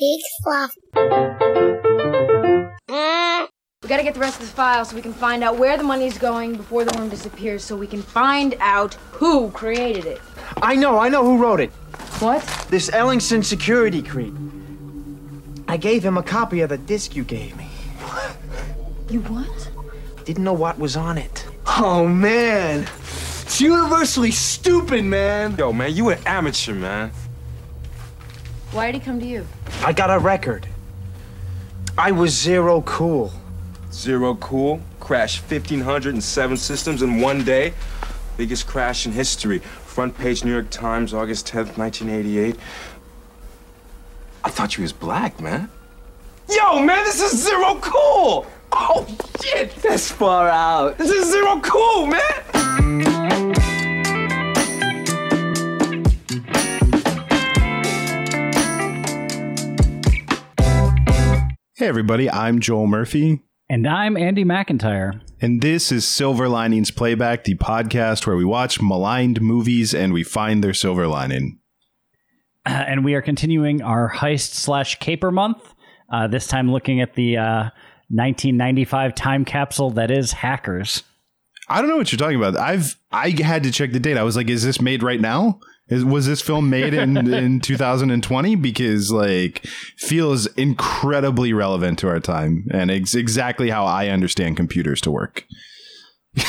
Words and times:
Big 0.00 0.20
fluff. 0.42 0.74
Mm. 2.88 3.48
We 3.82 3.88
gotta 3.88 4.02
get 4.02 4.14
the 4.14 4.20
rest 4.20 4.40
of 4.40 4.46
the 4.46 4.52
file 4.52 4.86
so 4.86 4.96
we 4.96 5.02
can 5.02 5.12
find 5.12 5.44
out 5.44 5.58
where 5.58 5.76
the 5.76 5.84
money's 5.84 6.16
going 6.16 6.56
before 6.56 6.86
the 6.86 6.98
worm 6.98 7.10
disappears 7.10 7.62
so 7.62 7.76
we 7.76 7.86
can 7.86 8.00
find 8.00 8.56
out 8.60 8.94
who 9.12 9.50
created 9.50 10.06
it. 10.06 10.22
I 10.62 10.74
know, 10.74 10.98
I 10.98 11.10
know 11.10 11.22
who 11.22 11.36
wrote 11.36 11.60
it. 11.60 11.70
What? 12.18 12.40
This 12.70 12.88
Ellingson 12.88 13.44
security 13.44 14.00
creep. 14.00 14.32
I 15.68 15.76
gave 15.76 16.02
him 16.02 16.16
a 16.16 16.22
copy 16.22 16.62
of 16.62 16.70
the 16.70 16.78
disc 16.78 17.14
you 17.14 17.22
gave 17.22 17.54
me. 17.58 17.68
You 19.10 19.20
what? 19.20 19.70
Didn't 20.24 20.44
know 20.44 20.54
what 20.54 20.78
was 20.78 20.96
on 20.96 21.18
it. 21.18 21.46
Oh 21.66 22.08
man, 22.08 22.86
it's 23.42 23.60
universally 23.60 24.30
stupid, 24.30 25.04
man. 25.04 25.56
Yo, 25.58 25.74
man, 25.74 25.94
you 25.94 26.08
an 26.08 26.18
amateur, 26.24 26.72
man. 26.72 27.10
Why 28.72 28.92
did 28.92 29.00
he 29.00 29.04
come 29.04 29.18
to 29.18 29.26
you? 29.26 29.46
I 29.84 29.92
got 29.92 30.10
a 30.10 30.18
record. 30.18 30.68
I 31.98 32.12
was 32.12 32.38
zero 32.38 32.82
cool. 32.82 33.32
Zero 33.92 34.36
cool. 34.36 34.80
Crashed 35.00 35.42
1,507 35.50 36.56
systems 36.56 37.02
in 37.02 37.20
one 37.20 37.42
day. 37.42 37.74
Biggest 38.36 38.68
crash 38.68 39.06
in 39.06 39.12
history. 39.12 39.58
Front 39.58 40.16
page 40.16 40.44
New 40.44 40.52
York 40.52 40.70
Times, 40.70 41.12
August 41.12 41.48
10th, 41.48 41.76
1988. 41.76 42.56
I 44.44 44.50
thought 44.50 44.76
you 44.76 44.82
was 44.82 44.92
black, 44.92 45.40
man. 45.40 45.68
Yo, 46.48 46.78
man, 46.78 47.04
this 47.04 47.20
is 47.20 47.42
zero 47.42 47.74
cool! 47.80 48.46
Oh, 48.72 49.06
shit! 49.42 49.74
That's 49.76 50.10
far 50.10 50.48
out. 50.48 50.96
This 50.96 51.10
is 51.10 51.30
zero 51.30 51.60
cool, 51.60 52.06
man! 52.06 52.59
Hey, 61.80 61.86
everybody, 61.86 62.28
I'm 62.28 62.60
Joel 62.60 62.86
Murphy, 62.86 63.40
And 63.70 63.88
I'm 63.88 64.14
Andy 64.14 64.44
McIntyre. 64.44 65.22
and 65.40 65.62
this 65.62 65.90
is 65.90 66.06
Silver 66.06 66.46
Linings 66.46 66.90
Playback, 66.90 67.44
the 67.44 67.54
podcast 67.54 68.26
where 68.26 68.36
we 68.36 68.44
watch 68.44 68.82
maligned 68.82 69.40
movies 69.40 69.94
and 69.94 70.12
we 70.12 70.22
find 70.22 70.62
their 70.62 70.74
silver 70.74 71.06
lining. 71.06 71.58
Uh, 72.66 72.84
and 72.86 73.02
we 73.02 73.14
are 73.14 73.22
continuing 73.22 73.80
our 73.80 74.12
heist 74.12 74.52
slash 74.52 74.98
caper 74.98 75.30
month. 75.30 75.72
Uh, 76.12 76.26
this 76.26 76.46
time 76.46 76.70
looking 76.70 77.00
at 77.00 77.14
the 77.14 77.38
uh, 77.38 77.70
1995 78.10 79.14
time 79.14 79.46
capsule 79.46 79.90
that 79.92 80.10
is 80.10 80.32
Hackers. 80.32 81.04
I 81.70 81.80
don't 81.80 81.88
know 81.88 81.96
what 81.96 82.10
you're 82.12 82.18
talking 82.18 82.36
about. 82.36 82.56
I've 82.56 82.96
I 83.12 83.30
had 83.30 83.62
to 83.62 83.70
check 83.70 83.92
the 83.92 84.00
date. 84.00 84.16
I 84.16 84.22
was 84.24 84.36
like, 84.36 84.50
is 84.50 84.64
this 84.64 84.80
made 84.80 85.02
right 85.02 85.20
now? 85.20 85.60
Is, 85.88 86.04
was 86.04 86.26
this 86.26 86.40
film 86.40 86.68
made 86.68 86.94
in, 86.94 87.16
in 87.32 87.60
2020? 87.60 88.56
Because 88.56 89.10
like 89.10 89.64
feels 89.96 90.46
incredibly 90.54 91.52
relevant 91.52 91.98
to 92.00 92.08
our 92.08 92.20
time 92.20 92.66
and 92.72 92.90
it's 92.90 93.14
exactly 93.14 93.70
how 93.70 93.84
I 93.86 94.08
understand 94.08 94.56
computers 94.56 95.00
to 95.02 95.10
work. 95.10 95.46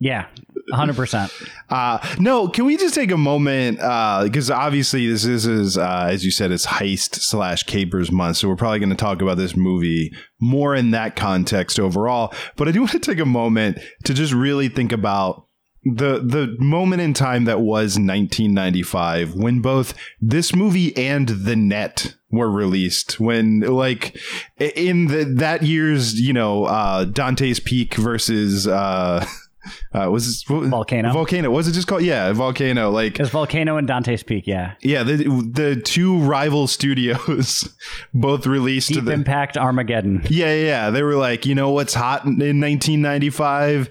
Yeah, 0.00 0.26
100%. 0.72 1.48
Uh, 1.70 2.16
no, 2.18 2.48
can 2.48 2.64
we 2.64 2.76
just 2.76 2.94
take 2.94 3.10
a 3.10 3.16
moment? 3.16 3.78
Because 3.78 4.50
obviously, 4.50 5.06
this 5.06 5.24
is, 5.24 5.46
is 5.46 5.78
uh, 5.78 6.08
as 6.10 6.24
you 6.24 6.30
said, 6.30 6.50
it's 6.50 6.66
heist 6.66 7.16
slash 7.16 7.62
capers 7.62 8.10
month. 8.10 8.38
So 8.38 8.48
we're 8.48 8.56
probably 8.56 8.78
going 8.78 8.90
to 8.90 8.96
talk 8.96 9.22
about 9.22 9.36
this 9.36 9.56
movie 9.56 10.12
more 10.40 10.74
in 10.74 10.90
that 10.92 11.16
context 11.16 11.78
overall. 11.80 12.32
But 12.56 12.68
I 12.68 12.72
do 12.72 12.80
want 12.82 12.92
to 12.92 12.98
take 12.98 13.18
a 13.18 13.26
moment 13.26 13.78
to 14.04 14.14
just 14.14 14.32
really 14.32 14.68
think 14.68 14.92
about 14.92 15.44
the 15.84 16.18
the 16.18 16.56
moment 16.58 17.02
in 17.02 17.14
time 17.14 17.44
that 17.44 17.60
was 17.60 17.96
1995 17.98 19.34
when 19.34 19.60
both 19.60 19.94
this 20.20 20.54
movie 20.54 20.96
and 20.96 21.28
the 21.28 21.56
net 21.56 22.16
were 22.30 22.50
released 22.50 23.20
when 23.20 23.60
like 23.60 24.16
in 24.58 25.06
the 25.06 25.24
that 25.24 25.62
year's 25.62 26.20
you 26.20 26.32
know 26.32 26.64
uh 26.64 27.04
dante's 27.04 27.60
peak 27.60 27.94
versus 27.94 28.66
uh 28.66 29.24
uh, 29.94 30.10
was 30.10 30.26
this, 30.26 30.48
what, 30.48 30.68
Volcano. 30.68 31.12
Volcano. 31.12 31.50
Was 31.50 31.68
it 31.68 31.72
just 31.72 31.86
called? 31.86 32.02
Yeah, 32.02 32.32
Volcano. 32.32 32.90
Like, 32.90 33.18
It's 33.20 33.30
Volcano 33.30 33.76
and 33.76 33.86
Dante's 33.86 34.22
Peak, 34.22 34.46
yeah. 34.46 34.74
yeah, 34.80 35.02
the 35.02 35.16
the 35.52 35.80
two 35.80 36.18
rival 36.18 36.66
studios 36.66 37.68
both 38.14 38.46
released 38.46 38.88
Deep 38.88 39.04
the. 39.04 39.12
Impact 39.12 39.56
Armageddon. 39.56 40.22
yeah, 40.28 40.54
yeah. 40.54 40.90
They 40.90 41.02
were 41.02 41.16
like, 41.16 41.46
you 41.46 41.54
know 41.54 41.70
what's 41.70 41.94
hot 41.94 42.24
in 42.24 42.38
1995? 42.38 43.88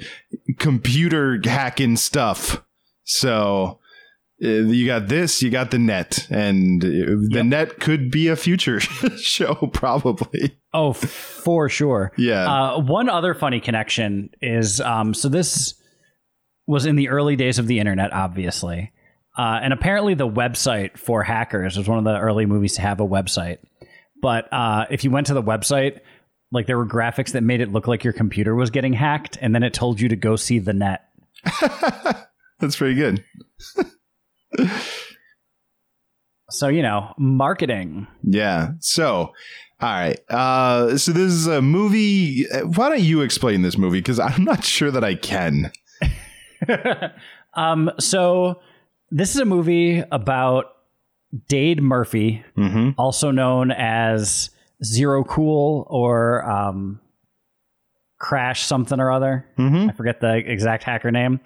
Computer 0.59 1.39
hacking 1.43 1.97
stuff. 1.97 2.63
So 3.03 3.79
you 4.39 4.85
got 4.85 5.07
this, 5.07 5.41
you 5.41 5.49
got 5.49 5.71
the 5.71 5.79
net, 5.79 6.27
and 6.29 6.83
uh, 6.83 6.87
the 6.87 7.27
Yep. 7.31 7.45
net 7.45 7.79
could 7.79 8.11
be 8.11 8.27
a 8.27 8.35
future 8.35 8.79
show, 9.17 9.55
probably. 9.73 10.55
Oh, 10.73 10.91
f- 10.91 10.97
for 10.97 11.69
sure. 11.69 12.11
Yeah. 12.17 12.45
Uh, 12.73 12.79
one 12.81 13.09
other 13.09 13.33
funny 13.33 13.59
connection 13.59 14.29
is 14.41 14.79
um, 14.81 15.13
so 15.13 15.27
this 15.29 15.73
was 16.67 16.85
in 16.85 16.95
the 16.97 17.09
early 17.09 17.35
days 17.35 17.57
of 17.59 17.67
the 17.67 17.79
internet, 17.79 18.13
obviously. 18.13 18.91
Uh, 19.37 19.59
and 19.61 19.71
apparently, 19.73 20.13
the 20.13 20.27
website 20.27 20.97
for 20.97 21.23
hackers 21.23 21.77
was 21.77 21.87
one 21.87 21.97
of 21.97 22.03
the 22.03 22.17
early 22.19 22.45
movies 22.45 22.73
to 22.75 22.81
have 22.81 22.99
a 22.99 23.07
website. 23.07 23.57
But 24.21 24.51
uh, 24.51 24.85
if 24.89 25.03
you 25.03 25.11
went 25.11 25.27
to 25.27 25.33
the 25.35 25.43
website, 25.43 25.99
like 26.51 26.65
there 26.65 26.77
were 26.77 26.87
graphics 26.87 27.33
that 27.33 27.43
made 27.43 27.61
it 27.61 27.71
look 27.71 27.87
like 27.87 28.03
your 28.03 28.13
computer 28.13 28.55
was 28.55 28.69
getting 28.71 28.93
hacked, 28.93 29.37
and 29.41 29.53
then 29.53 29.61
it 29.63 29.73
told 29.73 29.99
you 30.01 30.09
to 30.09 30.15
go 30.15 30.35
see 30.35 30.57
the 30.59 30.73
net. 30.73 31.03
That's 32.59 32.75
pretty 32.75 32.95
good. 32.95 33.23
So, 36.49 36.69
you 36.69 36.81
know, 36.81 37.13
marketing. 37.17 38.07
Yeah. 38.23 38.69
So, 38.79 39.05
all 39.09 39.33
right. 39.81 40.17
Uh, 40.29 40.97
so 40.97 41.11
this 41.11 41.33
is 41.33 41.45
a 41.47 41.61
movie. 41.61 42.45
Why 42.75 42.89
don't 42.89 43.01
you 43.01 43.21
explain 43.21 43.63
this 43.63 43.77
movie? 43.77 43.99
Because 43.99 44.19
I'm 44.19 44.43
not 44.45 44.63
sure 44.63 44.89
that 44.91 45.03
I 45.03 45.15
can. 45.15 45.71
um, 47.53 47.91
so, 47.99 48.61
this 49.11 49.35
is 49.35 49.41
a 49.41 49.45
movie 49.45 50.03
about 50.11 50.65
Dade 51.47 51.81
Murphy, 51.81 52.43
Mm-hmm. 52.57 52.91
also 52.97 53.31
known 53.31 53.71
as 53.71 54.49
Zero 54.83 55.23
Cool 55.25 55.85
or 55.89 56.49
um, 56.49 56.99
Crash 58.19 58.66
something 58.66 59.00
or 59.00 59.11
other. 59.11 59.45
Mm-hmm. 59.57 59.89
I 59.89 59.94
forget 59.94 60.22
the 60.22 60.38
exact 60.38 60.83
hacker 60.83 61.11
name. 61.11 61.39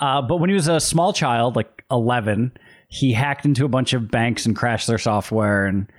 Uh, 0.00 0.22
but 0.22 0.36
when 0.36 0.50
he 0.50 0.54
was 0.54 0.68
a 0.68 0.80
small 0.80 1.12
child, 1.12 1.56
like 1.56 1.84
11, 1.90 2.52
he 2.88 3.12
hacked 3.12 3.44
into 3.44 3.64
a 3.64 3.68
bunch 3.68 3.92
of 3.92 4.10
banks 4.10 4.46
and 4.46 4.54
crashed 4.54 4.86
their 4.86 4.98
software. 4.98 5.66
And 5.66 5.90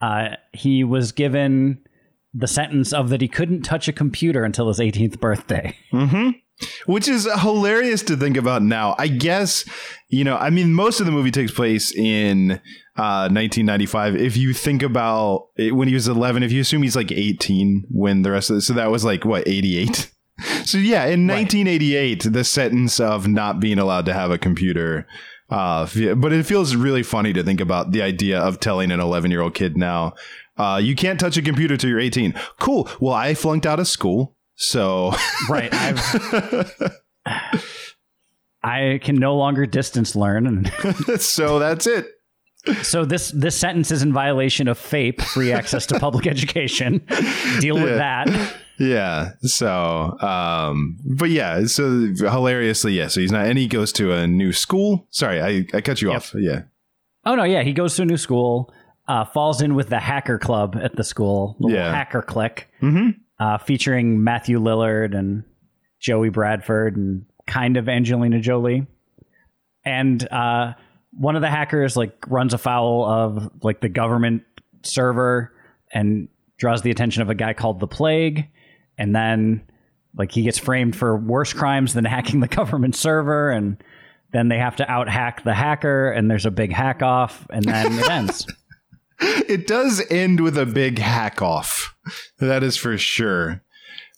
uh, 0.00 0.36
he 0.52 0.84
was 0.84 1.12
given 1.12 1.78
the 2.34 2.46
sentence 2.46 2.92
of 2.92 3.08
that 3.08 3.20
he 3.20 3.28
couldn't 3.28 3.62
touch 3.62 3.88
a 3.88 3.92
computer 3.92 4.44
until 4.44 4.68
his 4.68 4.78
18th 4.78 5.20
birthday. 5.20 5.74
Mm-hmm. 5.92 6.30
Which 6.86 7.08
is 7.08 7.28
hilarious 7.40 8.02
to 8.04 8.16
think 8.16 8.36
about 8.36 8.62
now. 8.62 8.96
I 8.98 9.08
guess, 9.08 9.64
you 10.08 10.24
know, 10.24 10.36
I 10.36 10.50
mean, 10.50 10.72
most 10.72 11.00
of 11.00 11.06
the 11.06 11.12
movie 11.12 11.30
takes 11.30 11.52
place 11.52 11.94
in 11.94 12.52
uh, 12.96 13.30
1995. 13.30 14.16
If 14.16 14.36
you 14.36 14.52
think 14.52 14.82
about 14.82 15.48
it, 15.56 15.74
when 15.74 15.88
he 15.88 15.94
was 15.94 16.08
11, 16.08 16.42
if 16.42 16.50
you 16.50 16.60
assume 16.60 16.82
he's 16.82 16.96
like 16.96 17.12
18 17.12 17.84
when 17.90 18.22
the 18.22 18.32
rest 18.32 18.50
of 18.50 18.56
the, 18.56 18.62
so 18.62 18.72
that 18.74 18.90
was 18.90 19.04
like, 19.04 19.24
what, 19.24 19.46
88? 19.46 20.10
So 20.64 20.78
yeah, 20.78 21.06
in 21.06 21.26
1988, 21.26 22.32
the 22.32 22.44
sentence 22.44 23.00
of 23.00 23.26
not 23.26 23.58
being 23.58 23.80
allowed 23.80 24.06
to 24.06 24.14
have 24.14 24.30
a 24.30 24.38
computer. 24.38 25.04
Uh, 25.50 25.88
but 26.14 26.32
it 26.32 26.46
feels 26.46 26.76
really 26.76 27.02
funny 27.02 27.32
to 27.32 27.42
think 27.42 27.60
about 27.60 27.90
the 27.90 28.02
idea 28.02 28.38
of 28.38 28.60
telling 28.60 28.92
an 28.92 29.00
11 29.00 29.32
year 29.32 29.40
old 29.40 29.54
kid 29.54 29.76
now, 29.76 30.14
uh, 30.58 30.78
you 30.82 30.94
can't 30.94 31.18
touch 31.18 31.36
a 31.36 31.42
computer 31.42 31.76
till 31.76 31.90
you're 31.90 31.98
18. 31.98 32.34
Cool. 32.60 32.88
Well, 33.00 33.14
I 33.14 33.34
flunked 33.34 33.66
out 33.66 33.80
of 33.80 33.88
school. 33.88 34.36
So 34.58 35.12
Right. 35.48 35.72
I've, 35.72 37.02
I 38.62 38.98
can 39.02 39.16
no 39.16 39.36
longer 39.36 39.66
distance 39.66 40.14
learn. 40.16 40.70
So 41.18 41.58
that's 41.58 41.86
it. 41.86 42.06
so 42.82 43.04
this, 43.04 43.30
this 43.30 43.56
sentence 43.56 43.90
is 43.90 44.02
in 44.02 44.12
violation 44.12 44.68
of 44.68 44.78
FAPE, 44.78 45.22
free 45.22 45.52
access 45.52 45.86
to 45.86 45.98
public 46.00 46.26
education. 46.34 47.00
Deal 47.60 47.76
with 47.76 47.88
Yeah. 47.96 48.24
that. 48.24 48.54
Yeah. 48.80 49.30
So, 49.42 50.18
um, 50.20 50.98
but 51.04 51.30
yeah, 51.30 51.64
so 51.66 52.12
hilariously, 52.16 52.92
yeah. 52.94 53.08
So 53.08 53.20
he's 53.20 53.32
not, 53.32 53.46
and 53.46 53.58
he 53.58 53.66
goes 53.68 53.92
to 53.94 54.12
a 54.12 54.26
new 54.26 54.52
school. 54.52 55.06
Sorry, 55.10 55.40
I, 55.40 55.66
I 55.76 55.80
cut 55.80 56.02
you 56.02 56.08
Yep. 56.10 56.16
off. 56.16 56.34
Yeah. 56.36 56.62
Oh 57.24 57.34
no, 57.34 57.44
yeah, 57.44 57.62
he 57.62 57.72
goes 57.72 57.94
to 57.96 58.02
a 58.02 58.06
new 58.06 58.16
school, 58.16 58.72
uh, 59.08 59.24
falls 59.24 59.60
in 59.62 59.74
with 59.74 59.88
the 59.88 59.98
hacker 60.00 60.38
club 60.38 60.76
at 60.80 60.96
the 60.96 61.04
school, 61.04 61.56
Yeah. 61.60 61.92
hacker 61.92 62.22
clique, 62.22 62.68
Mm-hmm. 62.82 63.10
Uh, 63.40 63.58
featuring 63.58 64.22
Matthew 64.22 64.58
Lillard 64.58 65.16
and 65.16 65.44
Joey 66.00 66.28
Bradford 66.28 66.96
and 66.96 67.24
kind 67.46 67.76
of 67.76 67.88
Angelina 67.88 68.40
Jolie. 68.40 68.86
And 69.84 70.26
uh, 70.30 70.74
one 71.12 71.36
of 71.36 71.42
the 71.42 71.50
hackers 71.50 71.96
like 71.96 72.24
runs 72.28 72.54
afoul 72.54 73.04
of 73.04 73.50
like 73.62 73.80
the 73.80 73.88
government 73.88 74.42
server 74.82 75.52
and 75.92 76.28
draws 76.58 76.82
the 76.82 76.90
attention 76.90 77.22
of 77.22 77.30
a 77.30 77.34
guy 77.34 77.54
called 77.54 77.80
the 77.80 77.86
Plague, 77.86 78.48
and 78.98 79.14
then 79.14 79.62
like 80.16 80.32
he 80.32 80.42
gets 80.42 80.58
framed 80.58 80.96
for 80.96 81.16
worse 81.16 81.52
crimes 81.52 81.94
than 81.94 82.04
hacking 82.06 82.40
the 82.40 82.48
government 82.48 82.96
server. 82.96 83.50
And 83.50 83.82
then 84.32 84.48
they 84.48 84.58
have 84.58 84.76
to 84.76 84.90
out 84.90 85.08
hack 85.08 85.44
the 85.44 85.54
hacker. 85.54 86.10
And 86.10 86.30
there's 86.30 86.46
a 86.46 86.50
big 86.50 86.72
hack 86.72 87.02
off 87.02 87.46
and 87.50 87.64
then 87.64 87.98
it 87.98 88.10
ends 88.10 88.46
it 89.20 89.66
does 89.66 90.02
end 90.10 90.40
with 90.40 90.56
a 90.58 90.66
big 90.66 90.98
hack 90.98 91.42
off. 91.42 91.94
That 92.38 92.62
is 92.62 92.76
for 92.76 92.96
sure. 92.98 93.62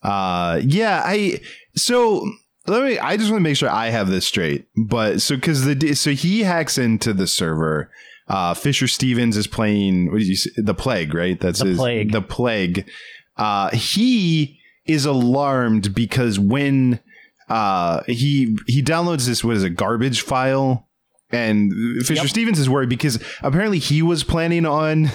Uh, 0.03 0.61
yeah, 0.65 1.03
I 1.05 1.41
so 1.77 2.29
let 2.67 2.83
me. 2.85 2.99
I 2.99 3.17
just 3.17 3.31
want 3.31 3.41
to 3.41 3.45
make 3.45 3.57
sure 3.57 3.71
I 3.71 3.89
have 3.89 4.09
this 4.09 4.27
straight. 4.27 4.67
But 4.77 5.21
so 5.23 5.35
because 5.37 5.65
the 5.65 5.95
so 5.95 6.13
he 6.13 6.43
hacks 6.43 6.79
into 6.79 7.13
the 7.13 7.27
server. 7.27 7.91
Uh, 8.29 8.55
Fisher 8.55 8.87
Stevens 8.87 9.37
is 9.37 9.49
playing 9.49 10.13
what 10.13 10.19
did 10.21 10.29
you 10.29 10.37
say? 10.37 10.51
the 10.57 10.75
plague, 10.75 11.15
right? 11.15 11.41
That's 11.41 11.59
The 11.59 11.67
his 11.67 11.79
Plague. 11.79 12.13
the 12.13 12.23
plague. 12.23 12.89
Uh, 13.37 13.71
he 13.71 14.61
is 14.87 15.05
alarmed 15.05 15.95
because 15.97 16.39
when 16.39 17.01
uh, 17.49 18.03
he 18.07 18.57
he 18.69 18.83
downloads 18.85 19.27
this 19.27 19.43
what 19.43 19.57
is 19.57 19.65
a 19.65 19.71
garbage 19.71 20.21
file, 20.21 20.87
and 21.33 21.73
Fisher 22.05 22.23
Yep. 22.23 22.29
Stevens 22.29 22.59
is 22.59 22.69
worried 22.69 22.89
because 22.89 23.23
apparently 23.43 23.79
he 23.79 24.03
was 24.03 24.25
planning 24.25 24.67
on 24.67 25.11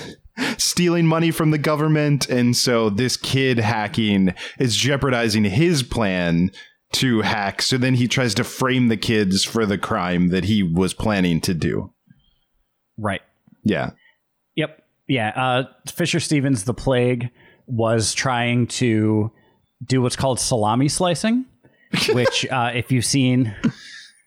stealing 0.57 1.05
money 1.05 1.31
from 1.31 1.51
the 1.51 1.57
government, 1.57 2.29
and 2.29 2.55
so 2.55 2.89
this 2.89 3.17
kid 3.17 3.57
hacking 3.57 4.33
is 4.59 4.75
jeopardizing 4.75 5.43
his 5.45 5.83
plan 5.83 6.51
to 6.93 7.21
hack. 7.21 7.61
So 7.61 7.77
then 7.77 7.95
he 7.95 8.07
tries 8.07 8.33
to 8.35 8.43
frame 8.43 8.87
the 8.87 8.97
kids 8.97 9.43
for 9.43 9.65
the 9.65 9.77
crime 9.77 10.29
that 10.29 10.45
he 10.45 10.63
was 10.63 10.93
planning 10.93 11.41
to 11.41 11.53
do. 11.53 11.93
Right. 12.97 13.21
Yeah. 13.63 13.91
Yep. 14.55 14.81
Yeah. 15.07 15.29
Uh, 15.35 15.63
Fisher 15.89 16.19
Stevens, 16.19 16.63
the 16.63 16.73
plague, 16.73 17.29
was 17.67 18.13
trying 18.13 18.67
to 18.67 19.31
do 19.83 20.01
what's 20.01 20.15
called 20.15 20.39
salami 20.39 20.87
slicing, 20.87 21.45
which, 22.09 22.45
uh, 22.47 22.71
if 22.73 22.91
you've 22.91 23.05
seen, 23.05 23.53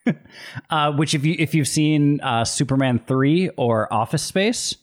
uh, 0.69 0.91
which 0.93 1.13
if 1.13 1.25
you 1.25 1.35
if 1.39 1.53
you've 1.53 1.67
seen 1.67 2.19
uh, 2.21 2.45
Superman 2.45 2.99
three 3.07 3.49
or 3.57 3.91
Office 3.93 4.23
Space, 4.23 4.75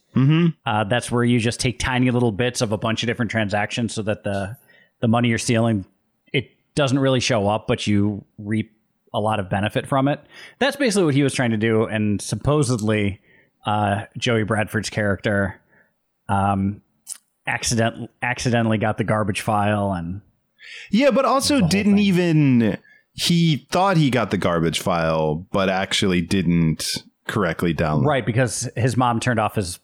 uh, 0.65 0.85
that's 0.85 1.11
where 1.11 1.25
you 1.25 1.39
just 1.39 1.61
take 1.61 1.79
tiny 1.79 2.11
little 2.11 2.33
bits 2.33 2.61
of 2.63 2.73
a 2.73 2.79
bunch 2.79 3.03
of 3.03 3.07
different 3.07 3.31
transactions, 3.31 3.95
so 3.95 4.03
that 4.03 4.25
the 4.25 4.57
the 5.01 5.09
money 5.09 5.29
you're 5.29 5.39
stealing 5.39 5.85
it 6.33 6.51
doesn't 6.75 6.99
really 6.99 7.21
show 7.21 7.49
up, 7.49 7.67
but 7.67 7.87
you 7.87 8.25
reap 8.39 8.73
a 9.15 9.21
lot 9.21 9.39
of 9.41 9.49
benefit 9.51 9.87
from 9.87 10.09
it. 10.09 10.21
That's 10.59 10.77
basically 10.77 11.05
what 11.05 11.15
he 11.15 11.23
was 11.23 11.35
trying 11.35 11.51
to 11.51 11.57
do, 11.57 11.85
and 11.85 12.21
supposedly 12.21 13.21
uh, 13.67 14.05
Joey 14.17 14.45
Bradford's 14.45 14.91
character 14.91 15.61
um, 16.29 16.83
accident 17.47 18.11
accidentally 18.23 18.79
got 18.79 18.99
the 18.99 19.05
garbage 19.05 19.41
file, 19.41 19.93
and 19.93 20.21
Yeah, 20.91 21.11
but 21.11 21.25
also 21.25 21.61
didn't 21.61 21.97
thing. 21.97 22.05
even 22.05 22.79
he 23.17 23.67
thought 23.71 23.97
he 23.97 24.11
got 24.11 24.31
the 24.31 24.37
garbage 24.37 24.81
file, 24.81 25.47
but 25.51 25.69
actually 25.69 26.21
didn't 26.21 27.03
correctly 27.27 27.75
download. 27.75 28.05
right 28.05 28.25
because 28.25 28.69
his 28.77 28.97
mom 28.97 29.19
turned 29.19 29.41
off 29.41 29.57
his 29.57 29.81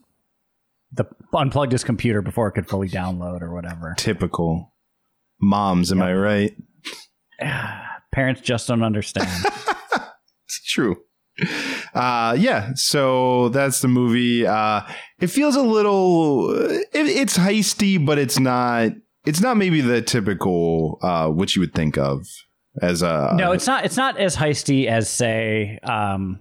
the 0.93 1.05
unplugged 1.35 1.73
his 1.73 1.83
computer 1.83 2.23
before 2.23 2.47
it 2.49 2.53
could 2.53 2.69
fully 2.69 2.89
download 2.89 3.41
or 3.43 3.53
whatever. 3.53 3.95
Typical 3.97 4.73
moms, 5.41 5.91
am 5.91 6.03
I 6.03 6.15
right? 6.15 6.57
Parents 8.13 8.41
just 8.43 8.69
don't 8.69 8.83
understand. 8.83 9.29
It's 10.45 10.61
true. 10.71 10.97
Uh 11.95 12.37
yeah, 12.39 12.73
so 12.75 13.49
that's 13.49 13.81
the 13.81 13.89
movie. 13.89 14.47
Uh 14.47 14.83
it 15.19 15.29
feels 15.29 15.57
a 15.57 15.63
little 15.63 16.51
it, 16.53 16.89
it's 16.93 17.39
heisty, 17.39 18.05
but 18.05 18.19
it's 18.19 18.39
not 18.39 18.91
it's 19.25 19.41
not 19.41 19.57
maybe 19.57 19.81
the 19.81 20.03
typical 20.03 20.99
uh 21.03 21.29
what 21.29 21.57
you 21.57 21.61
would 21.61 21.73
think 21.75 21.97
of 21.97 22.27
as 22.81 23.03
a 23.03 23.35
no, 23.37 23.53
it's 23.53 23.67
not. 23.67 23.85
It's 23.85 23.97
not 23.97 24.19
as 24.19 24.37
heisty 24.37 24.87
as 24.87 25.09
say, 25.09 25.79
um, 25.83 26.41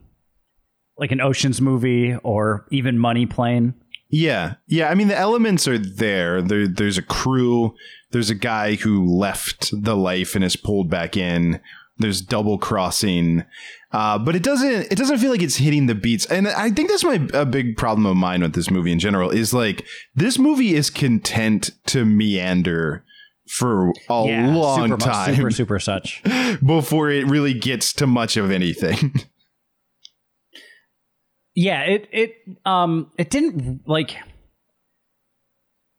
like 0.97 1.11
an 1.11 1.19
Ocean's 1.19 1.59
movie 1.59 2.15
or 2.23 2.65
even 2.71 2.97
Money 2.97 3.25
Plane. 3.25 3.73
Yeah, 4.09 4.55
yeah. 4.67 4.89
I 4.89 4.95
mean, 4.95 5.07
the 5.07 5.17
elements 5.17 5.67
are 5.67 5.77
there. 5.77 6.41
there. 6.41 6.67
There's 6.67 6.97
a 6.97 7.03
crew. 7.03 7.75
There's 8.11 8.29
a 8.29 8.35
guy 8.35 8.75
who 8.75 9.05
left 9.05 9.71
the 9.73 9.95
life 9.95 10.35
and 10.35 10.43
is 10.43 10.55
pulled 10.55 10.89
back 10.89 11.17
in. 11.17 11.59
There's 11.97 12.21
double 12.21 12.57
crossing, 12.57 13.43
uh, 13.91 14.17
but 14.17 14.35
it 14.35 14.43
doesn't. 14.43 14.91
It 14.91 14.97
doesn't 14.97 15.19
feel 15.19 15.31
like 15.31 15.41
it's 15.41 15.57
hitting 15.57 15.85
the 15.87 15.95
beats. 15.95 16.25
And 16.25 16.47
I 16.47 16.71
think 16.71 16.89
that's 16.89 17.03
my 17.03 17.27
a 17.33 17.45
big 17.45 17.77
problem 17.77 18.05
of 18.05 18.17
mine 18.17 18.41
with 18.41 18.53
this 18.53 18.71
movie 18.71 18.91
in 18.91 18.99
general. 18.99 19.29
Is 19.29 19.53
like 19.53 19.85
this 20.15 20.39
movie 20.39 20.75
is 20.75 20.89
content 20.89 21.71
to 21.87 22.05
meander 22.05 23.03
for 23.51 23.89
a 24.09 24.23
Yeah, 24.25 24.55
long 24.55 24.89
super, 24.89 24.97
time 24.97 25.35
super, 25.35 25.51
super 25.61 25.79
such. 25.79 26.21
before 26.65 27.09
it 27.11 27.25
really 27.27 27.53
gets 27.53 27.93
to 27.93 28.07
much 28.07 28.37
of 28.37 28.51
anything. 28.51 29.13
Yeah, 31.53 31.81
it 31.81 32.07
it 32.13 32.31
um 32.65 33.11
it 33.17 33.29
didn't 33.29 33.81
like 33.85 34.15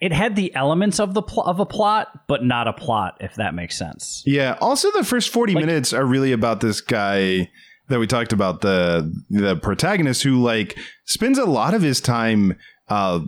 it 0.00 0.10
had 0.12 0.34
the 0.34 0.54
elements 0.54 0.98
of 0.98 1.12
the 1.14 1.22
pl- 1.22 1.42
of 1.44 1.60
a 1.60 1.66
plot, 1.66 2.08
but 2.26 2.42
not 2.42 2.66
a 2.68 2.72
plot, 2.72 3.18
if 3.20 3.34
that 3.34 3.54
makes 3.54 3.78
sense. 3.78 4.22
Yeah. 4.26 4.56
Also, 4.62 4.90
the 4.92 5.04
first 5.04 5.28
forty 5.28 5.52
Like- 5.54 5.66
minutes 5.66 5.92
are 5.92 6.06
really 6.06 6.32
about 6.32 6.60
this 6.60 6.80
guy 6.80 7.50
that 7.88 7.98
we 7.98 8.06
talked 8.06 8.32
about 8.32 8.62
the 8.62 9.12
the 9.28 9.56
protagonist 9.56 10.22
who 10.22 10.42
like 10.42 10.78
spends 11.04 11.38
a 11.38 11.44
lot 11.44 11.74
of 11.74 11.82
his 11.82 12.00
time 12.00 12.56
uh 12.92 13.20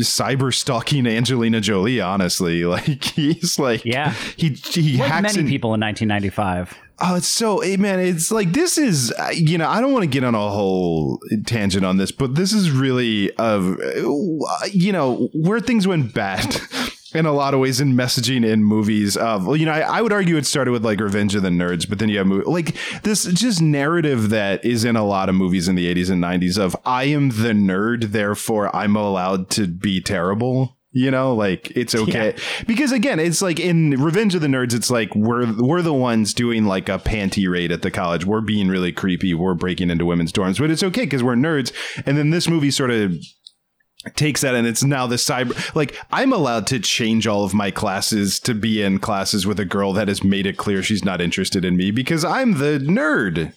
cyber 0.00 0.52
stalking 0.52 1.06
Angelina 1.06 1.60
Jolie. 1.60 2.00
Honestly, 2.00 2.64
like 2.76 3.04
he's 3.04 3.58
like 3.58 3.84
Yeah. 3.84 4.12
he 4.36 4.50
he 4.50 4.98
Like 4.98 5.08
hacks 5.10 5.22
many 5.36 5.40
in, 5.46 5.48
people 5.48 5.74
in 5.74 5.80
1995. 5.80 6.76
Oh, 7.04 7.16
it's 7.16 7.26
so 7.26 7.60
man. 7.78 7.98
It's 8.00 8.30
like 8.30 8.52
this 8.52 8.78
is 8.78 9.12
uh, 9.18 9.30
you 9.34 9.58
know 9.58 9.68
I 9.68 9.80
don't 9.80 9.92
want 9.92 10.04
to 10.04 10.08
get 10.08 10.24
on 10.24 10.34
a 10.34 10.48
whole 10.50 11.18
tangent 11.46 11.84
on 11.84 11.96
this, 11.96 12.12
but 12.12 12.34
this 12.36 12.52
is 12.52 12.70
really 12.70 13.30
of 13.36 13.78
uh, 13.80 14.66
you 14.70 14.92
know 14.92 15.28
where 15.34 15.60
things 15.60 15.86
went 15.86 16.14
bad. 16.14 16.56
In 17.14 17.26
a 17.26 17.32
lot 17.32 17.54
of 17.54 17.60
ways, 17.60 17.80
in 17.80 17.94
messaging 17.94 18.44
in 18.44 18.64
movies, 18.64 19.16
of 19.16 19.46
well, 19.46 19.56
you 19.56 19.66
know, 19.66 19.72
I, 19.72 19.98
I 19.98 20.02
would 20.02 20.12
argue 20.12 20.36
it 20.36 20.46
started 20.46 20.70
with 20.70 20.84
like 20.84 21.00
Revenge 21.00 21.34
of 21.34 21.42
the 21.42 21.50
Nerds, 21.50 21.88
but 21.88 21.98
then 21.98 22.08
you 22.08 22.18
have 22.18 22.26
movie, 22.26 22.44
like 22.46 22.74
this 23.02 23.24
just 23.24 23.60
narrative 23.60 24.30
that 24.30 24.64
is 24.64 24.84
in 24.84 24.96
a 24.96 25.04
lot 25.04 25.28
of 25.28 25.34
movies 25.34 25.68
in 25.68 25.74
the 25.74 25.92
'80s 25.92 26.10
and 26.10 26.22
'90s 26.22 26.58
of 26.58 26.76
I 26.84 27.04
am 27.04 27.28
the 27.30 27.52
nerd, 27.52 28.12
therefore 28.12 28.74
I'm 28.74 28.96
allowed 28.96 29.50
to 29.50 29.66
be 29.66 30.00
terrible. 30.00 30.76
You 30.94 31.10
know, 31.10 31.34
like 31.34 31.70
it's 31.74 31.94
okay 31.94 32.36
because 32.66 32.92
again, 32.92 33.18
it's 33.18 33.40
like 33.40 33.58
in 33.58 33.92
Revenge 33.92 34.34
of 34.34 34.42
the 34.42 34.46
Nerds, 34.46 34.74
it's 34.74 34.90
like 34.90 35.14
we're 35.14 35.50
we're 35.56 35.80
the 35.80 35.94
ones 35.94 36.34
doing 36.34 36.66
like 36.66 36.90
a 36.90 36.98
panty 36.98 37.50
raid 37.50 37.72
at 37.72 37.80
the 37.80 37.90
college. 37.90 38.26
We're 38.26 38.42
being 38.42 38.68
really 38.68 38.92
creepy. 38.92 39.32
We're 39.32 39.54
breaking 39.54 39.88
into 39.88 40.04
women's 40.04 40.32
dorms, 40.32 40.58
but 40.58 40.70
it's 40.70 40.82
okay 40.82 41.04
because 41.04 41.22
we're 41.22 41.34
nerds. 41.34 41.72
And 42.04 42.18
then 42.18 42.28
this 42.28 42.46
movie 42.46 42.70
sort 42.70 42.90
of 42.90 43.14
takes 44.16 44.40
that 44.40 44.54
and 44.54 44.66
it's 44.66 44.82
now 44.82 45.06
the 45.06 45.16
cyber 45.16 45.74
like 45.74 45.96
I'm 46.10 46.32
allowed 46.32 46.66
to 46.68 46.78
change 46.80 47.26
all 47.26 47.44
of 47.44 47.54
my 47.54 47.70
classes 47.70 48.40
to 48.40 48.54
be 48.54 48.82
in 48.82 48.98
classes 48.98 49.46
with 49.46 49.60
a 49.60 49.64
girl 49.64 49.92
that 49.92 50.08
has 50.08 50.24
made 50.24 50.46
it 50.46 50.56
clear 50.56 50.82
she's 50.82 51.04
not 51.04 51.20
interested 51.20 51.64
in 51.64 51.76
me 51.76 51.90
because 51.90 52.24
I'm 52.24 52.58
the 52.58 52.78
nerd. 52.82 53.52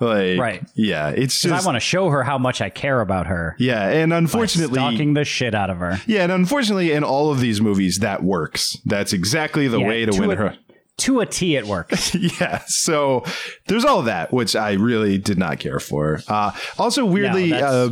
Like 0.00 0.38
Right. 0.40 0.64
yeah, 0.74 1.10
It's 1.10 1.40
just 1.40 1.52
I 1.54 1.64
want 1.64 1.76
to 1.76 1.80
show 1.80 2.08
her 2.08 2.24
how 2.24 2.36
much 2.38 2.60
I 2.60 2.70
care 2.70 3.00
about 3.00 3.26
her. 3.28 3.54
yeah, 3.58 3.88
and 3.88 4.12
unfortunately 4.12 4.74
stalking 4.80 5.14
the 5.14 5.24
shit 5.24 5.54
out 5.54 5.70
of 5.70 5.78
her. 5.78 6.00
yeah, 6.06 6.22
and 6.24 6.32
unfortunately, 6.32 6.90
in 6.92 7.04
all 7.04 7.30
of 7.30 7.40
these 7.40 7.60
movies, 7.60 7.98
that 8.00 8.22
works. 8.24 8.76
That's 8.84 9.12
exactly 9.12 9.68
the 9.68 9.78
Yeah, 9.80 9.86
way 9.88 10.04
to, 10.06 10.10
to 10.12 10.20
win 10.20 10.30
a- 10.32 10.36
her. 10.36 10.56
To 10.98 11.20
a 11.20 11.26
T, 11.26 11.56
it 11.56 11.66
works. 11.66 12.14
yeah, 12.40 12.62
so 12.66 13.24
there's 13.66 13.84
all 13.84 14.00
of 14.00 14.04
that, 14.04 14.30
which 14.32 14.54
I 14.54 14.72
really 14.72 15.16
did 15.18 15.38
not 15.38 15.58
care 15.58 15.80
for. 15.80 16.20
Uh, 16.28 16.52
also, 16.78 17.04
weirdly, 17.04 17.50
No, 17.50 17.56
uh, 17.58 17.88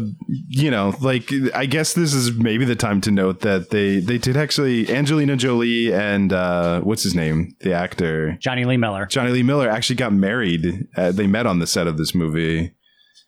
you 0.48 0.70
know, 0.70 0.94
like 1.00 1.30
I 1.54 1.64
guess 1.66 1.94
this 1.94 2.12
is 2.12 2.32
maybe 2.34 2.64
the 2.66 2.76
time 2.76 3.00
to 3.02 3.10
note 3.10 3.40
that 3.40 3.70
they 3.70 4.00
they 4.00 4.18
did 4.18 4.36
actually 4.36 4.88
Angelina 4.94 5.36
Jolie 5.36 5.92
and 5.92 6.32
uh, 6.32 6.82
what's 6.82 7.02
his 7.02 7.14
name, 7.14 7.56
the 7.60 7.72
actor 7.72 8.36
Jonny 8.40 8.64
Lee 8.66 8.76
Miller. 8.76 9.06
Jonny 9.06 9.30
Lee 9.30 9.42
Miller 9.42 9.68
actually 9.68 9.96
got 9.96 10.12
married. 10.12 10.86
Uh, 10.96 11.10
they 11.10 11.26
met 11.26 11.46
on 11.46 11.58
the 11.58 11.66
set 11.66 11.86
of 11.86 11.96
this 11.96 12.14
movie, 12.14 12.72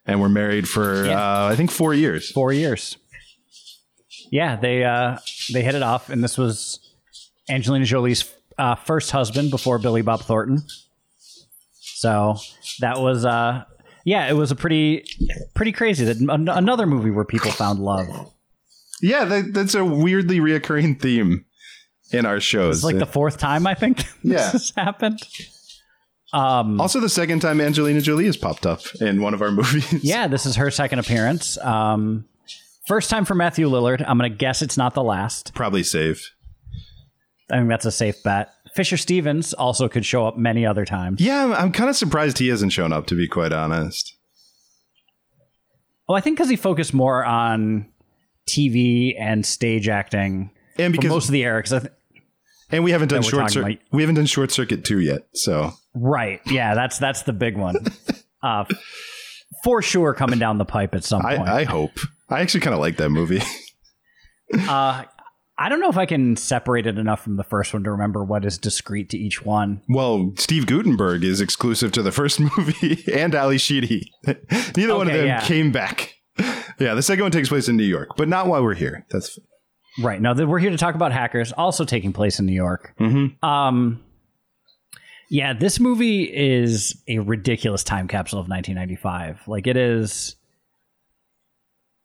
and 0.04 0.20
were 0.20 0.28
married 0.28 0.68
for 0.68 1.06
Yeah. 1.06 1.18
uh, 1.18 1.48
I 1.50 1.56
think 1.56 1.70
four 1.70 1.94
years. 1.94 2.30
Four 2.30 2.52
years. 2.52 2.98
Yeah, 4.30 4.56
they 4.56 4.84
uh, 4.84 5.18
they 5.52 5.62
hit 5.62 5.74
it 5.74 5.82
off, 5.82 6.08
and 6.10 6.22
this 6.22 6.36
was 6.38 6.78
Angelina 7.48 7.84
Jolie's 7.84 8.30
uh, 8.62 8.74
first 8.76 9.10
husband 9.10 9.50
before 9.50 9.78
Billy 9.78 10.02
Bob 10.02 10.20
Thornton. 10.22 10.62
So 11.80 12.36
that 12.80 12.98
was 13.00 13.24
uh, 13.24 13.64
yeah, 14.04 14.28
it 14.28 14.34
was 14.34 14.50
a 14.50 14.56
pretty 14.56 15.04
pretty 15.54 15.72
crazy 15.72 16.04
that 16.04 16.16
an- 16.18 16.48
another 16.48 16.86
movie 16.86 17.10
where 17.10 17.24
people 17.24 17.50
found 17.50 17.78
love. 17.80 18.06
Yeah, 19.00 19.24
that, 19.24 19.52
that's 19.54 19.74
a 19.74 19.84
weirdly 19.84 20.38
reoccurring 20.38 21.00
theme 21.00 21.44
in 22.12 22.24
our 22.26 22.38
shows. 22.40 22.76
It's 22.78 22.84
like 22.84 22.98
the 22.98 23.06
fourth 23.06 23.38
time 23.38 23.66
I 23.66 23.74
think 23.74 24.04
Yeah. 24.22 24.50
this 24.50 24.52
has 24.52 24.72
happened. 24.76 25.20
Um, 26.32 26.80
Also, 26.80 27.00
the 27.00 27.08
second 27.08 27.40
time 27.40 27.60
Angelina 27.60 28.00
Jolie 28.00 28.26
has 28.26 28.36
popped 28.36 28.64
up 28.64 28.80
in 29.00 29.20
one 29.20 29.34
of 29.34 29.42
our 29.42 29.50
movies. 29.60 30.04
yeah, 30.04 30.28
this 30.28 30.46
is 30.46 30.56
her 30.56 30.70
second 30.70 30.98
appearance. 31.00 31.58
Um, 31.58 32.26
first 32.86 33.10
time 33.10 33.24
for 33.24 33.34
Matthew 33.34 33.68
Lillard. 33.68 34.02
I'm 34.06 34.18
gonna 34.18 34.28
guess 34.30 34.62
it's 34.62 34.76
not 34.76 34.94
the 34.94 35.02
last. 35.02 35.52
Probably 35.54 35.82
safe. 35.82 36.30
I 37.50 37.58
think 37.58 37.68
that's 37.68 37.84
a 37.84 37.92
safe 37.92 38.22
bet. 38.22 38.50
Fisher 38.74 38.96
Stevens 38.96 39.52
also 39.52 39.88
could 39.88 40.06
show 40.06 40.26
up 40.26 40.36
many 40.38 40.64
other 40.64 40.84
times. 40.84 41.20
Yeah, 41.20 41.44
I'm, 41.44 41.52
I'm 41.52 41.72
kind 41.72 41.90
of 41.90 41.96
surprised 41.96 42.38
he 42.38 42.48
hasn't 42.48 42.72
shown 42.72 42.92
up, 42.92 43.06
to 43.08 43.14
be 43.14 43.28
quite 43.28 43.52
honest. 43.52 44.16
Well, 46.08 46.16
I 46.16 46.20
think 46.20 46.36
because 46.36 46.50
he 46.50 46.56
focused 46.56 46.94
more 46.94 47.24
on 47.24 47.86
TV 48.48 49.14
and 49.18 49.44
stage 49.44 49.88
acting 49.88 50.50
And 50.78 50.94
for 50.94 51.00
because 51.00 51.10
most 51.10 51.26
of 51.26 51.32
the 51.32 51.44
era. 51.44 51.62
Because 51.62 51.88
and 52.70 52.84
we 52.84 52.90
haven't 52.90 53.08
done 53.08 53.22
short 53.22 53.50
circuit. 53.50 53.80
We 53.92 54.02
haven't 54.02 54.16
done 54.16 54.26
short 54.26 54.50
circuit 54.50 54.84
two 54.84 55.00
yet. 55.00 55.26
So 55.34 55.72
right, 55.94 56.40
yeah, 56.46 56.74
that's 56.74 56.98
that's 56.98 57.22
the 57.22 57.32
big 57.32 57.56
one. 57.56 57.76
uh, 58.42 58.64
for 59.62 59.82
sure, 59.82 60.14
coming 60.14 60.38
down 60.38 60.58
the 60.58 60.64
pipe 60.64 60.94
at 60.94 61.04
some 61.04 61.22
point. 61.22 61.40
I, 61.40 61.60
I 61.60 61.64
hope. 61.64 61.92
I 62.30 62.40
actually 62.40 62.60
kind 62.60 62.74
of 62.74 62.80
like 62.80 62.96
that 62.96 63.10
movie. 63.10 63.42
uh, 64.68 65.04
I 65.58 65.68
don't 65.68 65.80
know 65.80 65.90
if 65.90 65.98
I 65.98 66.06
can 66.06 66.36
separate 66.36 66.86
it 66.86 66.98
enough 66.98 67.22
from 67.22 67.36
the 67.36 67.44
first 67.44 67.72
one 67.74 67.84
to 67.84 67.90
remember 67.90 68.24
what 68.24 68.44
is 68.44 68.58
discrete 68.58 69.10
to 69.10 69.18
each 69.18 69.44
one. 69.44 69.82
well, 69.88 70.32
Steve 70.36 70.66
Guttenberg 70.66 71.22
is 71.24 71.40
exclusive 71.40 71.92
to 71.92 72.02
the 72.02 72.12
first 72.12 72.40
movie, 72.56 73.04
and 73.12 73.34
Ally 73.34 73.58
Sheedy. 73.58 74.10
Neither 74.26 74.96
one 74.96 75.08
of 75.08 75.14
them 75.14 75.26
yeah. 75.26 75.40
came 75.40 75.70
back. 75.70 76.14
Yeah, 76.78 76.94
the 76.94 77.02
second 77.02 77.24
one 77.24 77.32
takes 77.32 77.50
place 77.50 77.68
in 77.68 77.76
New 77.76 77.84
York, 77.84 78.10
but 78.16 78.28
not 78.28 78.46
while 78.46 78.62
we're 78.62 78.74
here. 78.74 79.06
That's 79.10 79.38
Right 80.00 80.22
now, 80.22 80.32
that 80.32 80.46
we're 80.46 80.58
here 80.58 80.70
to 80.70 80.78
talk 80.78 80.94
about 80.94 81.12
hackers, 81.12 81.52
also 81.52 81.84
taking 81.84 82.14
place 82.14 82.38
in 82.38 82.46
New 82.46 82.54
York. 82.54 82.94
Mhm. 82.98 83.42
Um, 83.44 84.02
yeah, 85.28 85.52
this 85.52 85.78
movie 85.78 86.24
is 86.24 87.02
a 87.08 87.18
ridiculous 87.18 87.84
time 87.84 88.08
capsule 88.08 88.38
of 88.38 88.48
1995. 88.48 89.46
Like 89.46 89.66
it 89.66 89.76
is, 89.76 90.36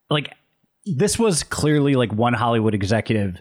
like 0.09 0.33
this 0.96 1.17
was 1.20 1.44
clearly 1.44 1.96
like 1.96 2.13
one 2.13 2.34
Hollywood 2.34 2.74
executive's 2.74 3.39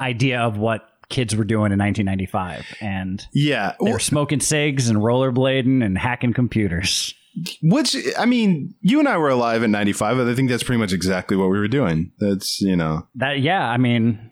idea 0.00 0.40
of 0.40 0.58
what 0.58 0.88
kids 1.08 1.34
were 1.34 1.44
doing 1.44 1.72
in 1.72 1.78
1995, 1.78 2.76
and 2.80 3.26
yeah. 3.32 3.74
they 3.82 3.92
were 3.92 3.98
smoking 3.98 4.40
cigs 4.40 4.88
and 4.88 4.98
rollerblading 4.98 5.84
and 5.84 5.96
hacking 5.96 6.32
computers. 6.32 7.14
Which 7.62 7.96
I 8.18 8.26
mean, 8.26 8.74
you 8.80 8.98
and 8.98 9.08
I 9.08 9.16
were 9.16 9.28
alive 9.28 9.62
in 9.62 9.70
'95. 9.70 10.18
I 10.18 10.34
think 10.34 10.50
that's 10.50 10.64
pretty 10.64 10.80
much 10.80 10.92
exactly 10.92 11.36
what 11.36 11.50
we 11.50 11.58
were 11.58 11.68
doing. 11.68 12.12
That's 12.18 12.60
you 12.60 12.74
know, 12.74 13.06
That 13.14 13.40
yeah, 13.40 13.68
I 13.68 13.76
mean, 13.76 14.30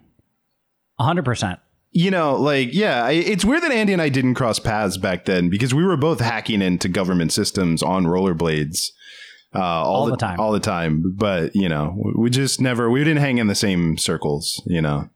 100. 0.97 1.25
percent 1.25 1.61
you 1.97 2.11
know, 2.11 2.37
like 2.37 2.75
yeah, 2.75 3.05
I- 3.05 3.13
it's 3.13 3.45
weird 3.45 3.63
that 3.63 3.73
Andy 3.73 3.95
and 3.95 4.03
I 4.03 4.11
didn't 4.11 4.35
cross 4.35 4.59
paths 4.59 4.99
back 4.99 5.25
then 5.25 5.49
because 5.49 5.73
we 5.73 5.83
were 5.83 5.97
both 5.97 6.21
hacking 6.21 6.61
into 6.61 6.89
government 6.89 7.33
systems 7.33 7.83
on 7.83 8.05
rollerblades 8.05 8.91
uh, 9.55 9.59
all, 9.61 10.03
All 10.03 10.07
the 10.07 10.17
time. 10.17 10.41
all 10.41 10.53
the 10.53 10.61
time. 10.61 11.15
But 11.17 11.55
you 11.57 11.69
know, 11.69 11.95
we- 12.17 12.31
just 12.31 12.61
never 12.61 12.91
we 12.91 13.00
didn't 13.05 13.19
hang 13.23 13.38
in 13.38 13.47
the 13.47 13.55
same 13.55 13.97
circles. 13.99 14.62
You 14.67 14.83
know, 14.83 15.09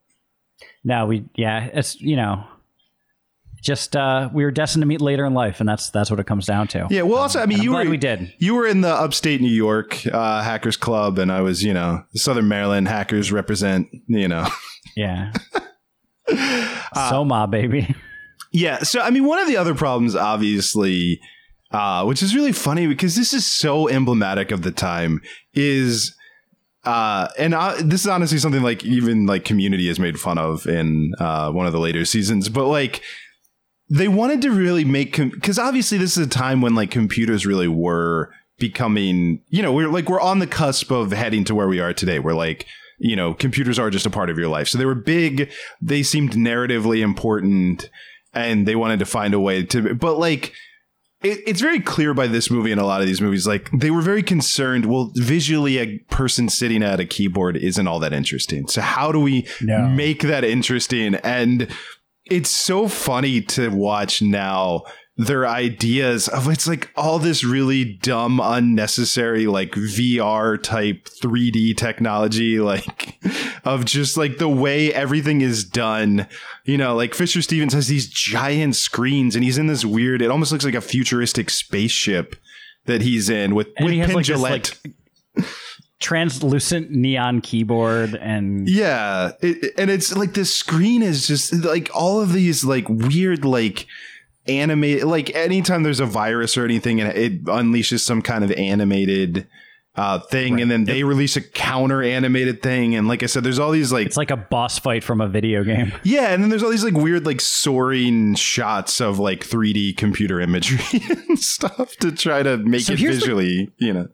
No, 0.84 1.06
we 1.06 1.24
yeah, 1.34 1.68
it's 1.72 2.00
you 2.00 2.16
know, 2.16 2.44
just 3.62 3.94
uh 3.96 4.30
we 4.32 4.42
were 4.44 4.50
destined 4.50 4.80
to 4.82 4.86
meet 4.86 5.00
later 5.02 5.26
in 5.26 5.34
life, 5.34 5.60
and 5.60 5.68
that's 5.68 5.90
that's 5.90 6.10
what 6.10 6.18
it 6.20 6.26
comes 6.26 6.46
down 6.46 6.68
to. 6.68 6.86
yeah. 6.90 7.02
Well, 7.02 7.18
also, 7.18 7.40
I 7.40 7.46
mean, 7.46 7.60
you 7.60 7.72
were 7.72 7.84
we 7.88 7.96
did. 7.98 8.32
you 8.38 8.54
were 8.54 8.66
in 8.66 8.80
the 8.80 8.88
upstate 8.88 9.40
New 9.42 9.52
York 9.52 10.06
uh, 10.06 10.42
Hackers 10.42 10.76
Club, 10.78 11.18
and 11.18 11.30
I 11.30 11.42
was 11.42 11.62
you 11.62 11.74
know 11.74 12.04
Southern 12.14 12.48
Maryland 12.48 12.88
Hackers 12.88 13.30
represent. 13.32 13.88
You 14.06 14.28
know. 14.28 14.46
Yeah. 14.96 15.32
Soma, 17.08 17.46
baby. 17.46 17.94
Yeah. 18.52 18.78
So, 18.80 19.00
I 19.00 19.10
mean, 19.10 19.24
one 19.26 19.38
of 19.38 19.46
the 19.46 19.56
other 19.56 19.76
problems, 19.76 20.16
obviously, 20.16 21.20
uh, 21.70 22.04
which 22.04 22.22
is 22.22 22.34
really 22.34 22.52
funny 22.52 22.86
because 22.86 23.16
this 23.16 23.32
is 23.32 23.46
so 23.46 23.88
emblematic 23.88 24.50
of 24.50 24.62
the 24.62 24.70
time, 24.70 25.20
is, 25.54 26.14
uh, 26.84 27.28
and 27.38 27.54
uh, 27.54 27.76
this 27.82 28.02
is 28.02 28.06
honestly 28.06 28.38
something 28.38 28.62
like 28.62 28.84
even 28.84 29.26
like 29.26 29.44
Community 29.44 29.88
has 29.88 29.98
made 29.98 30.18
fun 30.18 30.38
of 30.38 30.66
in 30.66 31.12
uh, 31.18 31.50
one 31.50 31.66
of 31.66 31.72
the 31.72 31.80
later 31.80 32.04
seasons, 32.04 32.48
but 32.48 32.66
like 32.66 33.02
they 33.88 34.08
wanted 34.08 34.40
to 34.42 34.50
really 34.50 34.84
make 34.84 35.16
because 35.16 35.58
obviously 35.58 35.98
this 35.98 36.16
is 36.16 36.26
a 36.26 36.30
time 36.30 36.60
when 36.60 36.74
like 36.74 36.90
computers 36.90 37.44
really 37.44 37.68
were 37.68 38.32
becoming, 38.58 39.42
you 39.48 39.62
know, 39.62 39.72
we're 39.72 39.88
like 39.88 40.08
we're 40.08 40.20
on 40.20 40.38
the 40.38 40.46
cusp 40.46 40.90
of 40.90 41.12
heading 41.12 41.44
to 41.44 41.54
where 41.54 41.68
we 41.68 41.80
are 41.80 41.92
today. 41.92 42.18
We're 42.18 42.34
like 42.34 42.66
you 43.00 43.16
know, 43.16 43.32
computers 43.32 43.78
are 43.78 43.90
just 43.90 44.06
a 44.06 44.10
part 44.10 44.28
of 44.28 44.38
your 44.38 44.48
life. 44.48 44.68
So 44.68 44.76
they 44.76 44.84
were 44.84 44.94
big. 44.94 45.50
They 45.80 46.02
seemed 46.02 46.32
narratively 46.32 47.00
important 47.00 47.88
and 48.34 48.68
they 48.68 48.76
wanted 48.76 48.98
to 48.98 49.06
find 49.06 49.32
a 49.32 49.40
way 49.40 49.64
to, 49.64 49.94
but 49.94 50.18
like, 50.18 50.52
it, 51.22 51.40
it's 51.46 51.60
very 51.60 51.80
clear 51.80 52.14
by 52.14 52.26
this 52.26 52.50
movie 52.50 52.72
and 52.72 52.80
a 52.80 52.84
lot 52.86 53.00
of 53.00 53.06
these 53.06 53.20
movies, 53.20 53.46
like 53.46 53.70
they 53.72 53.90
were 53.90 54.02
very 54.02 54.22
concerned. 54.22 54.86
Well, 54.86 55.12
visually, 55.16 55.78
a 55.78 55.98
person 56.10 56.48
sitting 56.48 56.82
at 56.82 57.00
a 57.00 57.06
keyboard 57.06 57.56
isn't 57.56 57.86
all 57.86 57.98
that 58.00 58.12
interesting. 58.12 58.68
So 58.68 58.80
how 58.80 59.12
do 59.12 59.20
we 59.20 59.46
No. 59.60 59.88
make 59.88 60.22
that 60.22 60.44
interesting? 60.44 61.14
And 61.16 61.68
it's 62.26 62.50
so 62.50 62.88
funny 62.88 63.40
to 63.42 63.68
watch 63.70 64.22
now 64.22 64.82
their 65.20 65.46
ideas 65.46 66.28
of 66.28 66.48
it's 66.48 66.66
like 66.66 66.90
all 66.96 67.18
this 67.18 67.44
really 67.44 67.84
dumb 67.84 68.40
unnecessary 68.42 69.46
like 69.46 69.72
VR 69.72 70.60
type 70.60 71.04
3D 71.04 71.76
technology 71.76 72.58
like 72.58 73.18
of 73.64 73.84
just 73.84 74.16
like 74.16 74.38
the 74.38 74.48
way 74.48 74.92
everything 74.94 75.42
is 75.42 75.62
done. 75.62 76.26
You 76.64 76.78
know 76.78 76.96
like 76.96 77.14
Fisher 77.14 77.42
Stevens 77.42 77.74
has 77.74 77.88
these 77.88 78.08
giant 78.08 78.76
screens 78.76 79.34
and 79.34 79.44
he's 79.44 79.58
in 79.58 79.66
this 79.66 79.84
weird 79.84 80.22
it 80.22 80.30
almost 80.30 80.52
looks 80.52 80.64
like 80.64 80.74
a 80.74 80.80
futuristic 80.80 81.50
spaceship 81.50 82.36
that 82.86 83.02
he's 83.02 83.28
in 83.28 83.54
with 83.54 83.68
And 83.76 83.86
with 83.86 83.96
has 83.96 84.14
like 84.14 84.26
this 84.26 84.40
like 84.40 85.46
translucent 86.00 86.90
neon 86.90 87.42
keyboard 87.42 88.14
and 88.14 88.66
Yeah, 88.66 89.32
it, 89.42 89.74
and 89.76 89.90
it's 89.90 90.16
like 90.16 90.32
the 90.32 90.46
screen 90.46 91.02
is 91.02 91.26
just 91.26 91.52
like 91.62 91.90
all 91.92 92.22
of 92.22 92.32
these 92.32 92.64
like 92.64 92.88
weird 92.88 93.44
like 93.44 93.86
animated 94.46 95.04
like 95.04 95.34
anytime 95.34 95.82
there's 95.82 96.00
a 96.00 96.06
virus 96.06 96.56
or 96.56 96.64
anything 96.64 97.00
and 97.00 97.16
it 97.16 97.44
unleashes 97.44 98.00
some 98.00 98.22
kind 98.22 98.42
of 98.42 98.50
animated 98.52 99.46
uh 99.96 100.18
thing 100.18 100.60
and 100.60 100.70
then 100.70 100.84
they 100.84 101.02
release 101.04 101.36
a 101.36 101.40
counter 101.42 102.02
animated 102.02 102.62
thing 102.62 102.94
and 102.94 103.06
like 103.08 103.22
I 103.22 103.26
said 103.26 103.44
there's 103.44 103.58
all 103.58 103.70
these 103.70 103.92
like 103.92 104.06
it's 104.06 104.16
like 104.16 104.30
a 104.30 104.36
boss 104.36 104.78
fight 104.78 105.04
from 105.04 105.20
a 105.20 105.28
video 105.28 105.62
game. 105.64 105.92
yeah 106.04 106.32
and 106.32 106.42
then 106.42 106.48
there's 106.48 106.62
all 106.62 106.70
these 106.70 106.84
like 106.84 106.94
weird 106.94 107.26
like 107.26 107.40
soaring 107.40 108.34
shots 108.34 109.00
of 109.00 109.18
like 109.18 109.40
3D 109.40 109.96
computer 109.96 110.40
imagery 110.40 111.00
and 111.28 111.38
stuff 111.38 111.94
to 111.96 112.10
try 112.12 112.42
to 112.42 112.56
make 112.56 112.82
So 112.82 112.94
it 112.94 112.98
here's 112.98 113.16
the- 113.16 113.20
visually 113.26 113.70
you 113.78 113.92
know 113.92 114.08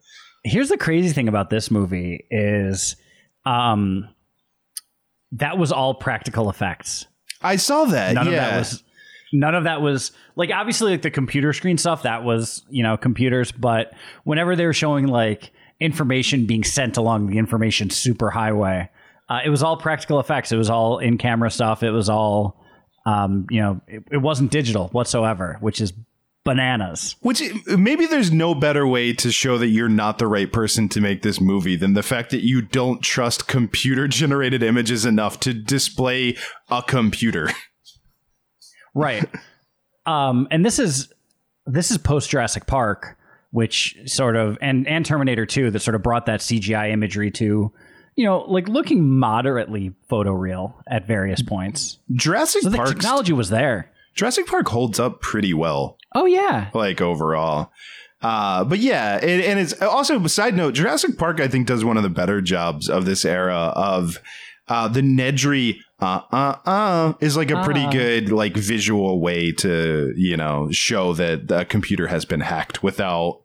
Here's 0.44 0.68
the 0.68 0.78
crazy 0.78 1.12
thing 1.12 1.26
about 1.28 1.50
this 1.50 1.70
movie 1.70 2.24
is 2.30 2.96
um 3.44 4.08
that 5.32 5.58
was 5.58 5.72
all 5.72 5.94
practical 5.94 6.48
effects. 6.50 7.06
I 7.42 7.56
saw 7.56 7.84
that 7.86 8.14
None 8.14 8.26
yeah 8.26 8.32
of 8.32 8.36
that 8.36 8.58
was 8.58 8.82
none 9.32 9.54
of 9.54 9.64
that 9.64 9.80
was 9.80 10.12
like 10.36 10.50
obviously 10.50 10.92
like 10.92 11.02
the 11.02 11.10
computer 11.10 11.52
screen 11.52 11.78
stuff 11.78 12.02
that 12.02 12.24
was 12.24 12.64
you 12.70 12.82
know 12.82 12.96
computers 12.96 13.52
but 13.52 13.92
whenever 14.24 14.56
they 14.56 14.66
were 14.66 14.72
showing 14.72 15.06
like 15.06 15.52
information 15.80 16.46
being 16.46 16.64
sent 16.64 16.96
along 16.96 17.26
the 17.26 17.38
information 17.38 17.88
superhighway 17.88 18.88
uh, 19.28 19.40
it 19.44 19.50
was 19.50 19.62
all 19.62 19.76
practical 19.76 20.20
effects. 20.20 20.52
It 20.52 20.56
was 20.56 20.70
all 20.70 20.98
in 20.98 21.18
camera 21.18 21.50
stuff. 21.50 21.82
It 21.82 21.90
was 21.90 22.08
all 22.08 22.62
um, 23.04 23.46
you 23.50 23.60
know 23.60 23.80
it, 23.86 24.04
it 24.10 24.18
wasn't 24.18 24.50
digital 24.50 24.88
whatsoever 24.88 25.58
which 25.60 25.80
is 25.80 25.92
bananas. 26.44 27.16
Which 27.22 27.42
maybe 27.66 28.06
there's 28.06 28.30
no 28.30 28.54
better 28.54 28.86
way 28.86 29.12
to 29.14 29.32
show 29.32 29.58
that 29.58 29.68
you're 29.68 29.88
not 29.88 30.18
the 30.18 30.28
right 30.28 30.52
person 30.52 30.88
to 30.90 31.00
make 31.00 31.22
this 31.22 31.40
movie 31.40 31.74
than 31.74 31.94
the 31.94 32.04
fact 32.04 32.30
that 32.30 32.44
you 32.44 32.62
don't 32.62 33.02
trust 33.02 33.48
computer 33.48 34.06
generated 34.06 34.62
images 34.62 35.04
enough 35.04 35.40
to 35.40 35.52
display 35.52 36.36
a 36.70 36.82
computer. 36.86 37.50
right. 38.96 39.28
Um 40.06 40.46
and 40.52 40.64
this 40.64 40.78
is 40.78 41.12
this 41.66 41.90
is 41.90 41.98
post 41.98 42.30
jurassic 42.30 42.68
park 42.68 43.18
which 43.50 43.98
sort 44.06 44.36
of 44.36 44.56
and 44.60 44.86
and 44.86 45.04
terminator 45.04 45.44
2 45.44 45.72
that 45.72 45.80
sort 45.80 45.96
of 45.96 46.02
brought 46.04 46.26
that 46.26 46.38
cgi 46.38 46.92
imagery 46.92 47.32
to 47.32 47.72
you 48.16 48.24
know 48.24 48.40
like 48.48 48.68
looking 48.68 49.08
moderately 49.08 49.94
photoreal 50.10 50.74
at 50.88 51.06
various 51.06 51.42
points. 51.42 51.98
Jurassic 52.12 52.62
so 52.62 52.70
the 52.70 52.76
Park 52.76 52.88
technology 52.88 53.32
was 53.32 53.50
there. 53.50 53.92
Jurassic 54.14 54.46
Park 54.46 54.68
holds 54.68 54.98
up 54.98 55.20
pretty 55.20 55.54
well, 55.54 55.98
oh 56.14 56.24
yeah. 56.24 56.70
Like 56.74 57.00
overall. 57.00 57.70
Uh, 58.22 58.64
but 58.64 58.78
yeah, 58.78 59.18
and, 59.22 59.42
and 59.42 59.60
it's 59.60 59.80
also 59.82 60.26
side 60.26 60.56
note, 60.56 60.74
Jurassic 60.74 61.18
Park 61.18 61.38
I 61.38 61.48
think 61.48 61.66
does 61.66 61.84
one 61.84 61.98
of 61.98 62.02
the 62.02 62.08
better 62.08 62.40
jobs 62.40 62.88
of 62.88 63.04
this 63.04 63.24
era 63.24 63.72
of 63.76 64.18
uh, 64.68 64.88
the 64.88 65.00
Nedry 65.00 65.76
uh 65.98 66.20
uh 66.30 66.56
uh 66.66 67.12
is 67.20 67.36
like 67.36 67.50
a 67.50 67.62
pretty 67.64 67.84
Uh. 67.84 67.90
good 67.90 68.30
like 68.30 68.54
visual 68.54 69.20
way 69.20 69.50
to 69.52 70.12
you 70.16 70.36
know 70.36 70.68
show 70.70 71.14
that 71.14 71.48
the 71.48 71.64
computer 71.64 72.06
has 72.08 72.24
been 72.26 72.40
hacked 72.40 72.82
without 72.82 73.40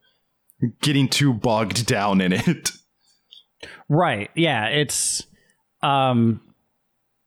getting 0.82 1.08
too 1.08 1.34
bogged 1.34 1.86
down 1.86 2.20
in 2.22 2.34
it. 2.34 2.72
right 3.90 4.30
yeah 4.36 4.66
it's 4.68 5.24
um 5.84 6.42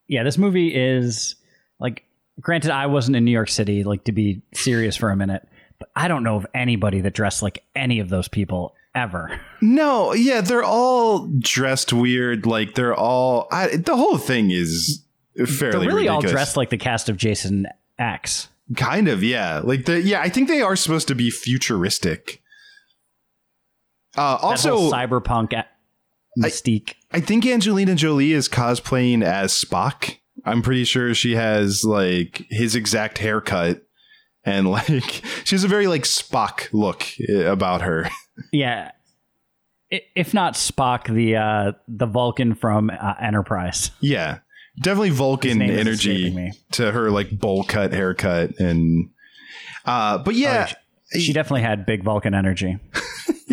yeah 0.08 0.22
this 0.24 0.36
movie 0.36 0.74
is 0.74 1.36
like 1.80 2.04
granted 2.40 2.70
i 2.70 2.86
wasn't 2.86 3.16
in 3.16 3.24
new 3.24 3.30
york 3.30 3.48
city 3.48 3.84
like 3.84 4.04
to 4.04 4.12
be 4.12 4.42
serious 4.52 4.96
for 4.96 5.10
a 5.10 5.16
minute 5.16 5.46
but 5.78 5.88
i 5.94 6.08
don't 6.08 6.22
know 6.24 6.36
of 6.36 6.46
anybody 6.54 7.00
that 7.00 7.14
dressed 7.14 7.42
like 7.42 7.62
any 7.76 8.00
of 8.00 8.08
those 8.08 8.28
people 8.28 8.74
ever 8.94 9.40
No, 9.60 10.12
yeah, 10.12 10.40
they're 10.40 10.62
all 10.62 11.26
dressed 11.38 11.92
weird. 11.92 12.46
Like 12.46 12.74
they're 12.74 12.94
all 12.94 13.48
I, 13.50 13.76
the 13.76 13.96
whole 13.96 14.18
thing 14.18 14.50
is 14.50 15.02
fairly 15.46 15.86
they're 15.86 15.96
really 15.96 16.08
all 16.08 16.20
dressed 16.20 16.56
like 16.56 16.70
the 16.70 16.76
cast 16.78 17.08
of 17.08 17.16
jason 17.16 17.66
x 17.98 18.48
Kind 18.76 19.08
of, 19.08 19.22
yeah. 19.22 19.60
Like 19.62 19.84
the 19.84 20.00
yeah, 20.00 20.20
I 20.22 20.28
think 20.30 20.48
they 20.48 20.62
are 20.62 20.76
supposed 20.76 21.08
to 21.08 21.14
be 21.14 21.30
futuristic. 21.30 22.40
Uh, 24.16 24.38
also, 24.40 24.90
cyberpunk 24.90 25.52
a- 25.52 25.66
mystique. 26.38 26.94
I 27.12 27.20
think 27.20 27.46
Angelina 27.46 27.94
Jolie 27.94 28.32
is 28.32 28.48
cosplaying 28.48 29.22
as 29.22 29.52
Spock. 29.52 30.18
I'm 30.46 30.62
pretty 30.62 30.84
sure 30.84 31.14
she 31.14 31.34
has 31.34 31.84
like 31.84 32.46
his 32.48 32.74
exact 32.74 33.18
haircut 33.18 33.82
and 34.44 34.70
like 34.70 35.22
she 35.44 35.54
has 35.54 35.64
a 35.64 35.68
very 35.68 35.86
like 35.86 36.04
Spock 36.04 36.68
look 36.72 37.04
uh, 37.28 37.50
about 37.50 37.82
her. 37.82 38.08
yeah. 38.52 38.92
If 39.90 40.34
not 40.34 40.54
Spock, 40.54 41.12
the 41.12 41.36
uh, 41.36 41.72
the 41.86 42.06
Vulcan 42.06 42.54
from 42.54 42.90
uh, 42.90 43.14
Enterprise. 43.20 43.90
Yeah. 44.00 44.38
Definitely 44.80 45.10
Vulcan 45.10 45.62
energy 45.62 46.50
to 46.72 46.90
her 46.90 47.10
like 47.10 47.30
bowl 47.30 47.62
cut 47.62 47.92
haircut 47.92 48.58
and 48.58 49.10
uh 49.84 50.18
but 50.18 50.34
yeah, 50.34 50.72
She 51.12 51.32
definitely 51.32 51.62
had 51.62 51.86
big 51.86 52.02
Vulcan 52.02 52.34
energy. 52.34 52.80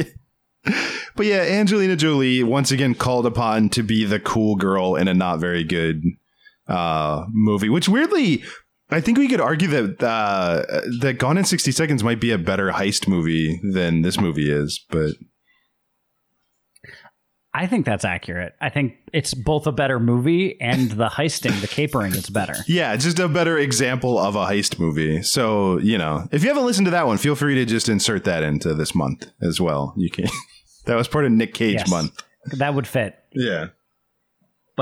but 1.16 1.26
yeah, 1.28 1.42
Angelina 1.42 1.96
Jolie 1.96 2.42
once 2.42 2.72
again 2.72 2.96
called 2.96 3.28
upon 3.28 3.70
to 3.70 3.84
be 3.84 4.04
the 4.04 4.20
cool 4.20 4.56
girl 4.56 4.96
in 4.96 5.08
a 5.08 5.14
not 5.14 5.40
very 5.40 5.64
good 5.64 6.04
uh 6.68 7.26
movie, 7.32 7.70
which 7.70 7.88
weirdly 7.88 8.44
I 8.92 9.00
think 9.02 9.18
we 9.18 9.28
could 9.28 9.42
argue 9.42 9.68
that 9.70 10.04
uh, 10.04 10.64
that 11.00 11.16
Gone 11.18 11.38
in 11.38 11.46
60 11.46 11.72
Seconds 11.72 12.04
might 12.04 12.20
be 12.20 12.32
a 12.32 12.38
better 12.38 12.72
heist 12.72 13.08
movie 13.08 13.60
than 13.64 14.02
this 14.02 14.20
movie 14.20 14.52
is, 14.52 14.84
but 14.90 15.14
I 17.54 17.68
think 17.68 17.86
that's 17.86 18.06
accurate. 18.06 18.54
I 18.62 18.70
think 18.70 18.96
it's 19.12 19.34
both 19.34 19.68
a 19.68 19.74
better 19.74 20.00
movie 20.00 20.60
and 20.62 20.92
the 20.92 21.08
heisting, 21.10 21.60
the 21.60 21.68
capering 21.68 22.14
is 22.14 22.30
better. 22.30 22.54
Yeah, 22.68 22.96
just 22.96 23.20
a 23.20 23.28
better 23.28 23.58
example 23.58 24.18
of 24.18 24.36
a 24.38 24.46
heist 24.46 24.80
movie. 24.80 25.22
So, 25.22 25.78
you 25.80 25.98
know, 25.98 26.28
if 26.32 26.44
you 26.44 26.50
haven't 26.50 26.66
listened 26.66 26.86
to 26.88 26.92
that 26.92 27.08
one, 27.08 27.18
feel 27.18 27.36
free 27.36 27.56
to 27.56 27.66
just 27.66 27.90
insert 27.90 28.24
that 28.24 28.44
into 28.44 28.74
this 28.74 28.96
month 28.96 29.28
as 29.42 29.60
well. 29.60 29.94
You 29.98 30.10
can. 30.10 30.28
that 30.86 30.96
was 30.96 31.10
part 31.10 31.26
of 31.26 31.32
Nick 31.34 31.54
Cage 31.54 31.80
Yes. 31.80 31.90
month. 31.90 32.24
That 32.58 32.74
would 32.74 32.88
fit. 32.88 33.16
Yeah. 33.34 33.68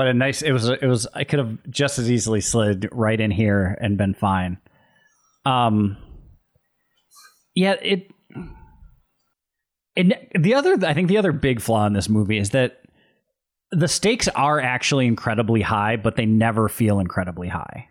But 0.00 0.06
a 0.06 0.14
nice 0.14 0.40
it 0.40 0.52
was 0.52 0.66
it 0.66 0.86
was 0.86 1.06
I 1.12 1.24
could 1.24 1.40
have 1.40 1.58
just 1.68 1.98
as 1.98 2.10
easily 2.10 2.40
slid 2.40 2.88
right 2.90 3.20
in 3.20 3.30
here 3.30 3.76
and 3.82 3.98
been 3.98 4.14
fine. 4.14 4.56
Um 5.44 5.98
yeah, 7.54 7.74
it 7.82 8.10
and 9.98 10.16
the 10.34 10.54
other 10.54 10.78
I 10.86 10.94
think 10.94 11.08
the 11.08 11.18
other 11.18 11.32
big 11.32 11.60
flaw 11.60 11.86
in 11.86 11.92
this 11.92 12.08
movie 12.08 12.38
is 12.38 12.48
that 12.52 12.80
the 13.72 13.88
stakes 13.88 14.26
are 14.28 14.58
actually 14.58 15.06
incredibly 15.06 15.60
high, 15.60 15.96
but 15.96 16.16
they 16.16 16.24
never 16.24 16.70
feel 16.70 16.98
incredibly 16.98 17.48
high. 17.48 17.89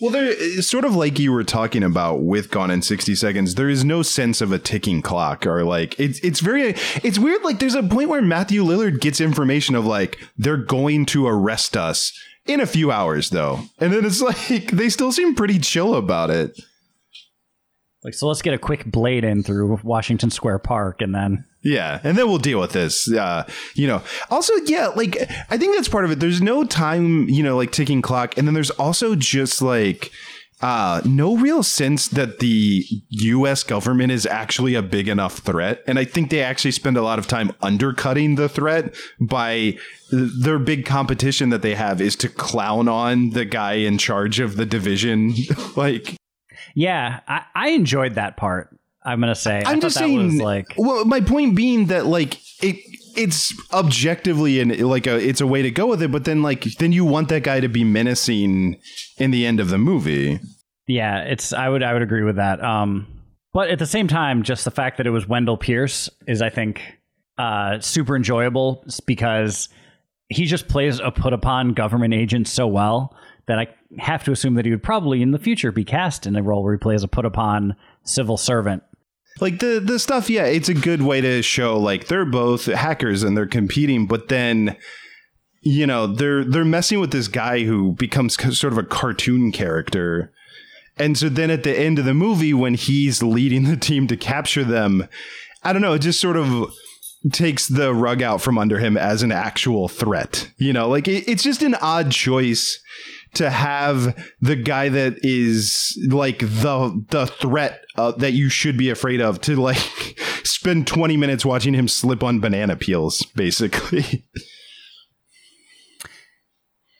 Well, 0.00 0.10
there 0.10 0.26
it's 0.26 0.68
sort 0.68 0.84
of 0.84 0.94
like 0.94 1.18
you 1.18 1.32
were 1.32 1.44
talking 1.44 1.82
about 1.82 2.22
with 2.22 2.50
Gone 2.50 2.70
in 2.70 2.82
60 2.82 3.14
Seconds. 3.14 3.54
There 3.54 3.68
is 3.68 3.84
no 3.84 4.02
sense 4.02 4.40
of 4.40 4.52
a 4.52 4.58
ticking 4.58 5.02
clock 5.02 5.46
or 5.46 5.64
like 5.64 5.98
it's 5.98 6.18
it's 6.20 6.40
very 6.40 6.74
it's 7.02 7.18
weird 7.18 7.42
like 7.42 7.58
there's 7.58 7.74
a 7.74 7.82
point 7.82 8.08
where 8.08 8.22
Matthew 8.22 8.64
Lillard 8.64 9.00
gets 9.00 9.20
information 9.20 9.74
of 9.74 9.84
like 9.86 10.18
they're 10.38 10.56
going 10.56 11.06
to 11.06 11.26
arrest 11.26 11.76
us 11.76 12.18
in 12.46 12.60
a 12.60 12.66
few 12.66 12.90
hours 12.90 13.30
though. 13.30 13.60
And 13.78 13.92
then 13.92 14.04
it's 14.04 14.20
like 14.48 14.70
they 14.70 14.88
still 14.88 15.12
seem 15.12 15.34
pretty 15.34 15.58
chill 15.58 15.94
about 15.94 16.30
it. 16.30 16.58
Like 18.04 18.14
so 18.14 18.28
let's 18.28 18.42
get 18.42 18.54
a 18.54 18.58
quick 18.58 18.86
blade 18.86 19.24
in 19.24 19.42
through 19.42 19.80
Washington 19.82 20.30
Square 20.30 20.60
Park 20.60 21.02
and 21.02 21.14
then 21.14 21.44
Yeah, 21.62 22.00
and 22.02 22.16
then 22.16 22.28
we'll 22.28 22.38
deal 22.38 22.58
with 22.58 22.72
this. 22.72 23.12
Uh, 23.12 23.46
you 23.74 23.86
know, 23.86 24.02
also, 24.30 24.54
yeah, 24.64 24.88
like 24.88 25.16
I 25.50 25.58
think 25.58 25.76
that's 25.76 25.88
part 25.88 26.04
of 26.04 26.10
it. 26.10 26.20
There's 26.20 26.40
no 26.40 26.64
time, 26.64 27.28
you 27.28 27.42
know, 27.42 27.56
like 27.56 27.72
ticking 27.72 28.00
clock, 28.00 28.38
and 28.38 28.46
then 28.46 28.54
there's 28.54 28.70
also 28.70 29.14
just 29.14 29.60
like 29.60 30.10
uh, 30.62 31.00
no 31.04 31.36
real 31.36 31.62
sense 31.62 32.08
that 32.08 32.38
the 32.38 32.84
U.S. 33.08 33.62
government 33.62 34.12
is 34.12 34.26
actually 34.26 34.74
a 34.74 34.82
big 34.82 35.08
enough 35.08 35.38
threat, 35.38 35.82
and 35.86 35.98
I 35.98 36.04
think 36.04 36.30
they 36.30 36.42
actually 36.42 36.72
spend 36.72 36.96
a 36.96 37.02
lot 37.02 37.18
of 37.18 37.26
time 37.26 37.52
undercutting 37.62 38.34
the 38.34 38.48
threat 38.48 38.94
by 39.20 39.78
their 40.10 40.58
big 40.58 40.84
competition 40.84 41.48
that 41.50 41.62
they 41.62 41.74
have 41.74 42.00
is 42.00 42.16
to 42.16 42.28
clown 42.28 42.88
on 42.88 43.30
the 43.30 43.44
guy 43.44 43.74
in 43.74 43.96
charge 43.96 44.40
of 44.40 44.56
the 44.56 44.66
division, 44.66 45.34
like. 45.76 46.16
Yeah, 46.74 47.20
I, 47.26 47.44
I 47.54 47.68
enjoyed 47.70 48.14
that 48.14 48.36
part. 48.36 48.76
I'm 49.02 49.20
gonna 49.20 49.34
say. 49.34 49.62
I'm 49.64 49.80
just 49.80 49.96
saying. 49.96 50.38
like 50.38 50.74
well, 50.76 51.04
my 51.04 51.20
point 51.20 51.56
being 51.56 51.86
that 51.86 52.06
like 52.06 52.38
it, 52.62 52.76
it's 53.16 53.54
objectively 53.72 54.60
and 54.60 54.78
like 54.80 55.06
a, 55.06 55.16
it's 55.16 55.40
a 55.40 55.46
way 55.46 55.62
to 55.62 55.70
go 55.70 55.86
with 55.86 56.02
it. 56.02 56.12
But 56.12 56.24
then 56.24 56.42
like 56.42 56.64
then 56.76 56.92
you 56.92 57.04
want 57.04 57.28
that 57.30 57.42
guy 57.42 57.60
to 57.60 57.68
be 57.68 57.82
menacing 57.82 58.78
in 59.18 59.30
the 59.30 59.46
end 59.46 59.58
of 59.58 59.70
the 59.70 59.78
movie. 59.78 60.40
Yeah, 60.86 61.20
it's 61.20 61.52
I 61.52 61.68
would 61.68 61.82
I 61.82 61.92
would 61.92 62.02
agree 62.02 62.24
with 62.24 62.36
that. 62.36 62.62
Um, 62.62 63.06
but 63.52 63.70
at 63.70 63.78
the 63.78 63.86
same 63.86 64.06
time, 64.06 64.42
just 64.42 64.64
the 64.64 64.70
fact 64.70 64.98
that 64.98 65.06
it 65.06 65.10
was 65.10 65.26
Wendell 65.26 65.56
Pierce 65.56 66.10
is 66.26 66.42
I 66.42 66.50
think 66.50 66.82
uh, 67.38 67.80
super 67.80 68.16
enjoyable 68.16 68.84
because 69.06 69.68
he 70.28 70.44
just 70.44 70.68
plays 70.68 71.00
a 71.00 71.10
put 71.10 71.32
upon 71.32 71.72
government 71.72 72.12
agent 72.14 72.48
so 72.48 72.66
well 72.66 73.16
that 73.46 73.58
I 73.58 73.68
have 73.98 74.24
to 74.24 74.32
assume 74.32 74.54
that 74.54 74.64
he 74.64 74.70
would 74.70 74.82
probably 74.82 75.22
in 75.22 75.30
the 75.32 75.38
future 75.38 75.72
be 75.72 75.84
cast 75.84 76.26
in 76.26 76.36
a 76.36 76.42
role 76.42 76.62
where 76.62 76.74
he 76.74 76.78
plays 76.78 77.02
a 77.02 77.08
put 77.08 77.24
upon 77.24 77.76
civil 78.04 78.36
servant. 78.36 78.82
Like 79.40 79.58
the 79.60 79.80
the 79.80 79.98
stuff, 79.98 80.28
yeah, 80.28 80.44
it's 80.44 80.68
a 80.68 80.74
good 80.74 81.02
way 81.02 81.20
to 81.20 81.42
show 81.42 81.78
like 81.78 82.06
they're 82.08 82.24
both 82.24 82.66
hackers 82.66 83.22
and 83.22 83.36
they're 83.36 83.46
competing, 83.46 84.06
but 84.06 84.28
then 84.28 84.76
you 85.62 85.86
know 85.86 86.06
they're 86.06 86.44
they're 86.44 86.64
messing 86.64 87.00
with 87.00 87.12
this 87.12 87.28
guy 87.28 87.60
who 87.64 87.92
becomes 87.92 88.36
sort 88.58 88.72
of 88.72 88.78
a 88.78 88.82
cartoon 88.82 89.52
character. 89.52 90.32
And 90.98 91.16
so 91.16 91.30
then 91.30 91.50
at 91.50 91.62
the 91.62 91.78
end 91.78 91.98
of 91.98 92.04
the 92.04 92.12
movie, 92.12 92.52
when 92.52 92.74
he's 92.74 93.22
leading 93.22 93.64
the 93.64 93.76
team 93.76 94.06
to 94.08 94.16
capture 94.16 94.64
them, 94.64 95.08
I 95.62 95.72
don't 95.72 95.80
know, 95.80 95.94
it 95.94 96.00
just 96.00 96.20
sort 96.20 96.36
of 96.36 96.70
takes 97.32 97.68
the 97.68 97.94
rug 97.94 98.22
out 98.22 98.40
from 98.40 98.58
under 98.58 98.78
him 98.78 98.96
as 98.96 99.22
an 99.22 99.32
actual 99.32 99.88
threat. 99.88 100.50
You 100.58 100.72
know, 100.72 100.88
like 100.88 101.08
it, 101.08 101.28
it's 101.28 101.42
just 101.42 101.62
an 101.62 101.74
odd 101.76 102.10
choice 102.10 102.82
to 103.34 103.50
have 103.50 104.16
the 104.40 104.56
guy 104.56 104.88
that 104.88 105.18
is 105.22 105.98
like 106.10 106.40
the 106.40 107.04
the 107.10 107.26
threat 107.26 107.84
uh, 107.96 108.12
that 108.12 108.32
you 108.32 108.48
should 108.48 108.76
be 108.76 108.90
afraid 108.90 109.20
of 109.20 109.40
to 109.42 109.56
like 109.56 109.76
spend 110.44 110.86
20 110.86 111.16
minutes 111.16 111.44
watching 111.44 111.74
him 111.74 111.88
slip 111.88 112.22
on 112.22 112.40
banana 112.40 112.76
peels 112.76 113.22
basically 113.34 114.24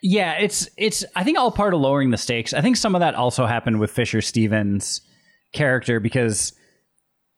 Yeah, 0.03 0.33
it's 0.39 0.69
it's 0.77 1.05
I 1.15 1.25
think 1.25 1.39
all 1.39 1.51
part 1.51 1.75
of 1.75 1.81
lowering 1.81 2.11
the 2.11 2.17
stakes. 2.17 2.55
I 2.55 2.63
think 2.63 2.77
some 2.77 2.95
of 2.95 3.01
that 3.01 3.15
also 3.15 3.47
happened 3.47 3.81
with 3.81 3.91
Fisher 3.91 4.23
Stevens' 4.23 5.03
character 5.53 6.01
because 6.01 6.55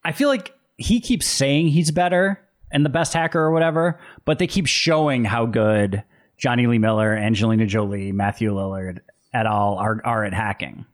I 0.05 0.12
feel 0.12 0.28
like 0.28 0.55
he 0.76 1.00
keeps 1.00 1.26
saying 1.26 1.68
he's 1.68 1.90
better 1.90 2.40
and 2.70 2.85
the 2.85 2.90
best 2.90 3.12
hacker 3.14 3.40
or 3.40 3.50
whatever, 3.50 3.98
but 4.24 4.38
they 4.38 4.46
keep 4.46 4.66
showing 4.66 5.24
how 5.24 5.46
good 5.46 6.05
Jonny 6.42 6.66
Lee 6.66 6.78
Miller, 6.78 7.16
Angelina 7.16 7.66
Jolie, 7.66 8.11
Matthew 8.11 8.52
Lillard 8.52 8.98
et 9.33 9.46
al. 9.46 9.76
are 9.78 10.00
are 10.05 10.24
at 10.24 10.35
hacking. 10.35 10.85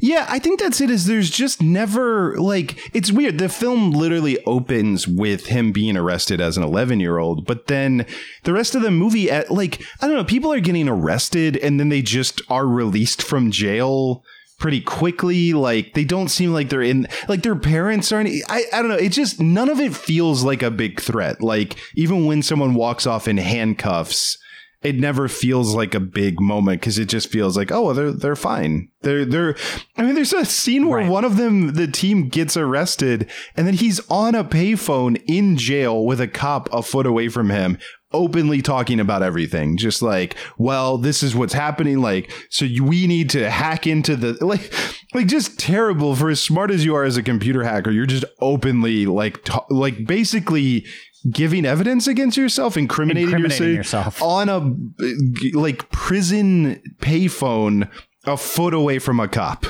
Yeah, 0.00 0.26
I 0.28 0.38
think 0.38 0.60
that's 0.60 0.80
it. 0.80 0.90
Is 0.90 1.06
there's 1.06 1.28
just 1.28 1.60
never 1.60 2.36
like 2.36 2.78
it's 2.94 3.10
weird. 3.10 3.38
The 3.38 3.48
film 3.48 3.90
literally 3.90 4.38
opens 4.44 5.08
with 5.08 5.46
him 5.46 5.72
being 5.72 5.96
arrested 5.96 6.40
as 6.40 6.56
an 6.56 6.62
11 6.62 7.00
year 7.00 7.18
old, 7.18 7.46
but 7.46 7.66
then 7.66 8.06
the 8.44 8.52
rest 8.52 8.76
of 8.76 8.82
the 8.82 8.92
movie, 8.92 9.28
at 9.28 9.50
like 9.50 9.82
I 10.00 10.06
don't 10.06 10.14
know, 10.14 10.24
people 10.24 10.52
are 10.52 10.60
getting 10.60 10.88
arrested 10.88 11.56
and 11.56 11.80
then 11.80 11.88
they 11.88 12.02
just 12.02 12.40
are 12.48 12.66
released 12.66 13.22
from 13.22 13.50
jail 13.50 14.22
pretty 14.60 14.80
quickly. 14.80 15.52
Like 15.52 15.94
they 15.94 16.04
don't 16.04 16.28
seem 16.28 16.52
like 16.52 16.68
they're 16.68 16.80
in 16.80 17.08
like 17.26 17.42
their 17.42 17.56
parents 17.56 18.12
aren't. 18.12 18.28
I 18.48 18.62
I 18.72 18.82
don't 18.82 18.88
know. 18.88 18.94
It 18.94 19.10
just 19.10 19.40
none 19.40 19.68
of 19.68 19.80
it 19.80 19.96
feels 19.96 20.44
like 20.44 20.62
a 20.62 20.70
big 20.70 21.00
threat. 21.00 21.40
Like 21.40 21.74
even 21.96 22.26
when 22.26 22.42
someone 22.42 22.74
walks 22.74 23.04
off 23.04 23.26
in 23.26 23.38
handcuffs 23.38 24.38
it 24.82 24.94
never 24.96 25.26
feels 25.28 25.74
like 25.74 25.94
a 25.94 26.00
big 26.00 26.40
moment 26.40 26.80
because 26.80 26.98
it 26.98 27.06
just 27.08 27.28
feels 27.30 27.56
like 27.56 27.72
oh 27.72 27.92
they're 27.92 28.12
they're 28.12 28.36
fine 28.36 28.88
they're 29.02 29.24
they're 29.24 29.56
i 29.96 30.02
mean 30.02 30.14
there's 30.14 30.32
a 30.32 30.44
scene 30.44 30.88
where 30.88 31.00
Right. 31.00 31.10
one 31.10 31.24
of 31.24 31.36
them 31.36 31.74
the 31.74 31.86
team 31.86 32.28
gets 32.28 32.56
arrested 32.56 33.30
and 33.56 33.66
then 33.66 33.74
he's 33.74 34.00
on 34.10 34.34
a 34.34 34.44
payphone 34.44 35.20
in 35.26 35.56
jail 35.56 36.04
with 36.04 36.20
a 36.20 36.28
cop 36.28 36.68
a 36.72 36.82
foot 36.82 37.06
away 37.06 37.28
from 37.28 37.50
him 37.50 37.78
openly 38.16 38.62
talking 38.62 38.98
about 38.98 39.22
everything 39.22 39.76
just 39.76 40.02
like 40.02 40.36
well 40.58 40.98
this 40.98 41.22
is 41.22 41.34
what's 41.34 41.52
happening 41.52 42.00
like 42.00 42.32
so 42.50 42.64
you, 42.64 42.82
we 42.82 43.06
need 43.06 43.30
to 43.30 43.50
hack 43.50 43.86
into 43.86 44.16
the 44.16 44.32
like 44.44 44.72
like 45.14 45.26
just 45.26 45.58
terrible 45.58 46.16
for 46.16 46.30
as 46.30 46.40
smart 46.40 46.70
as 46.70 46.84
you 46.84 46.94
are 46.94 47.04
as 47.04 47.16
a 47.16 47.22
computer 47.22 47.62
hacker 47.62 47.90
you're 47.90 48.06
just 48.06 48.24
openly 48.40 49.06
like 49.06 49.46
like 49.70 50.06
basically 50.06 50.84
giving 51.30 51.64
evidence 51.64 52.06
against 52.06 52.36
yourself 52.36 52.76
incriminating, 52.76 53.30
Incriminating 53.30 53.74
yourself 53.74 54.06
yourself. 54.06 54.22
on 54.22 54.48
a 54.48 55.56
like 55.58 55.90
prison 55.90 56.80
payphone 56.98 57.90
a 58.24 58.36
foot 58.36 58.74
away 58.74 58.98
from 58.98 59.20
a 59.20 59.28
cop. 59.28 59.66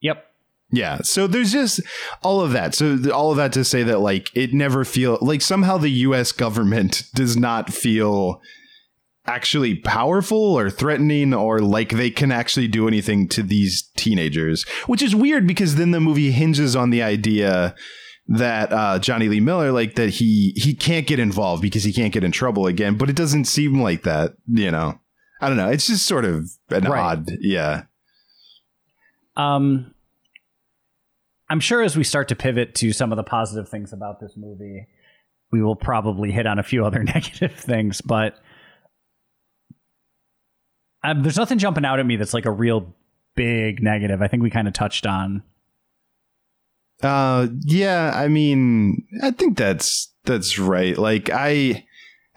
Yep. 0.00 0.24
Yeah, 0.70 0.98
so 1.02 1.26
there's 1.28 1.52
just 1.52 1.80
all 2.22 2.40
of 2.40 2.50
that. 2.52 2.74
So 2.74 2.98
all 3.12 3.30
of 3.30 3.36
that 3.36 3.52
to 3.52 3.64
say 3.64 3.82
that 3.84 4.00
like 4.00 4.30
it 4.34 4.52
never 4.52 4.84
feel 4.84 5.16
like 5.20 5.40
somehow 5.40 5.78
the 5.78 5.90
US 5.90 6.32
government 6.32 7.04
does 7.14 7.36
not 7.36 7.72
feel 7.72 8.40
actually 9.28 9.74
powerful 9.76 10.38
or 10.38 10.70
threatening 10.70 11.34
or 11.34 11.60
like 11.60 11.90
they 11.90 12.10
can 12.10 12.30
actually 12.32 12.68
do 12.68 12.86
anything 12.88 13.28
to 13.28 13.42
these 13.42 13.90
teenagers, 13.96 14.64
which 14.86 15.02
is 15.02 15.14
weird 15.14 15.46
because 15.46 15.76
then 15.76 15.90
the 15.92 16.00
movie 16.00 16.30
hinges 16.32 16.74
on 16.76 16.90
the 16.90 17.02
idea 17.02 17.74
that 18.28 18.72
uh, 18.72 18.98
Jonny 18.98 19.28
Lee 19.28 19.38
Miller, 19.40 19.70
like 19.70 19.94
that 19.94 20.10
he 20.10 20.52
he 20.56 20.74
can't 20.74 21.06
get 21.06 21.20
involved 21.20 21.62
because 21.62 21.84
he 21.84 21.92
can't 21.92 22.12
get 22.12 22.24
in 22.24 22.32
trouble 22.32 22.66
again. 22.66 22.96
But 22.96 23.08
it 23.08 23.14
doesn't 23.16 23.44
seem 23.44 23.80
like 23.80 24.02
that, 24.02 24.32
you 24.48 24.70
know. 24.72 24.98
I 25.40 25.48
don't 25.48 25.56
know. 25.58 25.68
It's 25.70 25.86
just 25.86 26.06
sort 26.06 26.24
of 26.24 26.50
an 26.70 26.84
Right. 26.84 27.00
odd, 27.00 27.30
yeah. 27.40 27.82
Um, 29.36 29.92
I'm 31.48 31.60
sure 31.60 31.82
as 31.82 31.96
we 31.96 32.04
start 32.04 32.28
to 32.28 32.36
pivot 32.36 32.74
to 32.76 32.92
some 32.92 33.12
of 33.12 33.16
the 33.16 33.22
positive 33.22 33.68
things 33.68 33.92
about 33.92 34.20
this 34.20 34.32
movie, 34.36 34.86
we 35.52 35.62
will 35.62 35.76
probably 35.76 36.32
hit 36.32 36.46
on 36.46 36.58
a 36.58 36.62
few 36.62 36.84
other 36.84 37.02
negative 37.04 37.54
things. 37.54 38.00
But 38.00 38.38
um, 41.04 41.22
there's 41.22 41.36
nothing 41.36 41.58
jumping 41.58 41.84
out 41.84 42.00
at 42.00 42.06
me 42.06 42.16
that's 42.16 42.34
like 42.34 42.46
a 42.46 42.50
real 42.50 42.94
big 43.36 43.82
negative. 43.82 44.22
I 44.22 44.28
think 44.28 44.42
we 44.42 44.50
kind 44.50 44.66
of 44.66 44.74
touched 44.74 45.06
on. 45.06 45.42
Uh, 47.02 47.48
yeah. 47.60 48.12
I 48.14 48.28
mean, 48.28 49.06
I 49.22 49.30
think 49.30 49.56
that's 49.56 50.12
that's 50.24 50.58
right. 50.58 50.96
Like 50.96 51.30
I. 51.32 51.84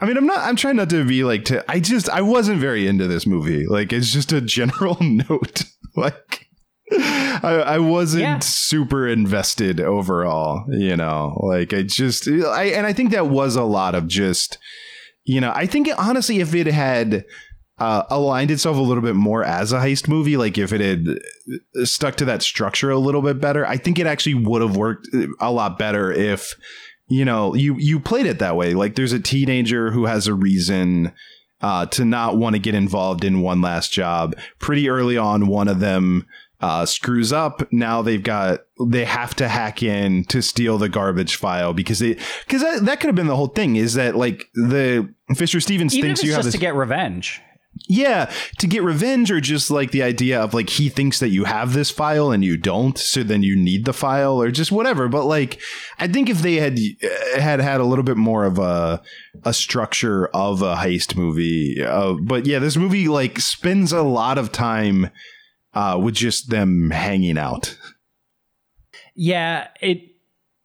I 0.00 0.06
mean, 0.06 0.16
I'm 0.16 0.26
not. 0.26 0.38
I'm 0.38 0.56
trying 0.56 0.76
not 0.76 0.90
to 0.90 1.04
be 1.04 1.24
like 1.24 1.44
to. 1.46 1.64
I 1.70 1.80
just. 1.80 2.08
I 2.10 2.20
wasn't 2.20 2.60
very 2.60 2.86
into 2.86 3.06
this 3.06 3.26
movie. 3.26 3.66
Like, 3.66 3.92
it's 3.92 4.12
just 4.12 4.32
a 4.32 4.40
general 4.40 4.96
note. 5.00 5.64
like, 5.96 6.45
I, 6.92 7.62
I 7.66 7.78
wasn't 7.78 8.22
Yeah. 8.22 8.38
super 8.38 9.08
invested 9.08 9.80
overall. 9.80 10.64
You 10.70 10.96
know, 10.96 11.38
like 11.42 11.72
I 11.74 11.82
just. 11.82 12.28
I 12.28 12.64
and 12.66 12.86
I 12.86 12.92
think 12.92 13.10
that 13.10 13.28
was 13.28 13.56
a 13.56 13.64
lot 13.64 13.94
of 13.94 14.06
just. 14.06 14.58
You 15.24 15.40
know, 15.40 15.52
I 15.54 15.66
think 15.66 15.88
honestly, 15.98 16.38
if 16.38 16.54
it 16.54 16.68
had 16.68 17.24
uh, 17.78 18.04
aligned 18.10 18.52
itself 18.52 18.76
a 18.76 18.80
little 18.80 19.02
bit 19.02 19.16
more 19.16 19.42
as 19.42 19.72
a 19.72 19.78
heist 19.80 20.06
movie, 20.06 20.36
like 20.36 20.56
if 20.56 20.72
it 20.72 20.80
had 20.80 21.84
stuck 21.86 22.14
to 22.16 22.24
that 22.26 22.42
structure 22.42 22.90
a 22.90 22.98
little 22.98 23.22
bit 23.22 23.40
better, 23.40 23.66
I 23.66 23.76
think 23.76 23.98
it 23.98 24.06
actually 24.06 24.34
would 24.34 24.62
have 24.62 24.76
worked 24.76 25.08
a 25.40 25.50
lot 25.50 25.78
better 25.78 26.12
if 26.12 26.54
you 27.08 27.24
know 27.24 27.54
you 27.54 27.74
you 27.78 27.98
played 27.98 28.26
it 28.26 28.38
that 28.38 28.54
way. 28.56 28.74
Like 28.74 28.94
there's 28.94 29.12
a 29.12 29.18
teenager 29.20 29.90
who 29.90 30.06
has 30.06 30.28
a 30.28 30.34
reason 30.34 31.12
uh, 31.60 31.86
to 31.86 32.04
not 32.04 32.36
want 32.36 32.54
to 32.54 32.60
get 32.60 32.76
involved 32.76 33.24
in 33.24 33.40
one 33.42 33.60
last 33.60 33.92
job. 33.92 34.36
Pretty 34.60 34.88
early 34.88 35.16
on, 35.18 35.48
one 35.48 35.66
of 35.66 35.80
them 35.80 36.24
uh, 36.60 36.86
screws 36.86 37.32
up. 37.32 37.70
Now 37.72 38.02
they've 38.02 38.22
got 38.22 38.60
they 38.86 39.04
have 39.04 39.34
to 39.36 39.48
hack 39.48 39.82
in 39.82 40.24
to 40.24 40.40
steal 40.42 40.78
the 40.78 40.88
garbage 40.88 41.36
file 41.36 41.72
because 41.72 41.98
they 41.98 42.16
because 42.46 42.62
that, 42.62 42.84
that 42.86 43.00
could 43.00 43.08
have 43.08 43.14
been 43.14 43.26
the 43.26 43.36
whole 43.36 43.48
thing. 43.48 43.76
Is 43.76 43.94
that 43.94 44.16
like 44.16 44.48
the 44.54 45.12
Fisher 45.34 45.60
Stevens 45.60 45.94
Even 45.94 46.08
thinks 46.08 46.22
you 46.22 46.32
have 46.32 46.44
this 46.44 46.54
to 46.54 46.60
get 46.60 46.74
revenge. 46.74 47.42
yeah, 47.88 48.32
to 48.58 48.66
get 48.66 48.82
revenge 48.82 49.30
or 49.30 49.38
just 49.38 49.70
like 49.70 49.90
the 49.90 50.02
idea 50.02 50.40
of 50.40 50.54
like 50.54 50.70
he 50.70 50.88
thinks 50.88 51.20
that 51.20 51.28
you 51.28 51.44
have 51.44 51.74
this 51.74 51.90
file 51.90 52.30
and 52.30 52.42
you 52.42 52.56
don't, 52.56 52.96
so 52.96 53.22
then 53.22 53.42
you 53.42 53.54
need 53.54 53.84
the 53.84 53.92
file 53.92 54.40
or 54.40 54.50
just 54.50 54.72
whatever. 54.72 55.08
But 55.08 55.26
like, 55.26 55.60
I 55.98 56.08
think 56.08 56.30
if 56.30 56.40
they 56.40 56.54
had 56.54 56.78
uh, 56.78 57.40
had 57.40 57.60
had 57.60 57.80
a 57.80 57.84
little 57.84 58.04
bit 58.04 58.16
more 58.16 58.44
of 58.44 58.58
a 58.58 59.02
a 59.44 59.52
structure 59.52 60.28
of 60.28 60.62
a 60.62 60.76
heist 60.76 61.16
movie, 61.16 61.82
uh, 61.84 62.14
but 62.14 62.46
yeah, 62.46 62.60
this 62.60 62.78
movie 62.78 63.08
like 63.08 63.38
spends 63.40 63.92
a 63.92 64.02
lot 64.02 64.38
of 64.38 64.52
time 64.52 65.10
uh, 65.76 65.98
with 65.98 66.14
just 66.14 66.48
them 66.48 66.90
hanging 66.90 67.36
out. 67.36 67.76
Yeah, 69.14 69.68
it. 69.80 70.00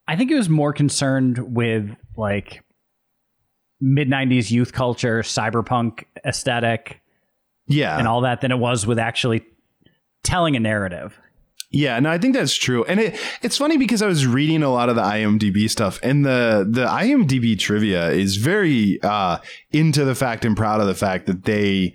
I 0.08 0.16
think 0.16 0.32
it 0.32 0.36
was 0.36 0.50
more 0.50 0.74
concerned 0.74 1.56
with 1.56 1.90
like 2.18 2.64
mid 3.80 4.10
'90s 4.10 4.50
youth 4.50 4.74
culture, 4.74 5.22
cyberpunk 5.22 6.06
aesthetic, 6.26 7.02
Yeah, 7.68 7.98
and 8.00 8.08
all 8.08 8.22
that 8.22 8.42
than 8.42 8.52
it 8.52 8.58
was 8.58 8.88
with 8.88 9.00
actually 9.00 9.44
telling 10.24 10.56
a 10.56 10.60
narrative. 10.60 11.20
Yeah, 11.74 11.98
no, 12.00 12.10
I 12.10 12.18
think 12.18 12.36
that's 12.36 12.56
true. 12.56 12.84
And 12.84 13.00
it 13.00 13.20
it's 13.42 13.58
funny 13.58 13.78
because 13.78 14.02
I 14.02 14.08
was 14.08 14.28
reading 14.28 14.62
a 14.62 14.70
lot 14.70 14.90
of 14.90 14.96
the 14.96 15.02
IMDb 15.02 15.70
stuff 15.70 16.00
and 16.04 16.26
the 16.26 16.68
the 16.70 16.86
IMDb 16.86 17.58
trivia 17.58 18.10
is 18.10 18.36
very 18.36 19.00
uh 19.04 19.38
into 19.72 20.04
the 20.04 20.16
fact 20.16 20.44
and 20.44 20.56
proud 20.58 20.82
of 20.82 20.88
the 20.88 20.96
fact 20.96 21.28
that 21.28 21.44
they 21.46 21.94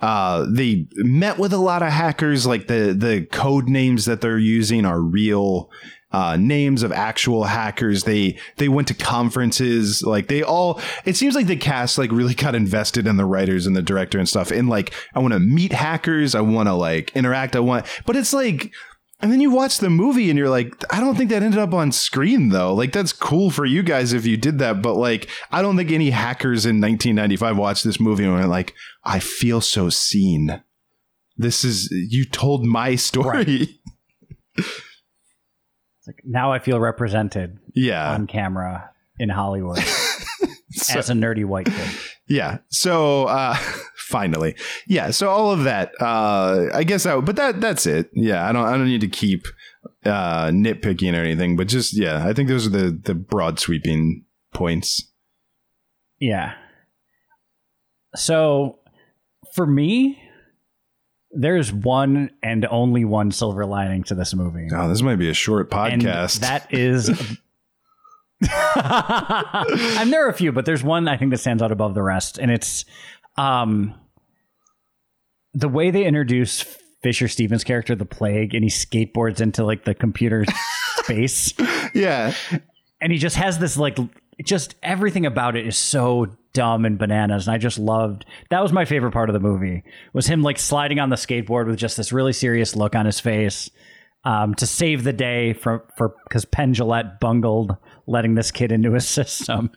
uh 0.00 0.46
they 0.48 0.86
met 0.94 1.38
with 1.38 1.52
a 1.52 1.58
lot 1.58 1.82
of 1.82 1.90
hackers 1.90 2.46
like 2.46 2.66
the 2.68 2.94
the 2.96 3.26
code 3.32 3.68
names 3.68 4.04
that 4.04 4.20
they're 4.20 4.38
using 4.38 4.84
are 4.84 5.00
real 5.00 5.70
uh, 6.10 6.36
names 6.36 6.82
of 6.82 6.92
actual 6.92 7.44
hackers. 7.44 8.04
They 8.04 8.38
they 8.56 8.68
went 8.68 8.88
to 8.88 8.94
conferences. 8.94 10.02
Like 10.02 10.28
they 10.28 10.42
all. 10.42 10.80
It 11.04 11.16
seems 11.16 11.34
like 11.34 11.46
the 11.46 11.56
cast 11.56 11.98
like 11.98 12.12
really 12.12 12.34
got 12.46 12.54
invested 12.54 13.06
in 13.06 13.16
the 13.16 13.24
writers 13.24 13.66
and 13.66 13.76
the 13.76 13.82
director 13.82 14.18
and 14.18 14.28
stuff. 14.28 14.50
And 14.50 14.68
like 14.68 14.92
I 15.14 15.18
want 15.18 15.34
to 15.34 15.40
meet 15.40 15.72
hackers. 15.72 16.34
I 16.34 16.40
want 16.40 16.68
to 16.68 16.74
like 16.74 17.14
interact. 17.14 17.56
I 17.56 17.60
want. 17.60 17.86
But 18.06 18.16
it's 18.16 18.32
like. 18.32 18.72
And 19.20 19.32
then 19.32 19.40
you 19.40 19.50
watch 19.50 19.78
the 19.78 19.90
movie 19.90 20.30
and 20.30 20.38
you're 20.38 20.48
like, 20.48 20.72
I 20.94 21.00
don't 21.00 21.16
think 21.16 21.30
that 21.30 21.42
ended 21.42 21.58
up 21.58 21.74
on 21.74 21.90
screen 21.90 22.50
though. 22.50 22.72
Like 22.72 22.92
that's 22.92 23.12
cool 23.12 23.50
for 23.50 23.64
you 23.64 23.82
guys 23.82 24.12
if 24.12 24.24
you 24.24 24.36
did 24.36 24.60
that, 24.60 24.80
but 24.80 24.94
like 24.94 25.28
I 25.50 25.60
don't 25.60 25.76
think 25.76 25.90
any 25.90 26.10
hackers 26.10 26.64
in 26.64 26.80
1995 26.80 27.56
watched 27.56 27.84
this 27.84 27.98
movie 27.98 28.24
and 28.24 28.34
went 28.34 28.48
like, 28.48 28.74
I 29.02 29.18
feel 29.18 29.60
so 29.60 29.88
seen. 29.90 30.62
This 31.36 31.64
is 31.64 31.90
you 31.90 32.24
told 32.24 32.64
my 32.64 32.94
story. 32.96 33.80
It's 34.56 36.06
like 36.06 36.20
now 36.24 36.52
I 36.52 36.60
feel 36.60 36.78
represented 36.78 37.58
yeah. 37.74 38.12
on 38.12 38.28
camera 38.28 38.90
in 39.18 39.30
Hollywood 39.30 39.78
So- 40.70 40.98
as 40.98 41.10
a 41.10 41.14
nerdy 41.14 41.44
white 41.44 41.66
kid. 41.66 41.90
Yeah. 42.28 42.58
So 42.68 43.24
uh 43.24 43.54
finally. 43.96 44.54
Yeah, 44.86 45.10
so 45.10 45.28
all 45.30 45.50
of 45.50 45.64
that 45.64 45.92
uh 46.00 46.66
I 46.74 46.84
guess 46.84 47.04
that 47.04 47.24
but 47.24 47.36
that 47.36 47.60
that's 47.60 47.86
it. 47.86 48.10
Yeah, 48.12 48.48
I 48.48 48.52
don't 48.52 48.66
I 48.66 48.72
don't 48.72 48.86
need 48.86 49.00
to 49.02 49.08
keep 49.08 49.46
uh 50.04 50.46
nitpicking 50.48 51.14
or 51.14 51.22
anything, 51.22 51.56
but 51.56 51.68
just 51.68 51.96
yeah, 51.96 52.26
I 52.26 52.32
think 52.32 52.48
those 52.48 52.66
are 52.66 52.70
the 52.70 52.90
the 53.02 53.14
broad 53.14 53.58
sweeping 53.58 54.24
points. 54.54 55.10
Yeah. 56.20 56.54
So 58.16 58.78
for 59.54 59.66
me, 59.66 60.20
there's 61.30 61.72
one 61.72 62.30
and 62.42 62.66
only 62.70 63.04
one 63.04 63.30
silver 63.30 63.66
lining 63.66 64.02
to 64.04 64.14
this 64.14 64.34
movie. 64.34 64.68
Oh, 64.74 64.88
this 64.88 65.02
might 65.02 65.16
be 65.16 65.28
a 65.28 65.34
short 65.34 65.72
And 65.72 66.02
podcast. 66.02 66.40
that 66.40 66.72
is. 66.72 67.38
and 68.46 70.12
there 70.12 70.24
are 70.24 70.28
a 70.28 70.34
few, 70.34 70.52
but 70.52 70.64
there's 70.64 70.82
one 70.82 71.08
I 71.08 71.16
think 71.16 71.30
that 71.32 71.38
stands 71.38 71.62
out 71.62 71.72
above 71.72 71.94
the 71.94 72.02
rest, 72.02 72.38
and 72.38 72.50
it's 72.50 72.84
um, 73.36 73.94
the 75.54 75.68
way 75.68 75.90
they 75.90 76.04
introduce 76.04 76.62
Fisher 77.02 77.28
Stevens' 77.28 77.64
character, 77.64 77.94
the 77.94 78.04
Plague, 78.04 78.54
and 78.54 78.62
he 78.62 78.70
skateboards 78.70 79.40
into 79.40 79.64
like 79.64 79.84
the 79.84 79.94
computer 79.94 80.44
space, 80.96 81.52
yeah. 81.94 82.32
and 83.00 83.12
he 83.12 83.18
just 83.18 83.36
has 83.36 83.58
this 83.58 83.76
like 83.76 83.98
just 84.44 84.76
everything 84.82 85.26
about 85.26 85.56
it 85.56 85.66
is 85.66 85.76
so 85.76 86.26
dumb 86.52 86.84
and 86.84 86.98
bananas 86.98 87.46
and 87.46 87.54
i 87.54 87.58
just 87.58 87.78
loved 87.78 88.24
that 88.50 88.62
was 88.62 88.72
my 88.72 88.84
favorite 88.84 89.12
part 89.12 89.28
of 89.28 89.34
the 89.34 89.40
movie 89.40 89.82
was 90.12 90.26
him 90.26 90.42
like 90.42 90.58
sliding 90.58 90.98
on 90.98 91.10
the 91.10 91.16
skateboard 91.16 91.66
with 91.66 91.76
just 91.76 91.96
this 91.96 92.12
really 92.12 92.32
serious 92.32 92.74
look 92.74 92.94
on 92.94 93.04
his 93.04 93.20
face 93.20 93.70
um, 94.28 94.54
to 94.56 94.66
save 94.66 95.04
the 95.04 95.12
day 95.12 95.52
for 95.54 95.84
for 95.96 96.14
because 96.24 96.44
penn 96.44 96.74
Jillette 96.74 97.18
bungled 97.20 97.76
letting 98.06 98.34
this 98.34 98.50
kid 98.50 98.70
into 98.70 98.92
his 98.92 99.08
system 99.18 99.70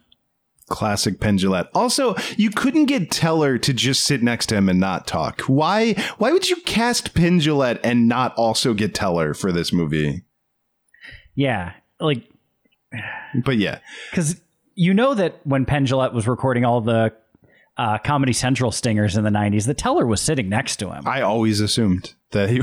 Classic 0.69 1.19
Penn 1.19 1.37
Jillette. 1.37 1.67
Also, 1.75 2.15
you 2.37 2.49
couldn't 2.49 2.85
get 2.85 3.11
Teller 3.11 3.57
to 3.57 3.73
just 3.73 4.05
sit 4.05 4.23
next 4.23 4.45
to 4.45 4.55
him 4.55 4.69
and 4.69 4.79
not 4.79 5.05
talk. 5.05 5.41
Why 5.41 5.93
why 6.17 6.31
would 6.31 6.49
you 6.49 6.55
cast 6.61 7.13
Penn 7.13 7.41
Jillette 7.41 7.81
and 7.83 8.07
not 8.07 8.33
also 8.35 8.73
get 8.73 8.95
Teller 8.95 9.33
for 9.33 9.51
this 9.51 9.73
movie? 9.73 10.23
yeah 11.35 11.73
like 11.99 12.23
But 13.43 13.57
yeah. 13.57 13.79
because 14.09 14.41
you 14.75 14.93
know 14.93 15.13
that 15.13 15.39
when 15.45 15.65
penn 15.65 15.85
Jillette 15.85 16.13
was 16.13 16.27
recording 16.27 16.65
all 16.65 16.81
the 16.81 17.13
uh, 17.77 17.97
comedy 17.99 18.33
central 18.33 18.71
stingers 18.71 19.15
in 19.15 19.23
the 19.23 19.29
90s 19.29 19.65
the 19.65 19.73
teller 19.73 20.05
was 20.05 20.21
sitting 20.21 20.49
next 20.49 20.75
to 20.77 20.91
him 20.91 21.07
I 21.07 21.21
always 21.21 21.61
assumed 21.61 22.13
that 22.31 22.49
he 22.49 22.61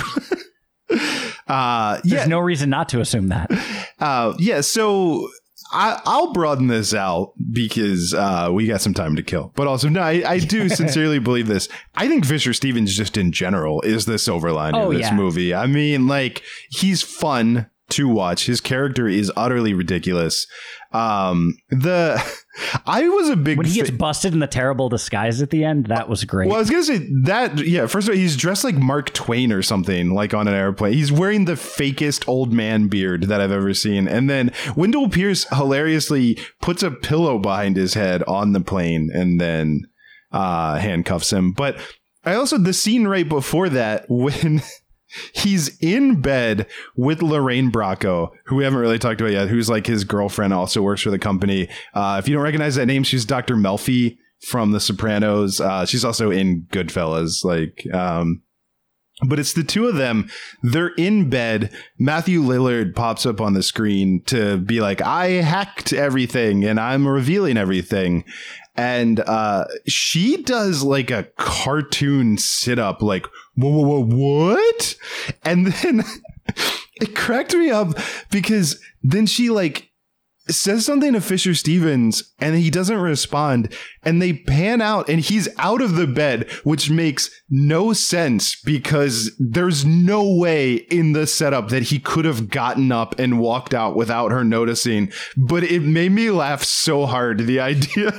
Uh 1.48 1.94
there's 2.04 2.12
yeah, 2.22 2.24
no 2.26 2.38
reason 2.40 2.70
not 2.70 2.88
to 2.90 3.00
assume 3.00 3.28
that 3.28 3.50
uh 3.98 4.34
yeah, 4.38 4.61
so 4.61 5.28
I, 5.70 6.00
I'll 6.06 6.32
broaden 6.32 6.68
this 6.68 6.94
out 6.94 7.32
because 7.52 8.14
uh, 8.14 8.48
we 8.50 8.66
got 8.66 8.80
some 8.80 8.94
time 8.94 9.16
to 9.16 9.22
kill. 9.22 9.52
But 9.54 9.66
also, 9.66 9.90
no, 9.90 10.00
I, 10.00 10.22
I 10.26 10.38
do 10.38 10.66
sincerely 10.70 11.18
believe 11.18 11.46
this. 11.46 11.68
I 11.94 12.08
think 12.08 12.24
Fisher 12.24 12.54
Stevens, 12.54 12.96
just 12.96 13.18
in 13.18 13.32
general, 13.32 13.82
is 13.82 14.06
the 14.06 14.18
silver 14.18 14.50
lining 14.50 14.80
Oh, 14.80 14.87
of 14.90 14.96
this 14.96 15.08
yeah. 15.08 15.14
movie. 15.14 15.54
I 15.54 15.66
mean, 15.66 16.06
like, 16.06 16.42
he's 16.70 17.02
fun 17.02 17.68
to 17.90 18.08
watch. 18.08 18.46
His 18.46 18.62
character 18.62 19.08
is 19.08 19.30
utterly 19.37 19.74
ridiculous. 19.74 20.46
Um, 20.92 21.58
the 21.68 22.16
I 22.86 23.08
was 23.08 23.28
a 23.28 23.36
big 23.36 23.58
when 23.58 23.66
he 23.66 23.72
fa- 23.72 23.86
gets 23.86 23.90
busted 23.90 24.32
in 24.32 24.38
the 24.38 24.46
terrible 24.46 24.88
disguise 24.88 25.40
at 25.42 25.50
the 25.50 25.64
end 25.64 25.86
that 25.86 26.08
was 26.08 26.24
great 26.24 26.48
well, 26.48 26.56
I 26.56 26.60
was 26.60 26.70
gonna 26.70 26.82
say 26.82 27.06
that. 27.24 27.58
Yeah, 27.58 27.86
first 27.86 28.08
of 28.08 28.12
all, 28.12 28.18
he's 28.18 28.36
dressed 28.36 28.64
like 28.64 28.76
Mark 28.76 29.12
Twain 29.12 29.52
or 29.52 29.62
something, 29.62 30.12
like 30.12 30.34
on 30.34 30.48
an 30.48 30.54
airplane. 30.54 30.92
He's 30.92 31.12
wearing 31.12 31.44
the 31.44 31.52
fakest 31.52 32.28
old 32.28 32.52
man 32.52 32.88
beard 32.88 33.24
that 33.24 33.40
I've 33.40 33.52
ever 33.52 33.74
seen, 33.74 34.08
and 34.08 34.28
then 34.28 34.52
Wendell 34.76 35.08
Pierce 35.08 35.46
hilariously 35.48 36.38
puts 36.60 36.82
a 36.82 36.90
pillow 36.90 37.38
behind 37.38 37.76
his 37.76 37.94
head 37.94 38.22
on 38.24 38.52
the 38.52 38.60
plane, 38.60 39.10
and 39.12 39.40
then 39.40 39.82
uh, 40.32 40.76
handcuffs 40.76 41.32
him. 41.32 41.52
But 41.52 41.78
I 42.24 42.34
also 42.34 42.58
the 42.58 42.72
scene 42.74 43.06
right 43.06 43.28
before 43.28 43.68
that 43.70 44.06
when. 44.08 44.62
He's 45.32 45.76
in 45.78 46.20
bed 46.20 46.66
with 46.96 47.22
Lorraine 47.22 47.70
Bracco, 47.70 48.30
who 48.46 48.56
we 48.56 48.64
haven't 48.64 48.80
really 48.80 48.98
talked 48.98 49.20
about 49.20 49.32
yet, 49.32 49.48
who's 49.48 49.68
like 49.70 49.86
his 49.86 50.04
girlfriend, 50.04 50.52
also 50.52 50.82
works 50.82 51.02
for 51.02 51.10
the 51.10 51.18
company. 51.18 51.68
Uh, 51.94 52.16
if 52.18 52.28
you 52.28 52.34
don't 52.34 52.44
recognize 52.44 52.74
that 52.76 52.86
name, 52.86 53.02
she's 53.02 53.24
Dr. 53.24 53.56
Melfi 53.56 54.18
from 54.46 54.72
The 54.72 54.80
Sopranos. 54.80 55.60
Uh, 55.60 55.84
she's 55.86 56.04
also 56.04 56.30
in 56.30 56.66
Goodfellas. 56.70 57.44
Like, 57.44 57.86
um, 57.92 58.42
but 59.26 59.40
it's 59.40 59.52
the 59.52 59.64
two 59.64 59.88
of 59.88 59.96
them. 59.96 60.30
They're 60.62 60.94
in 60.96 61.28
bed. 61.28 61.72
Matthew 61.98 62.40
Lillard 62.40 62.94
pops 62.94 63.26
up 63.26 63.40
on 63.40 63.54
the 63.54 63.62
screen 63.62 64.22
to 64.26 64.58
be 64.58 64.80
like, 64.80 65.00
I 65.02 65.42
hacked 65.42 65.92
everything 65.92 66.64
and 66.64 66.78
I'm 66.78 67.06
revealing 67.06 67.56
everything. 67.56 68.24
And 68.76 69.18
uh, 69.18 69.64
she 69.88 70.42
does 70.44 70.84
like 70.84 71.10
a 71.10 71.26
cartoon 71.36 72.38
sit 72.38 72.78
up, 72.78 73.02
like, 73.02 73.26
whoa, 73.58 73.70
whoa, 73.70 74.00
whoa, 74.00 74.54
what? 74.54 74.96
And 75.42 75.66
then 75.66 76.04
it 77.00 77.14
cracked 77.16 77.54
me 77.54 77.70
up 77.70 77.98
because 78.30 78.80
then 79.02 79.26
she 79.26 79.50
like 79.50 79.90
says 80.48 80.86
something 80.86 81.12
to 81.12 81.20
Fisher 81.20 81.54
Stevens 81.54 82.27
and 82.38 82.57
he 82.57 82.70
doesn't 82.70 82.98
respond 82.98 83.72
and 84.03 84.22
they 84.22 84.33
pan 84.33 84.81
out 84.81 85.09
and 85.09 85.20
he's 85.20 85.48
out 85.59 85.81
of 85.81 85.96
the 85.96 86.07
bed 86.07 86.51
which 86.64 86.90
makes 86.90 87.31
no 87.51 87.92
sense 87.92 88.61
because 88.62 89.35
there's 89.38 89.85
no 89.85 90.37
way 90.37 90.74
in 90.74 91.12
the 91.12 91.27
setup 91.27 91.68
that 91.68 91.85
he 91.85 91.98
could 91.98 92.24
have 92.24 92.51
gotten 92.51 92.92
up 92.92 93.18
and 93.18 93.38
walked 93.38 93.74
out 93.74 93.96
without 93.96 94.31
her 94.31 94.44
noticing. 94.44 95.11
But 95.37 95.64
it 95.64 95.81
made 95.81 96.12
me 96.12 96.31
laugh 96.31 96.62
so 96.62 97.07
hard 97.07 97.38
the 97.40 97.61
idea 97.68 98.11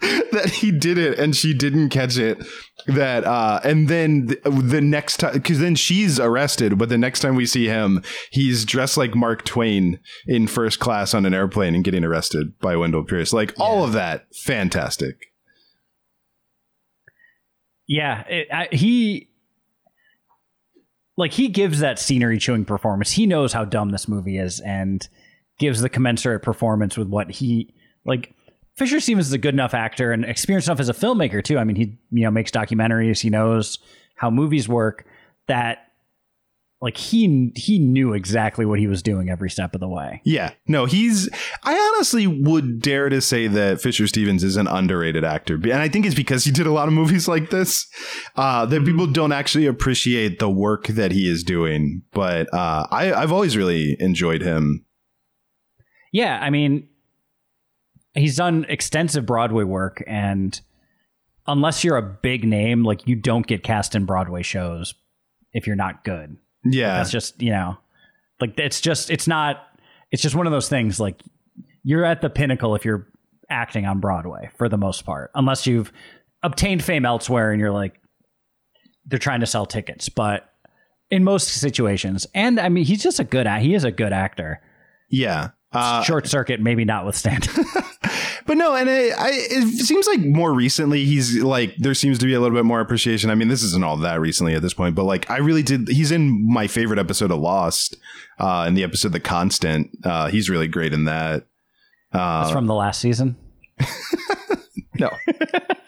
that 0.00 0.50
he 0.60 0.70
did 0.70 0.98
it 0.98 1.18
and 1.18 1.36
she 1.36 1.54
didn't 1.54 1.90
catch 1.90 2.16
it 2.18 2.44
that 2.86 3.24
uh 3.24 3.60
and 3.64 3.88
then 3.88 4.26
the, 4.26 4.36
the 4.50 4.80
next 4.80 5.18
time 5.18 5.32
because 5.32 5.58
then 5.58 5.74
she's 5.74 6.18
arrested 6.20 6.78
but 6.78 6.88
the 6.88 6.96
next 6.96 7.20
time 7.20 7.34
we 7.34 7.44
see 7.44 7.66
him 7.66 8.02
he's 8.30 8.64
dressed 8.64 8.96
like 8.96 9.14
mark 9.14 9.44
twain 9.44 9.98
in 10.26 10.46
first 10.46 10.78
class 10.78 11.12
on 11.12 11.26
an 11.26 11.34
airplane 11.34 11.74
and 11.74 11.84
getting 11.84 12.04
arrested 12.04 12.58
by 12.60 12.76
wendell 12.76 13.04
pierce. 13.04 13.32
Like 13.32 13.52
all 13.68 13.84
of 13.84 13.92
that 13.92 14.26
fantastic 14.34 15.28
Yeah, 17.88 18.26
it, 18.28 18.48
I, 18.52 18.68
he 18.70 19.30
like 21.16 21.32
he 21.32 21.48
gives 21.48 21.80
that 21.80 21.98
scenery 21.98 22.38
chewing 22.38 22.64
performance. 22.64 23.10
He 23.10 23.26
knows 23.26 23.52
how 23.52 23.64
dumb 23.64 23.90
this 23.90 24.06
movie 24.06 24.38
is 24.38 24.60
and 24.60 25.06
gives 25.58 25.80
the 25.80 25.88
commensurate 25.88 26.42
performance 26.42 26.96
with 26.96 27.08
what 27.08 27.30
he 27.30 27.74
like. 28.04 28.34
Fisher 28.76 29.00
Stevens 29.00 29.26
is 29.26 29.32
a 29.32 29.38
good 29.38 29.54
enough 29.54 29.74
actor 29.74 30.12
and 30.12 30.24
experienced 30.24 30.68
enough 30.68 30.78
as 30.78 30.88
a 30.88 30.92
filmmaker 30.92 31.42
too. 31.42 31.58
I 31.58 31.64
mean, 31.64 31.76
he 31.76 31.98
you 32.10 32.24
know 32.24 32.30
makes 32.30 32.52
documentaries. 32.52 33.20
He 33.20 33.30
knows 33.30 33.78
how 34.14 34.30
movies 34.30 34.68
work. 34.68 35.04
That 35.48 35.87
like 36.80 36.96
he 36.96 37.50
he 37.56 37.78
knew 37.78 38.12
exactly 38.12 38.64
what 38.64 38.78
he 38.78 38.86
was 38.86 39.02
doing 39.02 39.28
every 39.28 39.50
step 39.50 39.74
of 39.74 39.80
the 39.80 39.88
way. 39.88 40.20
yeah 40.24 40.52
no 40.66 40.84
he's 40.84 41.28
i 41.64 41.76
honestly 41.94 42.26
would 42.26 42.80
dare 42.80 43.08
to 43.08 43.20
say 43.20 43.46
that 43.48 43.80
fisher 43.80 44.06
stevens 44.06 44.44
is 44.44 44.56
an 44.56 44.68
underrated 44.68 45.24
actor 45.24 45.54
and 45.54 45.74
i 45.74 45.88
think 45.88 46.06
it's 46.06 46.14
because 46.14 46.44
he 46.44 46.52
did 46.52 46.66
a 46.66 46.72
lot 46.72 46.86
of 46.86 46.94
movies 46.94 47.26
like 47.26 47.50
this 47.50 47.86
uh 48.36 48.64
that 48.64 48.84
people 48.84 49.06
don't 49.06 49.32
actually 49.32 49.66
appreciate 49.66 50.38
the 50.38 50.48
work 50.48 50.86
that 50.86 51.10
he 51.10 51.28
is 51.28 51.42
doing 51.42 52.02
but 52.12 52.52
uh 52.54 52.86
i 52.90 53.12
i've 53.12 53.32
always 53.32 53.56
really 53.56 53.96
enjoyed 54.00 54.42
him 54.42 54.84
Yeah, 56.12 56.38
I 56.40 56.48
mean, 56.50 56.88
he's 58.14 58.36
done 58.36 58.64
extensive 58.68 59.26
Broadway 59.26 59.64
work, 59.64 60.02
and 60.06 60.58
unless 61.46 61.84
you're 61.84 61.98
a 61.98 62.02
big 62.22 62.44
name, 62.44 62.82
like 62.82 63.06
you 63.06 63.14
don't 63.14 63.46
get 63.46 63.62
cast 63.62 63.94
in 63.94 64.06
Broadway 64.06 64.42
shows 64.42 64.94
if 65.52 65.66
you're 65.66 65.76
not 65.76 66.04
good. 66.04 66.38
Yeah 66.72 66.96
That's 66.98 67.10
just 67.10 67.40
you 67.42 67.50
know, 67.50 67.78
like 68.40 68.58
it's 68.58 68.80
just 68.80 69.10
it's 69.10 69.26
not. 69.26 69.64
It's 70.10 70.22
just 70.22 70.34
one 70.34 70.46
of 70.46 70.52
those 70.52 70.68
things. 70.68 70.98
Like 70.98 71.20
you're 71.82 72.04
at 72.04 72.20
the 72.20 72.30
pinnacle 72.30 72.74
if 72.74 72.84
you're 72.84 73.08
acting 73.50 73.86
on 73.86 74.00
Broadway 74.00 74.50
for 74.56 74.68
the 74.68 74.78
most 74.78 75.04
part, 75.04 75.30
unless 75.34 75.66
you've 75.66 75.92
obtained 76.42 76.82
fame 76.84 77.04
elsewhere 77.04 77.50
and 77.50 77.60
you're 77.60 77.72
like 77.72 78.00
they're 79.06 79.18
trying 79.18 79.40
to 79.40 79.46
sell 79.46 79.66
tickets, 79.66 80.08
but. 80.08 80.44
In 81.10 81.24
most 81.24 81.48
situations, 81.48 82.26
and 82.34 82.60
I 82.60 82.68
mean, 82.68 82.84
he's 82.84 83.02
just 83.02 83.18
a 83.18 83.24
good. 83.24 83.46
He 83.46 83.72
is 83.74 83.82
a 83.82 83.90
good 83.90 84.12
actor. 84.12 84.60
yeah 85.08 85.52
uh 85.72 86.02
Short 86.02 86.26
circuit, 86.26 86.60
maybe 86.60 86.84
notwithstanding. 86.84 87.64
But 88.48 88.56
no, 88.56 88.74
and 88.74 88.88
it, 88.88 89.12
I, 89.12 89.28
it 89.30 89.84
seems 89.84 90.06
like 90.06 90.20
more 90.20 90.54
recently 90.54 91.04
he's 91.04 91.36
like 91.42 91.76
there 91.76 91.92
seems 91.92 92.18
to 92.20 92.24
be 92.24 92.32
a 92.32 92.40
little 92.40 92.56
bit 92.56 92.64
more 92.64 92.80
appreciation. 92.80 93.28
I 93.28 93.34
mean, 93.34 93.48
this 93.48 93.62
isn't 93.62 93.84
all 93.84 93.98
that 93.98 94.20
recently 94.22 94.54
at 94.54 94.62
this 94.62 94.72
point, 94.72 94.94
but 94.94 95.04
like 95.04 95.30
I 95.30 95.36
really 95.36 95.62
did. 95.62 95.86
He's 95.88 96.10
in 96.10 96.50
my 96.50 96.66
favorite 96.66 96.98
episode 96.98 97.30
of 97.30 97.40
Lost, 97.40 97.96
uh, 98.38 98.64
in 98.66 98.72
the 98.72 98.84
episode 98.84 99.12
The 99.12 99.20
Constant. 99.20 99.90
Uh, 100.02 100.28
he's 100.28 100.48
really 100.48 100.66
great 100.66 100.94
in 100.94 101.04
that. 101.04 101.44
That's 102.10 102.50
from 102.50 102.66
the 102.66 102.74
last 102.74 103.02
season. 103.02 103.36
No, 105.00 105.10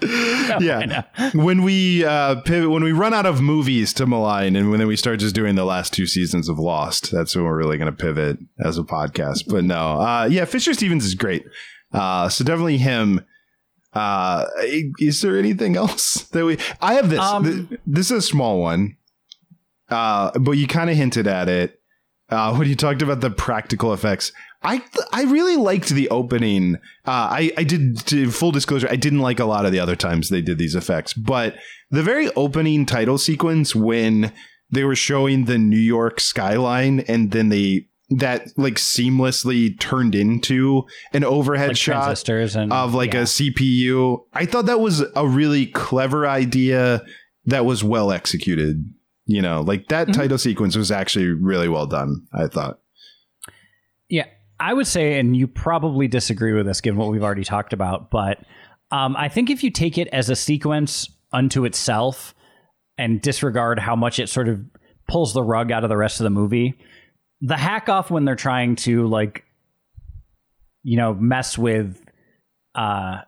I 0.02 0.58
yeah. 0.60 1.02
When 1.34 1.62
we 1.62 2.04
uh, 2.04 2.42
pivot, 2.42 2.70
when 2.70 2.84
we 2.84 2.92
run 2.92 3.12
out 3.12 3.26
of 3.26 3.40
movies 3.40 3.92
to 3.94 4.06
malign, 4.06 4.54
and 4.54 4.70
when 4.70 4.78
then 4.78 4.86
we 4.86 4.94
start 4.94 5.18
just 5.18 5.34
doing 5.34 5.56
the 5.56 5.64
last 5.64 5.92
two 5.92 6.06
seasons 6.06 6.48
of 6.48 6.60
Lost, 6.60 7.10
that's 7.10 7.34
when 7.34 7.44
we're 7.44 7.56
really 7.56 7.76
going 7.76 7.92
to 7.92 7.96
pivot 8.04 8.38
as 8.64 8.78
a 8.78 8.82
podcast. 8.82 9.48
But 9.48 9.64
no, 9.64 10.00
uh, 10.00 10.28
yeah, 10.30 10.44
Fisher 10.44 10.74
Stevens 10.74 11.04
is 11.04 11.16
great. 11.16 11.44
Uh, 11.92 12.28
so 12.28 12.44
definitely 12.44 12.78
him. 12.78 13.24
Uh, 13.92 14.46
is 14.98 15.20
there 15.22 15.38
anything 15.38 15.76
else 15.76 16.22
that 16.32 16.44
we? 16.44 16.58
I 16.80 16.94
have 16.94 17.10
this. 17.10 17.20
Um, 17.20 17.68
Th- 17.68 17.80
this 17.86 18.10
is 18.10 18.18
a 18.18 18.22
small 18.22 18.60
one. 18.60 18.96
Uh, 19.88 20.30
but 20.38 20.52
you 20.52 20.66
kind 20.68 20.88
of 20.88 20.96
hinted 20.96 21.26
at 21.26 21.48
it 21.48 21.80
uh, 22.28 22.54
when 22.54 22.68
you 22.68 22.76
talked 22.76 23.02
about 23.02 23.20
the 23.20 23.30
practical 23.30 23.92
effects. 23.92 24.32
I 24.62 24.82
I 25.12 25.22
really 25.24 25.56
liked 25.56 25.88
the 25.88 26.08
opening. 26.10 26.76
Uh, 27.06 27.26
I 27.32 27.52
I 27.56 27.64
did 27.64 27.98
to 28.06 28.30
full 28.30 28.52
disclosure. 28.52 28.88
I 28.90 28.96
didn't 28.96 29.20
like 29.20 29.40
a 29.40 29.46
lot 29.46 29.66
of 29.66 29.72
the 29.72 29.80
other 29.80 29.96
times 29.96 30.28
they 30.28 30.42
did 30.42 30.58
these 30.58 30.74
effects, 30.74 31.12
but 31.12 31.56
the 31.90 32.02
very 32.02 32.30
opening 32.34 32.86
title 32.86 33.18
sequence 33.18 33.74
when 33.74 34.32
they 34.70 34.84
were 34.84 34.94
showing 34.94 35.46
the 35.46 35.58
New 35.58 35.78
York 35.78 36.20
skyline 36.20 37.00
and 37.00 37.32
then 37.32 37.48
they 37.48 37.86
that 38.10 38.48
like 38.56 38.74
seamlessly 38.74 39.78
turned 39.78 40.14
into 40.14 40.84
an 41.12 41.24
overhead 41.24 41.68
Like 41.68 41.76
shot 41.76 42.02
transistors 42.02 42.56
and 42.56 42.72
of 42.72 42.94
like 42.94 43.14
yeah. 43.14 43.20
a 43.20 43.24
CPU. 43.24 44.24
I 44.32 44.46
thought 44.46 44.66
that 44.66 44.80
was 44.80 45.04
a 45.14 45.26
really 45.26 45.66
clever 45.66 46.26
idea 46.26 47.02
that 47.46 47.64
was 47.64 47.84
well 47.84 48.10
executed. 48.10 48.84
You 49.26 49.42
know, 49.42 49.60
like 49.60 49.86
that 49.88 50.08
Mm-hmm. 50.08 50.20
title 50.20 50.38
sequence 50.38 50.76
was 50.76 50.90
actually 50.90 51.26
really 51.26 51.68
well 51.68 51.86
done. 51.86 52.26
I 52.32 52.48
thought. 52.48 52.80
Yeah, 54.08 54.26
I 54.58 54.74
would 54.74 54.88
say, 54.88 55.20
and 55.20 55.36
you 55.36 55.46
probably 55.46 56.08
disagree 56.08 56.52
with 56.52 56.66
this 56.66 56.80
given 56.80 56.98
what 56.98 57.10
we've 57.10 57.22
already 57.22 57.44
talked 57.44 57.72
about, 57.72 58.10
but 58.10 58.38
um, 58.90 59.14
I 59.16 59.28
think 59.28 59.50
if 59.50 59.62
you 59.62 59.70
take 59.70 59.98
it 59.98 60.08
as 60.08 60.28
a 60.30 60.36
sequence 60.36 61.08
unto 61.32 61.64
itself 61.64 62.34
and 62.98 63.22
disregard 63.22 63.78
how 63.78 63.94
much 63.94 64.18
it 64.18 64.28
sort 64.28 64.48
of 64.48 64.60
pulls 65.06 65.32
the 65.32 65.44
rug 65.44 65.70
out 65.70 65.84
of 65.84 65.90
the 65.90 65.96
rest 65.96 66.18
of 66.18 66.24
the 66.24 66.30
movie, 66.30 66.74
the 67.40 67.56
hack 67.56 67.88
off 67.88 68.10
when 68.10 68.24
they're 68.24 68.36
trying 68.36 68.76
to 68.76 69.06
like, 69.06 69.44
you 70.82 70.96
know, 70.96 71.14
mess 71.14 71.56
with 71.56 72.02
uh, 72.74 73.18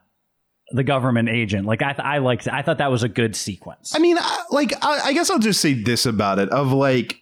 the 0.72 0.85
government 0.85 1.29
agent, 1.29 1.66
like 1.66 1.83
I, 1.83 1.92
th- 1.92 2.07
I 2.07 2.18
liked, 2.18 2.48
I 2.48 2.62
thought 2.62 2.79
that 2.79 2.90
was 2.90 3.03
a 3.03 3.09
good 3.09 3.37
sequence. 3.37 3.94
I 3.94 3.98
mean, 3.98 4.16
I, 4.18 4.44
like, 4.51 4.72
I, 4.85 5.01
I 5.07 5.12
guess 5.12 5.31
I'll 5.31 5.38
just 5.38 5.61
say 5.61 5.75
this 5.75 6.07
about 6.07 6.38
it: 6.38 6.48
of 6.51 6.72
like, 6.72 7.20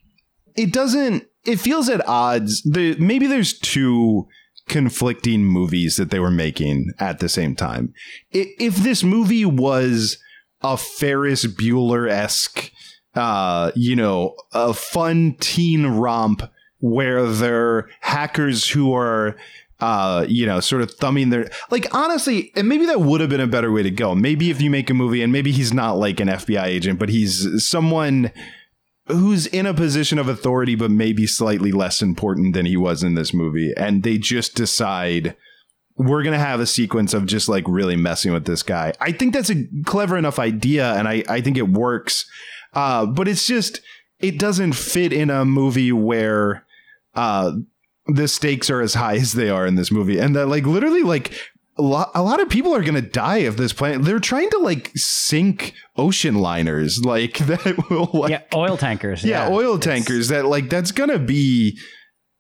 it 0.57 0.73
doesn't. 0.73 1.27
It 1.47 1.57
feels 1.57 1.89
at 1.89 2.07
odds. 2.07 2.63
The 2.63 2.97
maybe 2.99 3.27
there's 3.27 3.59
two 3.59 4.29
conflicting 4.69 5.45
movies 5.45 5.97
that 5.97 6.11
they 6.11 6.21
were 6.21 6.31
making 6.31 6.93
at 6.99 7.19
the 7.19 7.29
same 7.29 7.57
time. 7.57 7.93
If 8.31 8.77
this 8.77 9.03
movie 9.03 9.45
was 9.45 10.19
a 10.63 10.77
Ferris 10.77 11.45
Bueller 11.47 12.09
esque, 12.09 12.71
uh, 13.15 13.73
you 13.75 13.97
know, 13.97 14.37
a 14.53 14.73
fun 14.75 15.37
teen 15.41 15.87
romp 15.87 16.43
where 16.81 17.27
they're 17.27 17.89
hackers 18.01 18.69
who 18.69 18.93
are 18.93 19.37
uh, 19.81 20.27
you 20.29 20.45
know, 20.45 20.61
sort 20.61 20.83
of 20.83 20.91
thumbing 20.93 21.31
their 21.31 21.51
like 21.71 21.93
honestly, 21.95 22.53
and 22.55 22.69
maybe 22.69 22.87
that 22.87 23.01
would 23.01 23.21
have 23.21 23.31
been 23.31 23.41
a 23.41 23.47
better 23.47 23.73
way 23.73 23.83
to 23.83 23.91
go. 23.91 24.15
Maybe 24.15 24.51
if 24.51 24.61
you 24.61 24.71
make 24.71 24.91
a 24.91 24.95
movie 24.95 25.23
and 25.23 25.33
maybe 25.33 25.53
he's 25.53 25.73
not 25.73 25.93
like 25.93 26.21
an 26.21 26.29
FBI 26.29 26.65
agent, 26.65 26.99
but 26.99 27.09
he's 27.09 27.67
someone 27.67 28.31
who's 29.07 29.47
in 29.47 29.67
a 29.67 29.75
position 29.75 30.19
of 30.19 30.29
authority, 30.29 30.75
but 30.75 30.91
maybe 30.91 31.27
slightly 31.27 31.73
less 31.73 32.03
important 32.03 32.55
than 32.55 32.67
he 32.67 32.77
was 32.77 33.03
in 33.03 33.15
this 33.15 33.33
movie, 33.33 33.73
and 33.77 34.03
they 34.03 34.19
just 34.19 34.55
decide 34.55 35.35
we're 35.97 36.23
gonna 36.23 36.39
have 36.39 36.61
a 36.61 36.67
sequence 36.67 37.15
of 37.15 37.27
just 37.27 37.49
like 37.49 37.65
really 37.67 37.97
messing 37.97 38.33
with 38.33 38.45
this 38.45 38.63
guy. 38.63 38.93
I 39.01 39.13
think 39.13 39.33
that's 39.33 39.51
a 39.51 39.65
clever 39.85 40.17
enough 40.17 40.39
idea, 40.39 40.93
and 40.95 41.09
I 41.09 41.25
I 41.29 41.41
think 41.41 41.57
it 41.57 41.69
works. 41.69 42.27
Uh, 42.75 43.07
but 43.07 43.29
it's 43.29 43.47
just 43.47 43.81
it 44.19 44.39
doesn't 44.39 44.75
fit 44.75 45.13
in 45.13 45.31
a 45.31 45.47
movie 45.47 45.91
where 45.91 46.67
uh 47.15 47.53
the 48.07 48.27
stakes 48.27 48.71
are 48.71 48.81
as 48.81 48.95
high 48.95 49.17
as 49.17 49.33
they 49.33 49.51
are 49.51 49.67
in 49.67 49.75
this 49.77 49.91
movie 49.93 50.19
and 50.19 50.35
that 50.35 50.47
like 50.47 50.65
literally 50.67 51.03
like 51.03 51.33
a 51.79 51.83
lot, 51.83 52.11
a 52.15 52.23
lot 52.23 52.41
of 52.41 52.49
people 52.51 52.75
are 52.75 52.83
gonna 52.83 53.01
die 53.01 53.39
if 53.39 53.57
this 53.57 53.73
planet. 53.73 54.05
They're 54.05 54.19
trying 54.19 54.51
to 54.51 54.59
like 54.59 54.91
sink 54.97 55.73
ocean 55.97 56.35
liners, 56.35 57.03
like 57.05 57.39
that 57.47 57.89
will 57.89 58.11
like 58.13 58.31
yeah, 58.31 58.43
oil 58.55 58.77
tankers. 58.77 59.25
yeah, 59.25 59.49
oil 59.49 59.77
It's 59.77 59.87
tankers. 59.87 60.29
That 60.29 60.45
like 60.45 60.69
that's 60.69 60.93
gonna 60.93 61.19
be 61.19 61.79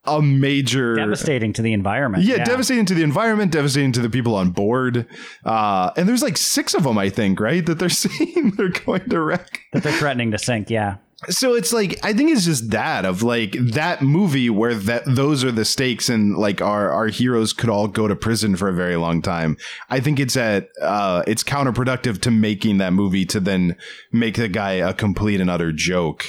a 0.04 0.22
major 0.22 0.94
devastating 0.96 1.52
to 1.52 1.62
the 1.62 1.72
environment. 1.72 2.24
Yeah, 2.24 2.42
devastating 2.44 2.86
to 2.86 2.94
the 2.94 3.02
environment, 3.02 3.52
devastating 3.52 3.92
to 3.92 4.00
the 4.00 4.10
people 4.10 4.34
on 4.34 4.50
board. 4.50 5.06
Uh, 5.44 5.90
and 5.96 6.08
there's 6.08 6.22
like 6.22 6.36
six 6.36 6.74
of 6.74 6.84
them, 6.84 6.96
I 6.96 7.10
think, 7.10 7.38
right? 7.38 7.64
That 7.64 7.78
they're 7.78 7.88
seeing 8.04 8.52
they're 8.56 8.70
going 8.70 9.08
to 9.10 9.20
wreck. 9.20 9.60
that 9.72 9.82
they're 9.82 9.92
threatening 9.92 10.30
to 10.30 10.38
sink. 10.38 10.70
Yeah, 10.70 10.96
So 11.28 11.52
it's 11.54 11.72
like 11.74 11.98
I 12.02 12.14
think 12.14 12.30
it's 12.30 12.46
just 12.46 12.70
that 12.70 13.04
of 13.04 13.22
like 13.22 13.52
that 13.52 14.00
movie 14.00 14.48
where 14.48 14.74
that 14.74 15.02
those 15.06 15.44
are 15.44 15.52
the 15.52 15.66
stakes 15.66 16.08
and 16.08 16.34
like 16.34 16.62
our 16.62 16.90
our 16.90 17.08
heroes 17.08 17.52
could 17.52 17.68
all 17.68 17.86
go 17.86 18.08
to 18.08 18.16
prison 18.16 18.56
for 18.56 18.68
a 18.68 18.72
very 18.74 18.96
long 18.96 19.20
time. 19.20 19.58
I 19.90 20.00
think 20.00 20.18
it's 20.18 20.36
at 20.36 20.68
uh 20.80 21.22
it's 21.26 21.44
counterproductive 21.44 22.22
to 22.22 22.30
making 22.30 22.78
that 22.78 22.94
movie 22.94 23.26
to 23.26 23.38
then 23.38 23.76
make 24.12 24.36
the 24.36 24.48
guy 24.48 24.72
a 24.72 24.94
complete 24.94 25.42
and 25.42 25.50
utter 25.50 25.72
joke 25.72 26.24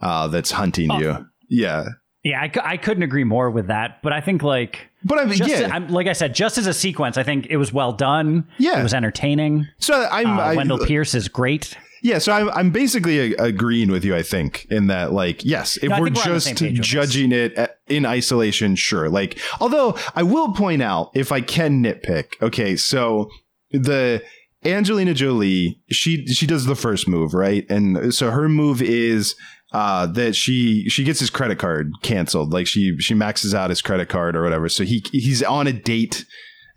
uh 0.00 0.28
that's 0.28 0.52
hunting 0.52 0.92
you. 0.92 1.26
Yeah. 1.50 1.86
Yeah. 2.28 2.40
I, 2.42 2.72
I 2.72 2.76
couldn't 2.76 3.02
agree 3.02 3.24
more 3.24 3.50
with 3.50 3.68
that. 3.68 4.02
But 4.02 4.12
I 4.12 4.20
think 4.20 4.42
like. 4.42 4.88
But 5.04 5.18
I 5.18 5.24
mean, 5.24 5.38
Just, 5.38 5.50
yeah. 5.50 5.70
I'm, 5.72 5.88
like 5.88 6.06
I 6.06 6.12
said, 6.12 6.34
just 6.34 6.58
as 6.58 6.66
a 6.66 6.74
sequence, 6.74 7.16
I 7.16 7.22
think 7.22 7.46
it 7.48 7.56
was 7.56 7.72
well 7.72 7.92
done. 7.92 8.46
Yeah. 8.58 8.80
it 8.80 8.82
was 8.82 8.94
entertaining. 8.94 9.66
so 9.78 10.08
I'm 10.10 10.38
Uh, 10.38 10.42
I, 10.42 10.56
Wendell 10.56 10.84
Pierce 10.84 11.14
is 11.14 11.28
great. 11.28 11.76
Yeah, 12.02 12.18
so 12.18 12.32
I'm, 12.32 12.48
I'm 12.50 12.70
basically 12.70 13.34
agreeing 13.34 13.90
with 13.90 14.04
you. 14.04 14.14
I 14.14 14.22
think 14.22 14.66
in 14.70 14.86
that, 14.86 15.12
like, 15.12 15.44
yes, 15.44 15.76
if 15.78 15.88
No, 15.88 15.96
we're 15.96 16.02
we're 16.02 16.10
just 16.10 16.46
same 16.46 16.54
page 16.54 16.68
with 16.70 16.76
this. 16.78 16.86
judging 16.86 17.32
it 17.32 17.76
in 17.88 18.06
isolation, 18.06 18.76
sure. 18.76 19.08
Like, 19.08 19.38
although 19.60 19.96
I 20.14 20.22
will 20.22 20.52
point 20.52 20.80
out, 20.80 21.10
if 21.14 21.32
I 21.32 21.40
can 21.40 21.82
nitpick, 21.82 22.40
okay, 22.40 22.76
so 22.76 23.28
the 23.72 24.22
Angelina 24.64 25.14
Jolie, 25.14 25.80
she 25.90 26.26
she 26.26 26.46
does 26.46 26.66
the 26.66 26.76
first 26.76 27.08
move, 27.08 27.34
right? 27.34 27.64
And 27.68 28.14
so 28.14 28.30
her 28.30 28.48
move 28.48 28.80
is 28.82 29.34
uh 29.72 30.06
that 30.06 30.34
she 30.34 30.88
she 30.88 31.04
gets 31.04 31.20
his 31.20 31.30
credit 31.30 31.58
card 31.58 31.92
canceled 32.02 32.52
like 32.52 32.66
she 32.66 32.98
she 32.98 33.14
maxes 33.14 33.54
out 33.54 33.70
his 33.70 33.82
credit 33.82 34.08
card 34.08 34.34
or 34.34 34.42
whatever 34.42 34.68
so 34.68 34.82
he 34.84 35.04
he's 35.12 35.42
on 35.42 35.66
a 35.66 35.72
date 35.72 36.24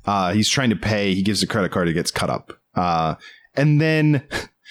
uh 0.06 0.34
he's 0.34 0.50
trying 0.50 0.70
to 0.70 0.76
pay 0.76 1.14
he 1.14 1.22
gives 1.22 1.42
the 1.42 1.48
credit 1.48 1.72
card 1.72 1.88
it 1.88 1.94
gets 1.94 2.12
cut 2.12 2.30
up 2.30 2.60
uh 2.76 3.16
and 3.56 3.80
then 3.80 4.24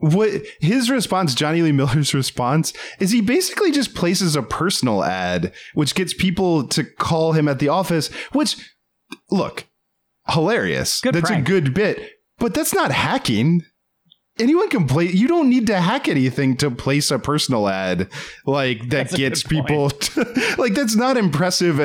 what 0.00 0.30
his 0.60 0.90
response, 0.90 1.34
Jonny 1.34 1.62
Lee 1.62 1.72
Miller's 1.72 2.14
response, 2.14 2.72
is 2.98 3.10
he 3.10 3.20
basically 3.20 3.70
just 3.70 3.94
places 3.94 4.34
a 4.34 4.42
personal 4.42 5.04
ad, 5.04 5.52
which 5.74 5.94
gets 5.94 6.14
people 6.14 6.66
to 6.68 6.84
call 6.84 7.32
him 7.32 7.48
at 7.48 7.58
the 7.58 7.68
office. 7.68 8.08
Which, 8.32 8.74
look, 9.30 9.66
hilarious. 10.28 11.00
Good 11.00 11.14
that's 11.14 11.28
prank. 11.28 11.46
a 11.46 11.50
good 11.50 11.74
bit, 11.74 12.12
but 12.38 12.54
that's 12.54 12.74
not 12.74 12.90
hacking. 12.92 13.62
Anyone 14.40 14.68
can 14.70 14.86
play. 14.86 15.06
You 15.06 15.28
don't 15.28 15.48
need 15.48 15.66
to 15.68 15.80
hack 15.80 16.08
anything 16.08 16.56
to 16.58 16.70
place 16.70 17.10
a 17.10 17.18
personal 17.18 17.68
ad 17.68 18.08
like 18.46 18.80
that 18.88 19.10
That's 19.10 19.16
gets 19.16 19.42
people. 19.42 19.90
To, 20.00 20.54
like 20.58 20.74
that's 20.74 20.96
not 20.96 21.16
impressive 21.16 21.78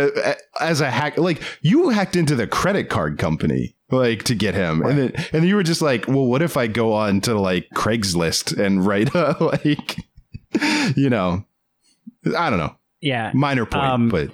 as 0.59 0.81
a 0.81 0.89
hack. 0.89 1.17
Like 1.17 1.41
you 1.61 1.89
hacked 1.89 2.15
into 2.15 2.35
the 2.35 2.47
credit 2.47 2.89
card 2.89 3.17
company 3.17 3.75
like 3.91 4.23
to 4.23 4.35
get 4.35 4.55
him, 4.55 4.81
and 4.81 4.97
then 4.97 5.11
and 5.15 5.27
then 5.31 5.43
you 5.43 5.55
were 5.55 5.63
just 5.63 5.81
like, 5.81 6.07
well, 6.07 6.25
what 6.25 6.41
if 6.41 6.57
I 6.57 6.67
go 6.67 6.93
on 6.93 7.21
to 7.21 7.37
like 7.37 7.67
Craigslist 7.75 8.57
and 8.57 8.85
write 8.85 9.13
a 9.13 9.35
like, 9.43 9.97
you 10.95 11.09
know, 11.09 11.45
I 12.37 12.49
don't 12.49 12.59
know, 12.59 12.75
Yeah, 13.01 13.31
minor 13.33 13.65
point, 13.65 13.83
Um, 13.83 14.09
but 14.09 14.31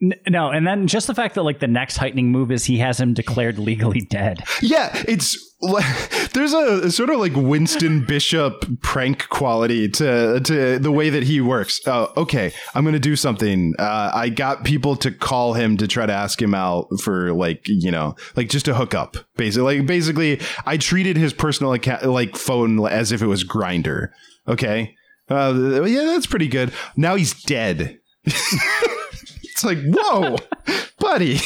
no, 0.00 0.50
and 0.50 0.66
then 0.66 0.86
just 0.86 1.08
the 1.08 1.14
fact 1.14 1.34
that 1.34 1.42
like 1.42 1.58
the 1.58 1.66
next 1.66 1.96
heightening 1.96 2.30
move 2.30 2.52
is 2.52 2.64
he 2.64 2.78
has 2.78 3.00
him 3.00 3.14
declared 3.14 3.58
legally 3.58 4.00
dead. 4.00 4.44
Yeah, 4.62 4.90
it's 5.08 5.36
there's 6.34 6.52
a, 6.52 6.82
a 6.84 6.90
sort 6.90 7.10
of 7.10 7.18
like 7.18 7.32
Winston 7.34 8.04
Bishop 8.06 8.64
prank 8.80 9.28
quality 9.28 9.88
to 9.88 10.38
to 10.40 10.78
the 10.78 10.92
way 10.92 11.10
that 11.10 11.24
he 11.24 11.40
works. 11.40 11.80
Oh, 11.84 12.12
okay, 12.16 12.52
I'm 12.76 12.84
gonna 12.84 13.00
do 13.00 13.16
something. 13.16 13.74
Uh, 13.76 14.12
I 14.14 14.28
got 14.28 14.64
people 14.64 14.94
to 14.96 15.10
call 15.10 15.54
him 15.54 15.76
to 15.78 15.88
try 15.88 16.06
to 16.06 16.12
ask 16.12 16.40
him 16.40 16.54
out 16.54 16.86
for 17.00 17.32
like 17.32 17.66
you 17.66 17.90
know 17.90 18.14
like 18.36 18.48
just 18.48 18.68
a 18.68 18.74
hookup. 18.74 19.16
Basically, 19.36 19.78
like 19.78 19.86
basically, 19.86 20.40
I 20.64 20.76
treated 20.76 21.16
his 21.16 21.32
personal 21.32 21.72
account 21.72 22.04
like 22.04 22.36
phone 22.36 22.86
as 22.86 23.10
if 23.10 23.20
it 23.20 23.26
was 23.26 23.42
Grindr. 23.42 24.10
Okay, 24.46 24.94
uh, 25.28 25.82
yeah, 25.86 26.04
that's 26.04 26.26
pretty 26.26 26.48
good. 26.48 26.72
Now 26.96 27.16
he's 27.16 27.34
dead. 27.42 27.98
it's 29.58 29.64
like 29.64 29.78
whoa, 29.84 30.36
buddy. 30.98 31.38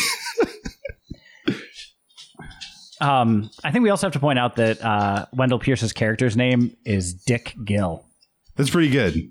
Um, 3.01 3.51
I 3.65 3.73
think 3.73 3.83
we 3.83 3.91
also 3.91 4.07
have 4.07 4.13
to 4.13 4.21
point 4.21 4.39
out 4.39 4.57
that 4.57 4.81
uh, 4.85 5.27
Wendell 5.33 5.59
Pierce's 5.59 5.93
character's 5.93 6.37
name 6.37 6.77
is 6.85 7.15
Dick 7.15 7.57
Gill. 7.65 8.05
That's 8.55 8.71
pretty 8.71 8.91
good. 8.91 9.31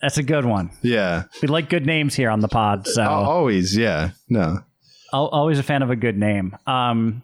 That's 0.00 0.18
a 0.18 0.22
good 0.22 0.44
one. 0.44 0.70
Yeah. 0.82 1.24
We 1.40 1.48
like 1.48 1.68
good 1.68 1.84
names 1.84 2.14
here 2.14 2.30
on 2.30 2.40
the 2.40 2.48
pod, 2.48 2.86
so 2.86 3.02
Al- 3.02 3.24
Always, 3.24 3.76
yeah. 3.76 4.10
No. 4.28 4.58
Al 5.12 5.28
always 5.28 5.58
a 5.58 5.62
fan 5.64 5.82
of 5.82 5.90
a 5.90 5.96
good 5.96 6.16
name. 6.16 6.56
Um, 6.66 7.22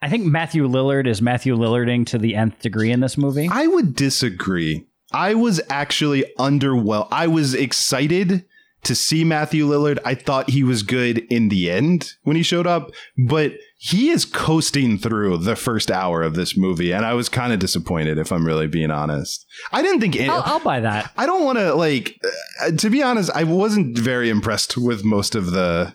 I 0.00 0.08
think 0.08 0.24
Matthew 0.24 0.66
Lillard 0.66 1.06
is 1.06 1.20
Matthew 1.20 1.54
Lillarding 1.56 2.06
to 2.06 2.18
the 2.18 2.34
nth 2.34 2.60
degree 2.60 2.90
in 2.90 3.00
this 3.00 3.18
movie. 3.18 3.48
I 3.50 3.66
would 3.66 3.94
disagree. 3.94 4.86
I 5.12 5.34
was 5.34 5.60
actually 5.68 6.24
underwhelmed. 6.38 7.08
I 7.10 7.26
was 7.26 7.52
excited 7.54 8.46
to 8.84 8.94
see 8.94 9.24
Matthew 9.24 9.66
Lillard. 9.66 9.98
I 10.04 10.14
thought 10.14 10.50
he 10.50 10.62
was 10.62 10.82
good 10.82 11.18
in 11.30 11.48
the 11.48 11.70
end 11.70 12.14
when 12.22 12.36
he 12.36 12.42
showed 12.42 12.66
up, 12.66 12.90
but 13.16 13.52
he 13.76 14.10
is 14.10 14.24
coasting 14.24 14.98
through 14.98 15.38
the 15.38 15.54
first 15.54 15.90
hour 15.90 16.22
of 16.22 16.34
this 16.34 16.56
movie, 16.56 16.92
and 16.92 17.06
I 17.06 17.14
was 17.14 17.28
kind 17.28 17.52
of 17.52 17.60
disappointed 17.60 18.18
if 18.18 18.32
I'm 18.32 18.44
really 18.44 18.66
being 18.66 18.90
honest. 18.90 19.46
I 19.72 19.82
didn't 19.82 20.00
think 20.00 20.16
any, 20.16 20.28
I'll, 20.28 20.42
I'll 20.44 20.60
buy 20.60 20.80
that. 20.80 21.12
I 21.16 21.26
don't 21.26 21.44
want 21.44 21.58
to 21.58 21.74
like 21.74 22.20
uh, 22.62 22.72
to 22.72 22.90
be 22.90 23.02
honest, 23.02 23.30
I 23.34 23.44
wasn't 23.44 23.96
very 23.96 24.30
impressed 24.30 24.76
with 24.76 25.04
most 25.04 25.34
of 25.34 25.52
the 25.52 25.94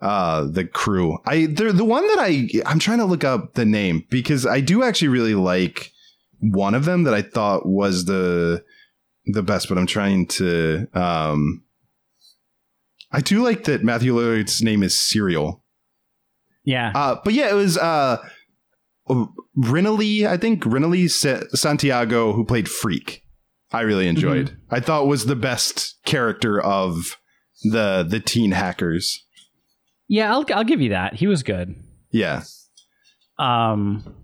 uh 0.00 0.44
the 0.44 0.64
crew. 0.64 1.18
I 1.26 1.46
the 1.46 1.72
the 1.72 1.84
one 1.84 2.06
that 2.06 2.18
I 2.20 2.48
I'm 2.66 2.78
trying 2.78 2.98
to 2.98 3.04
look 3.04 3.24
up 3.24 3.54
the 3.54 3.64
name 3.64 4.04
because 4.10 4.46
I 4.46 4.60
do 4.60 4.84
actually 4.84 5.08
really 5.08 5.34
like 5.34 5.90
one 6.38 6.74
of 6.74 6.84
them 6.84 7.02
that 7.04 7.14
I 7.14 7.22
thought 7.22 7.66
was 7.66 8.04
the 8.04 8.62
the 9.26 9.42
best, 9.42 9.68
but 9.68 9.76
I'm 9.78 9.86
trying 9.86 10.26
to 10.26 10.86
um 10.94 11.63
I 13.14 13.20
do 13.20 13.42
like 13.42 13.64
that 13.64 13.84
Matthew 13.84 14.14
Lillard's 14.14 14.60
name 14.62 14.82
is 14.82 14.96
Cereal. 14.96 15.62
Yeah. 16.64 16.92
Uh, 16.94 17.16
but 17.24 17.32
yeah, 17.32 17.50
it 17.50 17.54
was 17.54 17.78
uh, 17.78 18.16
Renoly, 19.56 20.26
I 20.26 20.36
think 20.36 20.64
Renoly 20.66 21.08
Santiago, 21.08 22.32
who 22.32 22.44
played 22.44 22.66
Phreak. 22.66 23.20
I 23.72 23.80
really 23.82 24.08
enjoyed. 24.08 24.56
I 24.70 24.80
thought 24.80 25.06
was 25.06 25.26
the 25.26 25.36
best 25.36 25.96
character 26.04 26.60
of 26.60 27.16
the 27.64 28.04
the 28.08 28.20
teen 28.20 28.52
hackers. 28.52 29.24
yeah, 30.08 30.32
I'll, 30.32 30.44
I'll 30.54 30.64
give 30.64 30.80
you 30.80 30.90
that. 30.90 31.14
He 31.14 31.26
was 31.26 31.42
good. 31.42 31.74
Yeah, 32.10 32.42
Um, 33.38 34.14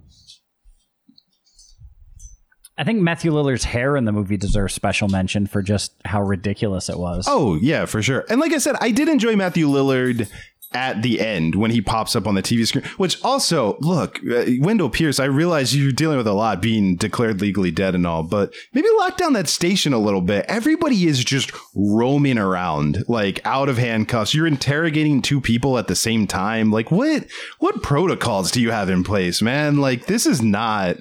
I 2.80 2.84
think 2.84 3.02
Matthew 3.02 3.30
Lillard's 3.30 3.64
hair 3.64 3.94
in 3.94 4.06
the 4.06 4.12
movie 4.12 4.38
deserves 4.38 4.72
special 4.72 5.06
mention 5.06 5.46
for 5.46 5.60
just 5.60 5.92
how 6.06 6.22
ridiculous 6.22 6.88
it 6.88 6.98
was. 6.98 7.26
Oh 7.28 7.58
yeah, 7.60 7.84
for 7.84 8.00
sure. 8.00 8.24
And 8.30 8.40
like 8.40 8.54
I 8.54 8.58
said, 8.58 8.74
I 8.80 8.90
did 8.90 9.06
enjoy 9.06 9.36
Matthew 9.36 9.68
Lillard 9.68 10.30
at 10.72 11.02
the 11.02 11.20
end 11.20 11.56
when 11.56 11.70
he 11.70 11.80
pops 11.80 12.14
up 12.14 12.26
on 12.26 12.34
the 12.34 12.42
TV 12.42 12.66
screen. 12.66 12.84
Which 12.96 13.22
also, 13.24 13.76
look, 13.80 14.20
uh, 14.30 14.44
Wendell 14.60 14.90
Pierce. 14.90 15.18
I 15.18 15.24
realize 15.24 15.76
you're 15.76 15.92
dealing 15.92 16.16
with 16.16 16.26
a 16.26 16.32
lot, 16.32 16.62
being 16.62 16.96
declared 16.96 17.40
legally 17.40 17.70
dead 17.70 17.94
and 17.94 18.06
all, 18.06 18.22
but 18.22 18.54
maybe 18.72 18.88
lock 18.98 19.16
down 19.16 19.32
that 19.32 19.48
station 19.48 19.92
a 19.92 19.98
little 19.98 20.20
bit. 20.20 20.44
Everybody 20.48 21.06
is 21.06 21.24
just 21.24 21.52
roaming 21.74 22.38
around, 22.38 23.04
like 23.08 23.44
out 23.44 23.68
of 23.68 23.78
handcuffs. 23.78 24.34
You're 24.34 24.46
interrogating 24.46 25.22
two 25.22 25.40
people 25.40 25.78
at 25.78 25.88
the 25.88 25.96
same 25.96 26.26
time. 26.26 26.70
Like 26.70 26.90
what? 26.90 27.26
What 27.58 27.82
protocols 27.82 28.50
do 28.50 28.60
you 28.60 28.70
have 28.70 28.88
in 28.88 29.02
place, 29.02 29.42
man? 29.42 29.78
Like 29.78 30.06
this 30.06 30.26
is 30.26 30.40
not. 30.40 30.96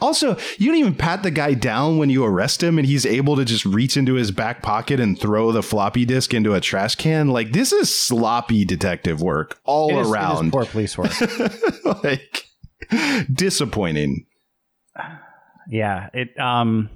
Also, 0.00 0.36
you 0.58 0.68
don't 0.68 0.80
even 0.80 0.94
pat 0.94 1.22
the 1.22 1.30
guy 1.30 1.54
down 1.54 1.98
when 1.98 2.10
you 2.10 2.24
arrest 2.24 2.62
him, 2.62 2.78
and 2.78 2.86
he's 2.86 3.06
able 3.06 3.36
to 3.36 3.44
just 3.44 3.64
reach 3.64 3.96
into 3.96 4.14
his 4.14 4.30
back 4.30 4.62
pocket 4.62 5.00
and 5.00 5.18
throw 5.18 5.50
the 5.50 5.62
floppy 5.62 6.04
disk 6.04 6.34
into 6.34 6.54
a 6.54 6.60
trash 6.60 6.94
can. 6.94 7.28
Like 7.28 7.52
this 7.52 7.72
is 7.72 7.94
sloppy 7.94 8.64
detective 8.64 9.13
work 9.22 9.60
all 9.64 9.90
It 9.90 9.94
is- 9.94 9.98
it 9.98 10.02
is 10.02 10.10
around. 10.12 10.52
poor 10.52 10.64
police 10.66 10.96
work. 10.98 11.12
like 12.04 12.44
disappointing. 13.32 14.26
yeah. 15.68 16.08
It. 16.12 16.38
Um. 16.38 16.90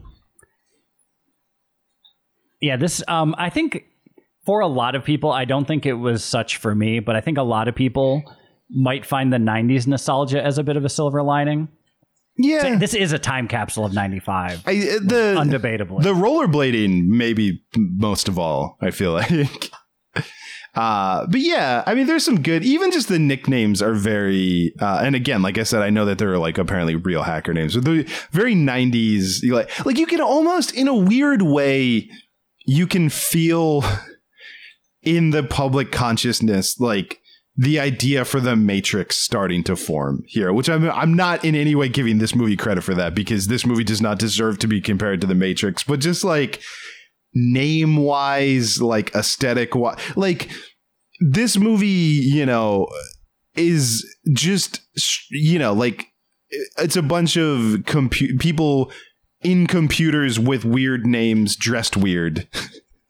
Yeah. 2.61 2.77
This. 2.77 3.03
Um. 3.09 3.35
I 3.39 3.51
think 3.51 3.85
for 4.45 4.61
a 4.61 4.67
lot 4.67 4.95
of 4.95 5.05
people, 5.05 5.31
I 5.31 5.45
don't 5.45 5.67
think 5.67 5.87
it 5.87 5.95
was 5.95 6.25
such 6.25 6.57
for 6.57 6.75
me, 6.75 7.01
but 7.01 7.17
I 7.17 7.21
think 7.21 7.39
a 7.39 7.43
lot 7.43 7.69
of 7.69 7.75
people 7.75 8.23
might 8.71 9.07
find 9.07 9.33
the 9.33 9.39
'90s 9.39 9.87
nostalgia 9.87 10.43
as 10.45 10.59
a 10.59 10.63
bit 10.63 10.77
of 10.77 10.85
a 10.85 10.89
silver 10.89 11.23
lining. 11.23 11.69
Yeah, 12.41 12.77
This 12.77 12.95
is 12.95 13.13
a 13.13 13.19
time 13.19 13.49
capsule 13.49 13.85
of 13.85 13.93
'95, 13.95 14.63
I, 14.65 14.75
the 14.75 15.35
undebatably. 15.37 16.05
the 16.05 16.15
rollerblading 16.15 17.07
maybe 17.09 17.65
most 17.77 18.29
of 18.29 18.39
all. 18.39 18.77
I 18.81 18.93
feel 18.93 19.13
like. 19.15 19.71
Uh, 20.79 21.27
but 21.27 21.41
yeah, 21.41 21.83
I 21.89 21.95
mean, 21.95 22.07
there's 22.07 22.25
some 22.25 22.41
good. 22.41 22.65
Even 22.65 22.93
just 22.93 23.09
the 23.09 23.19
nicknames 23.19 23.83
are 23.83 23.95
very. 23.95 24.73
Uh, 24.81 25.01
and 25.03 25.17
again, 25.17 25.43
like 25.43 25.59
I 25.59 25.65
said, 25.65 25.83
I 25.83 25.91
know 25.91 26.05
that 26.05 26.19
they're 26.19 26.39
like 26.39 26.57
apparently 26.57 26.95
real 26.95 27.25
hacker 27.25 27.53
names, 27.53 27.75
but 27.75 27.85
they're 27.85 28.05
very 28.31 28.55
90s. 28.55 29.41
Like, 29.51 29.85
like 29.85 29.99
you 29.99 30.07
can 30.07 30.21
almost, 30.21 30.73
in 30.73 30.87
a 30.87 30.95
weird 30.95 31.43
way, 31.43 32.09
you 32.65 32.87
can 32.87 33.09
feel 33.09 33.83
in 35.03 35.31
the 35.31 35.43
public 35.43 35.91
consciousness 35.91 36.79
like 36.79 37.21
the 37.57 37.81
idea 37.81 38.25
for 38.25 38.39
the 38.39 38.55
Matrix 38.55 39.17
starting 39.17 39.65
to 39.65 39.75
form 39.75 40.23
here, 40.29 40.53
which 40.53 40.71
I'm 40.71 40.89
I'm 40.89 41.13
not 41.13 41.45
in 41.45 41.57
any 41.57 41.75
way 41.75 41.89
giving 41.89 42.19
this 42.19 42.37
movie 42.37 42.57
credit 42.57 42.85
for 42.85 42.95
that 42.95 43.17
because 43.17 43.49
this 43.49 43.67
movie 43.67 43.83
does 43.83 44.01
not 44.01 44.21
deserve 44.21 44.61
to 44.61 44.69
be 44.69 44.81
compared 44.81 45.21
to 45.23 45.27
the 45.27 45.35
Matrix, 45.35 45.83
but 45.83 45.99
just 45.99 46.23
like 46.23 46.63
name 47.35 47.97
wise, 47.97 48.81
like 48.81 49.15
aesthetic 49.15 49.75
wise, 49.75 49.99
like 50.17 50.51
this 51.21 51.57
movie, 51.57 51.87
you 51.87 52.47
know, 52.47 52.89
is 53.55 54.05
just 54.33 54.81
you 55.31 55.59
know 55.59 55.73
like 55.73 56.07
it's 56.79 56.97
a 56.97 57.03
bunch 57.03 57.37
of 57.37 57.81
compu- 57.85 58.39
people 58.39 58.91
in 59.43 59.67
computers 59.67 60.39
with 60.39 60.65
weird 60.65 61.07
names 61.07 61.57
dressed 61.57 61.97
weird. 61.97 62.49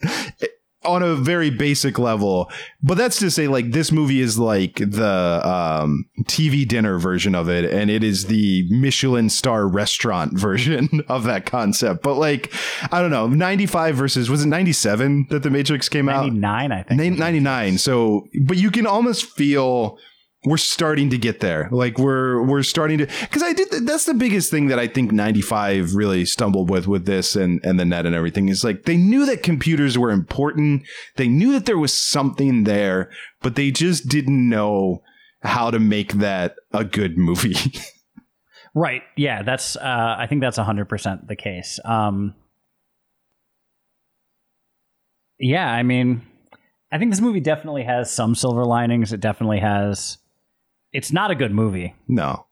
on 0.89 1.03
a 1.03 1.15
very 1.15 1.51
basic 1.51 1.99
level. 1.99 2.51
But 2.83 2.97
that's 2.97 3.19
to 3.19 3.31
say, 3.31 3.49
like, 3.49 3.73
this 3.73 3.93
movie 3.93 4.21
is 4.21 4.39
like 4.39 4.77
the 4.77 5.41
um, 5.45 6.07
TV 6.23 6.67
dinner 6.67 6.99
version 6.99 7.35
of 7.35 7.49
it, 7.49 7.71
and 7.71 7.91
it 7.91 8.03
is 8.03 8.27
the 8.27 8.67
Michelin 8.71 9.31
star 9.31 9.67
restaurant 9.67 10.33
version 10.39 11.03
of 11.09 11.25
that 11.25 11.47
concept. 11.47 12.03
But, 12.03 12.15
like, 12.15 12.53
I 12.91 13.01
don't 13.01 13.11
know, 13.11 13.27
95 13.29 13.97
versus, 13.97 14.31
was 14.31 14.45
it 14.45 14.49
97 14.49 15.27
that 15.31 15.43
The 15.43 15.51
Matrix 15.51 15.89
came 15.89 16.09
out? 16.09 16.33
99, 16.33 16.73
I 16.73 16.83
think. 16.83 17.19
99. 17.19 17.79
So, 17.79 18.27
but 18.43 18.57
you 18.57 18.71
can 18.71 18.87
almost 18.87 19.27
feel 19.27 19.99
we're 20.45 20.57
starting 20.57 21.11
to 21.11 21.19
get 21.19 21.41
there. 21.41 21.69
Like 21.73 21.99
we're 21.99 22.43
we're 22.43 22.63
starting 22.63 22.99
to 22.99 23.07
because 23.07 23.43
I 23.43 23.53
did 23.53 23.87
that's 23.87 24.05
the 24.05 24.15
biggest 24.15 24.51
thing 24.51 24.69
that 24.69 24.79
I 24.79 24.87
think 24.87 25.11
95 25.11 25.95
really 25.95 26.25
stumbled 26.25 26.71
with 26.71 26.87
with 26.87 27.07
this 27.07 27.35
and 27.35 27.61
and 27.65 27.79
the 27.79 27.85
net 27.85 28.07
and 28.07 28.15
everything 28.15 28.49
is 28.49 28.63
like 28.63 28.85
they 28.85 28.97
knew 28.97 29.27
that 29.27 29.43
computers 29.43 29.99
were 29.99 30.11
important. 30.11 30.83
They 31.17 31.27
knew 31.27 31.53
that 31.53 31.67
there 31.67 31.79
was 31.79 31.93
something 31.93 32.65
there, 32.65 33.11
but 33.43 33.57
they 33.57 33.71
just 33.71 34.09
didn't 34.09 34.49
know 34.49 35.03
how 35.43 35.71
to 35.71 35.81
make 35.81 36.15
that 36.15 36.55
a 36.73 36.85
good 36.85 37.19
movie. 37.19 37.57
right. 38.75 39.03
Yeah, 39.17 39.43
that's 39.43 39.75
uh 39.77 40.17
I 40.19 40.27
think 40.29 40.41
that's 40.41 40.59
100% 40.59 41.27
the 41.27 41.37
case. 41.37 41.81
Um 41.85 42.35
Yeah, 45.41 45.69
I 45.69 45.83
mean 45.83 46.23
I 46.93 46.99
think 46.99 47.11
this 47.11 47.21
movie 47.21 47.41
definitely 47.41 47.83
has 47.83 48.11
some 48.11 48.37
silver 48.37 48.65
linings. 48.65 49.13
It 49.13 49.21
definitely 49.21 49.59
has 49.59 50.19
it's 50.93 51.13
not 51.13 51.31
a 51.31 51.35
good 51.35 51.53
movie. 51.53 51.95
No. 52.07 52.47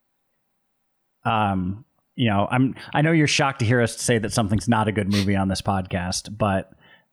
Um, 1.24 1.84
you 2.14 2.28
know, 2.28 2.48
I'm 2.50 2.74
I 2.94 3.02
know 3.02 3.12
you're 3.12 3.26
shocked 3.26 3.60
to 3.60 3.64
hear 3.64 3.80
us 3.80 3.96
say 4.00 4.18
that 4.18 4.32
something's 4.32 4.68
not 4.68 4.88
a 4.88 4.92
good 4.92 5.10
movie 5.10 5.36
on 5.36 5.48
this 5.48 5.62
podcast, 5.62 6.36
but 6.36 6.70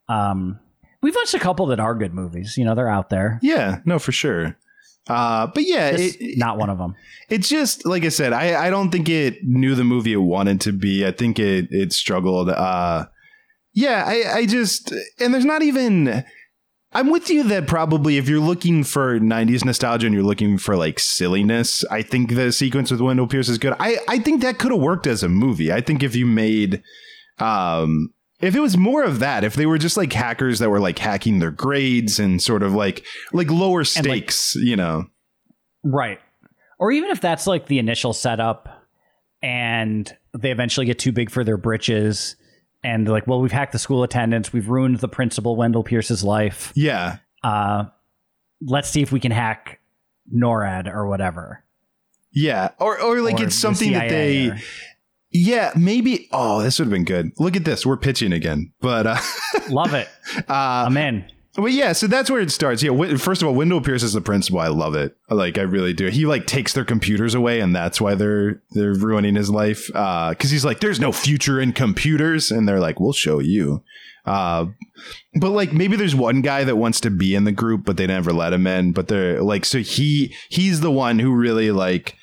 um 0.07 0.59
we've 1.01 1.15
watched 1.15 1.33
a 1.33 1.39
couple 1.39 1.65
that 1.67 1.79
are 1.79 1.95
good 1.95 2.13
movies. 2.13 2.57
You 2.57 2.65
know, 2.65 2.75
they're 2.75 2.89
out 2.89 3.09
there. 3.09 3.39
Yeah, 3.41 3.79
no, 3.85 3.99
for 3.99 4.11
sure. 4.11 4.57
Uh, 5.07 5.47
but 5.47 5.63
yeah, 5.65 5.89
it, 5.89 6.37
not 6.37 6.57
one 6.57 6.69
of 6.69 6.77
them. 6.77 6.95
It's 7.29 7.49
just 7.49 7.85
like 7.85 8.05
I 8.05 8.09
said. 8.09 8.31
I, 8.31 8.67
I 8.67 8.69
don't 8.69 8.89
think 8.89 9.09
it 9.09 9.43
knew 9.43 9.75
the 9.75 9.83
movie 9.83 10.13
it 10.13 10.17
wanted 10.17 10.61
to 10.61 10.71
be. 10.71 11.05
I 11.05 11.11
think 11.11 11.39
it 11.39 11.67
it 11.71 11.91
struggled. 11.91 12.49
Uh, 12.49 13.07
yeah, 13.73 14.05
I 14.07 14.37
I 14.37 14.45
just 14.45 14.93
and 15.19 15.33
there's 15.33 15.43
not 15.43 15.61
even 15.61 16.23
I'm 16.95 17.09
with 17.09 17.29
you 17.29 17.43
that 17.43 17.67
probably 17.67 18.17
if 18.17 18.29
you're 18.29 18.39
looking 18.39 18.83
for 18.83 19.19
90s 19.19 19.65
nostalgia 19.65 20.05
and 20.05 20.13
you're 20.13 20.23
looking 20.23 20.57
for 20.57 20.75
like 20.75 20.99
silliness, 20.99 21.83
I 21.89 22.01
think 22.01 22.35
the 22.35 22.51
sequence 22.51 22.91
with 22.91 23.01
Wendell 23.01 23.27
Pierce 23.27 23.49
is 23.49 23.57
good. 23.57 23.73
I, 23.79 23.97
I 24.07 24.19
think 24.19 24.41
that 24.41 24.59
could 24.59 24.71
have 24.71 24.81
worked 24.81 25.07
as 25.07 25.23
a 25.23 25.29
movie. 25.29 25.71
I 25.71 25.81
think 25.81 26.03
if 26.03 26.15
you 26.15 26.25
made 26.25 26.83
um 27.39 28.13
if 28.39 28.55
it 28.55 28.59
was 28.59 28.75
more 28.75 29.03
of 29.03 29.19
that, 29.19 29.45
if 29.45 29.55
they 29.55 29.65
were 29.65 29.77
just 29.77 29.95
like 29.95 30.11
hackers 30.11 30.59
that 30.59 30.69
were 30.69 30.79
like 30.79 30.99
hacking 30.99 31.39
their 31.39 31.51
grades 31.51 32.19
and 32.19 32.41
sort 32.41 32.61
of 32.61 32.73
like 32.73 33.05
like 33.31 33.49
lower 33.49 33.83
stakes, 33.83 34.55
like, 34.55 34.65
you 34.65 34.75
know. 34.75 35.05
Right. 35.83 36.19
Or 36.77 36.91
even 36.91 37.09
if 37.09 37.21
that's 37.21 37.47
like 37.47 37.67
the 37.67 37.79
initial 37.79 38.11
setup 38.13 38.67
and 39.41 40.15
they 40.37 40.51
eventually 40.51 40.85
get 40.85 40.99
too 40.99 41.11
big 41.11 41.29
for 41.29 41.43
their 41.43 41.57
britches 41.57 42.35
and 42.83 43.07
like, 43.07 43.27
well, 43.27 43.39
we've 43.39 43.51
hacked 43.51 43.71
the 43.71 43.79
school 43.79 44.03
attendance, 44.03 44.51
we've 44.51 44.69
ruined 44.69 44.99
the 44.99 45.07
principal 45.07 45.55
Wendell 45.55 45.83
Pierce's 45.83 46.23
life. 46.23 46.71
Yeah. 46.75 47.17
Uh, 47.43 47.85
let's 48.61 48.89
see 48.89 49.01
if 49.01 49.11
we 49.11 49.19
can 49.19 49.31
hack 49.31 49.79
NORAD 50.33 50.93
or 50.93 51.07
whatever. 51.07 51.63
Yeah, 52.31 52.69
or 52.79 52.99
or 52.99 53.21
like 53.21 53.39
or 53.39 53.43
it's 53.45 53.55
something 53.55 53.93
the 53.93 53.99
that 53.99 54.09
they. 54.09 54.49
Or... 54.49 54.57
Yeah, 55.31 55.71
maybe. 55.75 56.29
Oh, 56.31 56.61
this 56.61 56.79
would 56.79 56.85
have 56.85 56.91
been 56.91 57.05
good. 57.05 57.31
Look 57.39 57.55
at 57.55 57.65
this. 57.65 57.85
We're 57.85 57.97
pitching 57.97 58.33
again, 58.33 58.73
but 58.81 59.07
uh, 59.07 59.17
love 59.69 59.93
it. 59.93 60.07
Uh, 60.37 60.85
I'm 60.87 60.97
in. 60.97 61.25
Well, 61.55 61.69
yeah, 61.69 61.91
so 61.93 62.07
that's 62.07 62.31
where 62.31 62.41
it 62.41 62.51
starts. 62.51 62.81
Yeah, 62.81 63.15
first 63.17 63.43
of 63.43 63.47
all, 63.47 63.53
Wendell 63.53 63.81
Pierce 63.81 64.01
is 64.01 64.13
the 64.13 64.21
principal. 64.21 64.59
I 64.59 64.69
love 64.69 64.95
it. 64.95 65.15
Like, 65.29 65.59
I 65.59 65.61
really 65.61 65.93
do. 65.93 66.07
He 66.07 66.25
like 66.25 66.47
takes 66.47 66.73
their 66.73 66.83
computers 66.83 67.35
away, 67.35 67.59
and 67.59 67.75
that's 67.75 68.01
why 68.01 68.15
they're 68.15 68.63
they're 68.71 68.95
ruining 68.95 69.35
his 69.35 69.51
life. 69.51 69.85
Because 69.87 69.95
uh, 69.95 70.47
he's 70.47 70.65
like, 70.65 70.79
"There's 70.79 70.99
no 70.99 71.11
future 71.11 71.61
in 71.61 71.71
computers," 71.73 72.49
and 72.49 72.67
they're 72.67 72.79
like, 72.79 72.99
"We'll 72.99 73.13
show 73.13 73.37
you." 73.37 73.83
Uh, 74.25 74.67
but 75.39 75.49
like, 75.51 75.73
maybe 75.73 75.95
there's 75.95 76.15
one 76.15 76.41
guy 76.41 76.63
that 76.63 76.77
wants 76.77 76.99
to 77.01 77.11
be 77.11 77.35
in 77.35 77.43
the 77.43 77.51
group, 77.51 77.85
but 77.85 77.97
they 77.97 78.07
never 78.07 78.33
let 78.33 78.53
him 78.53 78.65
in. 78.65 78.91
But 78.91 79.07
they're 79.07 79.43
like, 79.43 79.65
so 79.65 79.79
he 79.79 80.33
he's 80.49 80.81
the 80.81 80.91
one 80.91 81.19
who 81.19 81.35
really 81.35 81.69
like 81.69 82.15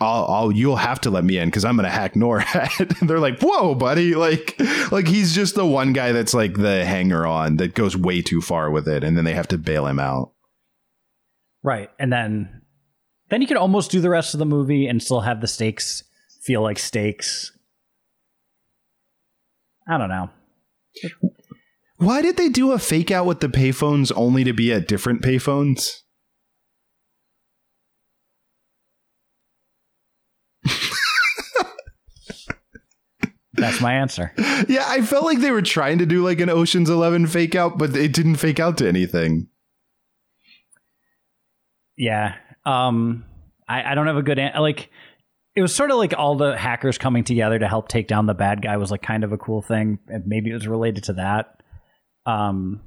I'll, 0.00 0.24
I'll, 0.28 0.52
you'll 0.52 0.76
have 0.76 1.00
to 1.02 1.10
let 1.10 1.24
me 1.24 1.36
in 1.36 1.48
because 1.48 1.64
I'm 1.64 1.76
gonna 1.76 1.90
hack 1.90 2.14
NORAD. 2.14 3.06
they're 3.06 3.18
like, 3.20 3.40
whoa, 3.40 3.74
buddy, 3.74 4.14
like, 4.14 4.58
like 4.90 5.06
he's 5.06 5.34
just 5.34 5.54
the 5.54 5.66
one 5.66 5.92
guy 5.92 6.12
that's 6.12 6.32
like 6.32 6.54
the 6.54 6.84
hanger 6.84 7.26
on 7.26 7.56
that 7.58 7.74
goes 7.74 7.96
way 7.96 8.22
too 8.22 8.40
far 8.40 8.70
with 8.70 8.88
it, 8.88 9.04
and 9.04 9.16
then 9.16 9.24
they 9.24 9.34
have 9.34 9.48
to 9.48 9.58
bail 9.58 9.86
him 9.86 9.98
out. 9.98 10.32
Right, 11.62 11.90
and 11.98 12.10
then, 12.10 12.62
then 13.28 13.42
you 13.42 13.46
can 13.46 13.58
almost 13.58 13.90
do 13.90 14.00
the 14.00 14.08
rest 14.08 14.34
of 14.34 14.38
the 14.38 14.46
movie 14.46 14.86
and 14.86 15.02
still 15.02 15.20
have 15.20 15.42
the 15.42 15.46
stakes 15.46 16.04
feel 16.40 16.62
like 16.62 16.78
stakes. 16.78 17.52
I 19.86 19.98
don't 19.98 20.08
know. 20.08 20.30
Why 21.96 22.22
did 22.22 22.38
they 22.38 22.48
do 22.48 22.72
a 22.72 22.78
fake 22.78 23.10
out 23.10 23.26
with 23.26 23.40
the 23.40 23.48
payphones 23.48 24.10
only 24.16 24.42
to 24.44 24.54
be 24.54 24.72
at 24.72 24.88
different 24.88 25.20
payphones? 25.22 26.00
That's 33.54 33.80
my 33.80 33.94
answer. 33.94 34.32
yeah, 34.68 34.84
I 34.86 35.02
felt 35.02 35.24
like 35.24 35.40
they 35.40 35.50
were 35.50 35.60
trying 35.62 35.98
to 35.98 36.06
do 36.06 36.24
like 36.24 36.40
an 36.40 36.48
Ocean's 36.48 36.88
Eleven 36.88 37.26
fake 37.26 37.54
out, 37.54 37.76
but 37.78 37.94
it 37.94 38.12
didn't 38.12 38.36
fake 38.36 38.58
out 38.60 38.78
to 38.78 38.88
anything. 38.88 39.48
Yeah, 41.96 42.36
um, 42.64 43.24
I, 43.68 43.92
I 43.92 43.94
don't 43.94 44.06
have 44.06 44.16
a 44.16 44.22
good 44.22 44.38
an- 44.38 44.60
like. 44.60 44.90
It 45.56 45.62
was 45.62 45.74
sort 45.74 45.90
of 45.90 45.96
like 45.98 46.14
all 46.16 46.36
the 46.36 46.56
hackers 46.56 46.96
coming 46.96 47.24
together 47.24 47.58
to 47.58 47.66
help 47.66 47.88
take 47.88 48.06
down 48.06 48.26
the 48.26 48.34
bad 48.34 48.62
guy 48.62 48.76
was 48.76 48.92
like 48.92 49.02
kind 49.02 49.24
of 49.24 49.32
a 49.32 49.36
cool 49.36 49.60
thing, 49.62 49.98
and 50.06 50.24
maybe 50.26 50.48
it 50.50 50.54
was 50.54 50.68
related 50.68 51.04
to 51.04 51.12
that. 51.14 51.60
Um, 52.24 52.80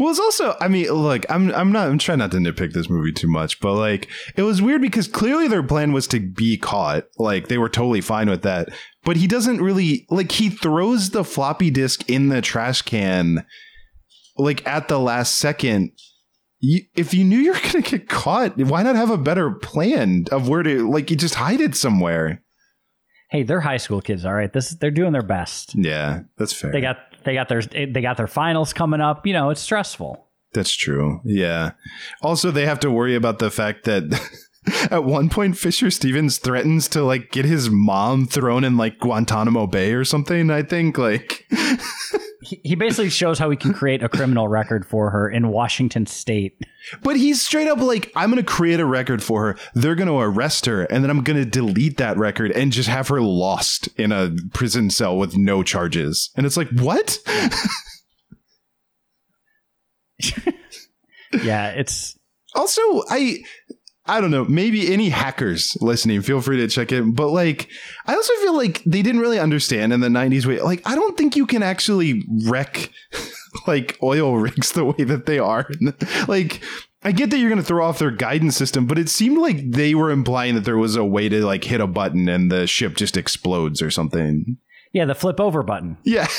well, 0.00 0.08
it's 0.08 0.18
also, 0.18 0.56
I 0.62 0.68
mean, 0.68 0.90
look, 0.90 1.26
I'm, 1.28 1.54
I'm 1.54 1.72
not, 1.72 1.90
I'm 1.90 1.98
trying 1.98 2.20
not 2.20 2.30
to 2.30 2.38
nitpick 2.38 2.72
this 2.72 2.88
movie 2.88 3.12
too 3.12 3.28
much, 3.28 3.60
but 3.60 3.74
like, 3.74 4.08
it 4.34 4.40
was 4.40 4.62
weird 4.62 4.80
because 4.80 5.06
clearly 5.06 5.46
their 5.46 5.62
plan 5.62 5.92
was 5.92 6.06
to 6.06 6.20
be 6.20 6.56
caught. 6.56 7.04
Like, 7.18 7.48
they 7.48 7.58
were 7.58 7.68
totally 7.68 8.00
fine 8.00 8.30
with 8.30 8.40
that. 8.40 8.70
But 9.04 9.18
he 9.18 9.26
doesn't 9.26 9.60
really, 9.60 10.06
like, 10.08 10.32
he 10.32 10.48
throws 10.48 11.10
the 11.10 11.22
floppy 11.22 11.68
disk 11.68 12.08
in 12.08 12.30
the 12.30 12.40
trash 12.40 12.80
can, 12.80 13.44
like, 14.38 14.66
at 14.66 14.88
the 14.88 14.98
last 14.98 15.34
second. 15.36 15.92
You, 16.60 16.80
if 16.96 17.12
you 17.12 17.22
knew 17.22 17.38
you 17.38 17.52
were 17.52 17.60
going 17.70 17.82
to 17.82 17.98
get 17.98 18.08
caught, 18.08 18.56
why 18.56 18.82
not 18.82 18.96
have 18.96 19.10
a 19.10 19.18
better 19.18 19.50
plan 19.50 20.24
of 20.32 20.48
where 20.48 20.62
to, 20.62 20.90
like, 20.90 21.10
you 21.10 21.16
just 21.16 21.34
hide 21.34 21.60
it 21.60 21.74
somewhere? 21.74 22.42
Hey, 23.30 23.42
they're 23.42 23.60
high 23.60 23.76
school 23.76 24.00
kids, 24.00 24.24
all 24.24 24.32
right. 24.32 24.50
This 24.50 24.70
they're 24.70 24.90
doing 24.90 25.12
their 25.12 25.22
best. 25.22 25.74
Yeah, 25.74 26.22
that's 26.38 26.54
fair. 26.54 26.72
They 26.72 26.80
got 26.80 26.96
they 27.24 27.34
got 27.34 27.48
their 27.48 27.62
they 27.62 28.00
got 28.00 28.16
their 28.16 28.26
finals 28.26 28.72
coming 28.72 29.00
up. 29.00 29.26
You 29.26 29.32
know, 29.32 29.50
it's 29.50 29.60
stressful. 29.60 30.26
That's 30.52 30.74
true. 30.74 31.20
Yeah. 31.24 31.72
Also, 32.22 32.50
they 32.50 32.66
have 32.66 32.80
to 32.80 32.90
worry 32.90 33.14
about 33.14 33.38
the 33.38 33.50
fact 33.50 33.84
that 33.84 34.20
at 34.90 35.04
one 35.04 35.28
point 35.28 35.56
Fisher 35.56 35.90
Stevens 35.90 36.38
threatens 36.38 36.88
to 36.88 37.02
like 37.02 37.30
get 37.30 37.44
his 37.44 37.70
mom 37.70 38.26
thrown 38.26 38.64
in 38.64 38.76
like 38.76 38.98
Guantanamo 38.98 39.66
Bay 39.66 39.92
or 39.92 40.04
something. 40.04 40.50
I 40.50 40.62
think 40.62 40.98
like 40.98 41.46
he 42.62 42.74
basically 42.74 43.10
shows 43.10 43.38
how 43.38 43.50
he 43.50 43.56
can 43.56 43.72
create 43.72 44.02
a 44.02 44.08
criminal 44.08 44.48
record 44.48 44.86
for 44.86 45.10
her 45.10 45.28
in 45.28 45.48
Washington 45.48 46.06
State. 46.06 46.58
But 47.02 47.16
he's 47.16 47.42
straight 47.42 47.68
up 47.68 47.78
like, 47.78 48.10
I'm 48.16 48.30
going 48.30 48.42
to 48.42 48.50
create 48.50 48.80
a 48.80 48.86
record 48.86 49.22
for 49.22 49.44
her. 49.44 49.56
They're 49.74 49.94
going 49.94 50.08
to 50.08 50.18
arrest 50.18 50.66
her, 50.66 50.84
and 50.84 51.04
then 51.04 51.10
I'm 51.10 51.22
going 51.22 51.36
to 51.36 51.44
delete 51.44 51.98
that 51.98 52.16
record 52.16 52.50
and 52.52 52.72
just 52.72 52.88
have 52.88 53.08
her 53.08 53.20
lost 53.20 53.88
in 53.96 54.12
a 54.12 54.34
prison 54.52 54.90
cell 54.90 55.16
with 55.16 55.36
no 55.36 55.62
charges. 55.62 56.30
And 56.36 56.46
it's 56.46 56.56
like, 56.56 56.70
what? 56.70 57.18
yeah, 61.42 61.68
it's 61.70 62.18
Also, 62.54 62.80
I 63.08 63.38
I 64.10 64.20
don't 64.20 64.30
know, 64.30 64.44
maybe 64.44 64.92
any 64.92 65.08
hackers 65.08 65.76
listening, 65.80 66.20
feel 66.22 66.40
free 66.40 66.56
to 66.58 66.68
check 66.68 66.90
in. 66.90 67.12
But 67.12 67.28
like 67.28 67.68
I 68.06 68.14
also 68.14 68.34
feel 68.42 68.56
like 68.56 68.82
they 68.84 69.02
didn't 69.02 69.20
really 69.20 69.38
understand 69.38 69.92
in 69.92 70.00
the 70.00 70.08
90s 70.08 70.46
way. 70.46 70.60
Like, 70.60 70.82
I 70.84 70.96
don't 70.96 71.16
think 71.16 71.36
you 71.36 71.46
can 71.46 71.62
actually 71.62 72.24
wreck 72.46 72.90
like 73.66 73.98
oil 74.02 74.36
rigs 74.36 74.72
the 74.72 74.84
way 74.84 75.04
that 75.04 75.26
they 75.26 75.38
are. 75.38 75.68
like 76.28 76.60
I 77.02 77.12
get 77.12 77.30
that 77.30 77.38
you're 77.38 77.48
going 77.48 77.60
to 77.60 77.66
throw 77.66 77.86
off 77.86 77.98
their 77.98 78.10
guidance 78.10 78.56
system, 78.56 78.86
but 78.86 78.98
it 78.98 79.08
seemed 79.08 79.38
like 79.38 79.70
they 79.70 79.94
were 79.94 80.10
implying 80.10 80.54
that 80.56 80.64
there 80.64 80.76
was 80.76 80.96
a 80.96 81.04
way 81.04 81.28
to 81.28 81.44
like 81.46 81.64
hit 81.64 81.80
a 81.80 81.86
button 81.86 82.28
and 82.28 82.50
the 82.50 82.66
ship 82.66 82.96
just 82.96 83.16
explodes 83.16 83.80
or 83.80 83.90
something. 83.90 84.58
yeah, 84.92 85.06
the 85.06 85.14
flip 85.14 85.40
over 85.40 85.62
button. 85.62 85.96
Yeah. 86.04 86.26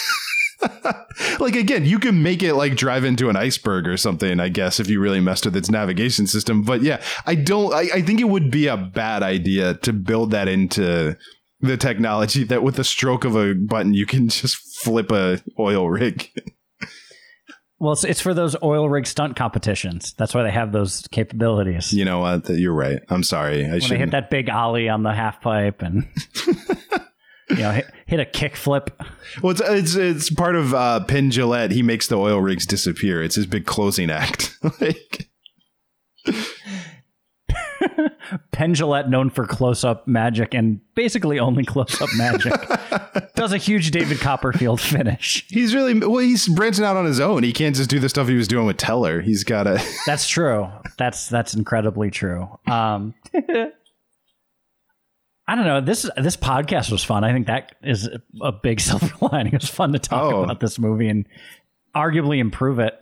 like 1.39 1.55
again, 1.55 1.86
you 1.86 1.99
can 1.99 2.22
make 2.24 2.43
it 2.43 2.55
like 2.55 2.76
drive 2.76 3.03
into 3.03 3.30
an 3.30 3.36
iceberg 3.36 3.88
or 3.88 3.97
something, 3.97 4.39
I 4.39 4.49
guess, 4.49 4.80
if 4.80 4.89
you 4.89 4.99
really 4.99 5.20
messed 5.20 5.45
with 5.45 5.55
its 5.55 5.70
navigation 5.70 6.28
system. 6.28 6.64
But 6.64 6.82
yeah, 6.82 7.01
I 7.26 7.36
don't 7.36 7.74
I, 7.74 7.88
I 7.93 8.01
think 8.01 8.20
it 8.20 8.30
would 8.30 8.51
be 8.51 8.68
a 8.68 8.78
bad 8.78 9.24
idea 9.24 9.76
to 9.76 9.93
build 9.93 10.32
that 10.32 10.47
into 10.47 11.18
the 11.59 11.78
technology 11.78 12.43
that 12.45 12.64
with 12.64 12.76
the 12.76 12.84
stroke 12.84 13.24
of 13.24 13.36
a 13.36 13.53
button 13.53 13.93
you 13.93 14.05
can 14.05 14.30
just 14.30 14.55
flip 14.84 15.12
a 15.12 15.41
oil 15.59 15.89
rig. 15.89 16.30
Well, 17.82 17.93
it's, 17.93 18.03
it's 18.03 18.22
for 18.22 18.36
those 18.36 18.55
oil 18.62 18.88
rig 18.89 19.07
stunt 19.07 19.36
competitions. 19.36 20.14
That's 20.14 20.36
why 20.36 20.43
they 20.43 20.51
have 20.51 20.72
those 20.72 21.07
capabilities. 21.12 21.91
you 21.91 22.05
know 22.05 22.20
what? 22.20 22.47
You're 22.47 22.76
right. 22.76 22.99
I'm 23.09 23.24
sorry. 23.24 23.66
I 23.66 23.80
they 23.80 23.97
hit 23.97 24.12
that 24.12 24.30
big 24.30 24.51
ollie 24.51 24.88
on 24.88 25.01
the 25.01 25.12
half 25.12 25.41
pipe 25.41 25.82
and 25.82 26.07
you 27.52 27.64
know 27.64 27.72
hit, 27.72 27.91
hit 28.06 28.20
a 28.20 28.26
kickflip. 28.26 28.89
Well, 29.41 29.52
it's 29.52 29.62
it's, 29.62 29.95
it's 29.95 30.30
part 30.30 30.56
of 30.56 30.74
uh, 30.74 31.04
Penn 31.06 31.32
Jillette. 31.32 31.72
He 31.72 31.84
makes 31.84 32.08
the 32.08 32.18
oil 32.18 32.41
rigs 32.41 32.66
disappear. 32.66 33.22
It's 33.22 33.36
his 33.36 33.45
big 33.45 33.66
closing 33.66 34.10
act. 34.10 34.58
like, 34.82 35.30
Penn 38.52 38.74
Jillette, 38.74 39.10
known 39.10 39.30
for 39.30 39.45
close 39.45 39.84
up 39.84 40.08
magic 40.08 40.54
and 40.54 40.80
basically 40.95 41.39
only 41.39 41.66
close 41.66 42.02
up 42.02 42.10
magic, 42.16 42.54
does 43.36 43.52
a 43.54 43.58
huge 43.58 43.91
David 43.91 44.20
Copperfield 44.20 44.80
finish. 44.80 45.45
he's 45.49 45.74
really 45.74 45.99
well. 45.99 46.18
He's 46.20 46.47
branching 46.47 46.86
out 46.86 46.95
on 46.97 47.06
his 47.06 47.20
own. 47.20 47.43
He 47.43 47.54
can't 47.54 47.76
just 47.76 47.89
do 47.89 47.99
the 47.99 48.10
stuff 48.10 48.28
he 48.28 48.36
was 48.36 48.47
doing 48.47 48.68
with 48.68 48.78
Teller. 48.78 49.22
He's 49.22 49.43
got 49.43 49.64
to. 49.64 49.84
That's 50.06 50.28
true. 50.28 50.70
That's 50.97 51.28
that's 51.28 51.54
incredibly 51.54 52.12
true. 52.12 52.47
Um, 52.68 53.16
I 55.52 55.56
don't 55.56 55.66
know. 55.66 55.82
This 55.82 56.10
this 56.16 56.38
podcast 56.38 56.91
was 56.91 57.04
fun. 57.04 57.24
I 57.26 57.34
think 57.34 57.47
that 57.47 57.76
is 57.84 58.08
a 58.41 58.52
big 58.54 58.80
silver 58.88 59.12
lining. 59.34 59.54
It 59.54 59.62
was 59.62 59.70
fun 59.70 59.91
to 59.91 59.99
talk 59.99 60.34
Oh. 60.34 60.43
about 60.43 60.60
this 60.62 60.80
movie 60.80 61.10
and 61.10 61.26
arguably 61.95 62.38
improve 62.39 62.80
it. 62.80 62.97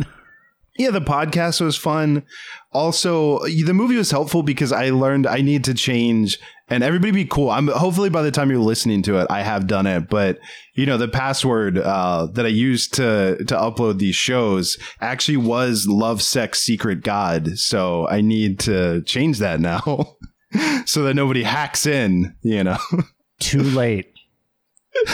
Yeah, 0.77 0.91
the 0.91 1.01
podcast 1.01 1.59
was 1.59 1.75
fun. 1.77 2.23
Also, 2.71 3.39
the 3.45 3.73
movie 3.73 3.97
was 3.97 4.11
helpful 4.11 4.43
because 4.43 4.71
I 4.71 4.91
learned 4.91 5.27
I 5.27 5.41
need 5.41 5.65
to 5.65 5.73
change 5.73 6.39
and 6.69 6.83
everybody 6.83 7.11
be 7.11 7.25
cool. 7.25 7.49
I'm 7.51 7.67
hopefully 7.67 8.09
by 8.09 8.21
the 8.21 8.31
time 8.31 8.49
you're 8.49 8.59
listening 8.59 9.01
to 9.03 9.19
it, 9.19 9.27
I 9.29 9.41
have 9.41 9.67
done 9.67 9.85
it. 9.85 10.09
But 10.09 10.39
you 10.75 10.85
know, 10.85 10.97
the 10.97 11.09
password 11.09 11.77
uh, 11.77 12.27
that 12.33 12.45
I 12.45 12.49
used 12.49 12.93
to 12.95 13.37
to 13.45 13.55
upload 13.55 13.99
these 13.99 14.15
shows 14.15 14.77
actually 15.01 15.37
was 15.37 15.85
love, 15.87 16.21
sex, 16.21 16.61
secret, 16.61 17.03
God. 17.03 17.57
So 17.59 18.07
I 18.07 18.21
need 18.21 18.59
to 18.61 19.01
change 19.03 19.39
that 19.39 19.59
now, 19.59 20.15
so 20.89 21.03
that 21.03 21.13
nobody 21.13 21.43
hacks 21.43 21.85
in. 21.85 22.35
You 22.41 22.63
know. 22.63 22.77
Too 23.39 23.63
late. 23.63 24.13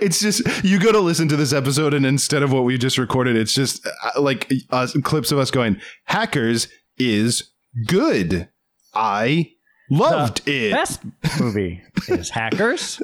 it's 0.00 0.18
just 0.20 0.42
you 0.64 0.78
go 0.80 0.90
to 0.90 0.98
listen 0.98 1.28
to 1.28 1.36
this 1.36 1.52
episode 1.52 1.94
and 1.94 2.04
instead 2.06 2.42
of 2.42 2.52
what 2.52 2.64
we 2.64 2.76
just 2.78 2.96
recorded 2.98 3.36
it's 3.36 3.52
just 3.52 3.86
uh, 3.86 4.20
like 4.20 4.50
us 4.70 4.96
clips 5.04 5.30
of 5.30 5.38
us 5.38 5.50
going 5.50 5.78
hackers 6.04 6.68
is 6.96 7.52
good 7.86 8.48
i 8.94 9.48
loved 9.90 10.48
it 10.48 10.72
Best 10.72 11.02
movie 11.38 11.82
is 12.08 12.30
Hackers. 12.30 13.00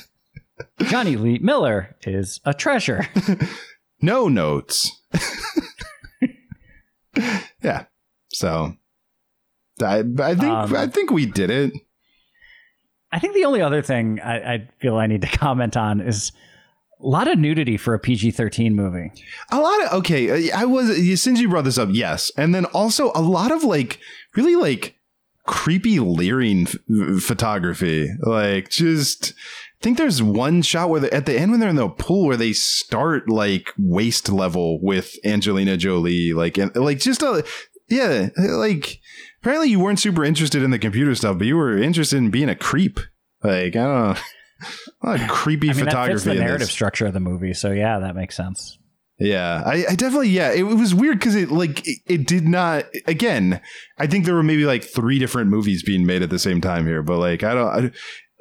Jonny 0.84 1.16
Lee 1.16 1.38
Miller 1.38 1.94
is 2.06 2.40
a 2.44 2.54
treasure. 2.54 3.06
no 4.00 4.28
notes 4.28 4.90
yeah 7.62 7.84
so 8.32 8.74
i, 9.82 9.98
I 9.98 10.34
think 10.34 10.44
Um, 10.52 10.74
i 10.76 10.86
think 10.86 11.10
we 11.10 11.26
did 11.26 11.50
it. 11.50 11.72
I 13.12 13.18
think 13.18 13.34
the 13.34 13.44
only 13.44 13.62
other 13.62 13.82
thing 13.82 14.20
I, 14.20 14.54
I 14.54 14.68
feel 14.80 14.96
I 14.96 15.06
need 15.06 15.22
to 15.22 15.28
comment 15.38 15.76
on 15.76 16.00
is 16.00 16.32
a 17.00 17.06
lot 17.06 17.28
of 17.28 17.38
nudity 17.38 17.76
for 17.76 17.94
a 17.94 17.98
PG 17.98 18.32
13 18.32 18.74
movie. 18.74 19.12
a 19.52 19.60
lot 19.60 19.84
of 19.84 19.92
okay 19.98 20.50
i 20.50 20.64
was 20.64 20.88
since 21.22 21.40
you 21.40 21.48
brought 21.48 21.64
this 21.64 21.78
up 21.78 21.88
yes. 21.92 22.32
And 22.36 22.54
then 22.54 22.64
also 22.66 23.12
a 23.14 23.20
lot 23.20 23.52
of 23.52 23.62
like 23.64 23.98
really 24.34 24.56
like 24.56 24.94
creepy 25.46 26.00
leering 26.00 26.66
f- 26.66 27.22
photography. 27.22 28.08
Like 28.22 28.68
just 28.70 29.32
I 29.80 29.82
think 29.82 29.98
there's 29.98 30.22
one 30.22 30.62
shot 30.62 30.88
where 30.90 31.12
at 31.14 31.26
the 31.26 31.38
end 31.38 31.50
when 31.52 31.60
they're 31.60 31.68
in 31.68 31.76
the 31.76 31.88
pool 31.88 32.26
where 32.26 32.36
they 32.36 32.52
start 32.54 33.28
like 33.28 33.72
waist 33.78 34.28
level 34.30 34.80
with 34.82 35.14
Angelina 35.24 35.76
Jolie 35.76 36.32
like 36.32 36.58
and 36.58 36.74
like 36.74 36.98
just 36.98 37.22
a 37.22 37.44
yeah 37.88 38.30
like 38.36 39.00
apparently 39.46 39.70
you 39.70 39.80
weren't 39.80 40.00
super 40.00 40.24
interested 40.24 40.62
in 40.62 40.70
the 40.70 40.78
computer 40.78 41.14
stuff 41.14 41.38
but 41.38 41.46
you 41.46 41.56
were 41.56 41.78
interested 41.78 42.16
in 42.16 42.30
being 42.30 42.48
a 42.48 42.54
creep 42.56 42.98
like 43.42 43.76
I 43.76 43.84
don't 43.84 44.08
know 44.08 44.16
a 45.02 45.18
creepy 45.28 45.70
I 45.70 45.74
mean, 45.74 45.84
that 45.84 45.90
photography 45.90 46.12
fits 46.12 46.24
the 46.24 46.34
narrative 46.34 46.70
structure 46.70 47.06
of 47.06 47.12
the 47.12 47.20
movie. 47.20 47.54
So, 47.54 47.72
yeah, 47.72 47.98
that 47.98 48.14
makes 48.14 48.36
sense. 48.36 48.78
Yeah, 49.18 49.62
I, 49.64 49.84
I 49.90 49.94
definitely 49.94 50.28
yeah. 50.28 50.50
It, 50.50 50.60
it 50.60 50.76
was 50.76 50.94
weird 50.94 51.18
because 51.18 51.34
it 51.34 51.50
like 51.50 51.86
it, 51.88 52.00
it 52.06 52.26
did 52.26 52.46
not. 52.46 52.84
Again, 53.06 53.62
I 53.98 54.06
think 54.06 54.26
there 54.26 54.34
were 54.34 54.42
maybe 54.42 54.66
like 54.66 54.84
three 54.84 55.18
different 55.18 55.48
movies 55.48 55.82
being 55.82 56.04
made 56.04 56.20
at 56.20 56.28
the 56.28 56.38
same 56.38 56.60
time 56.60 56.86
here. 56.86 57.02
But 57.02 57.16
like 57.16 57.42
I 57.42 57.54
don't. 57.54 57.68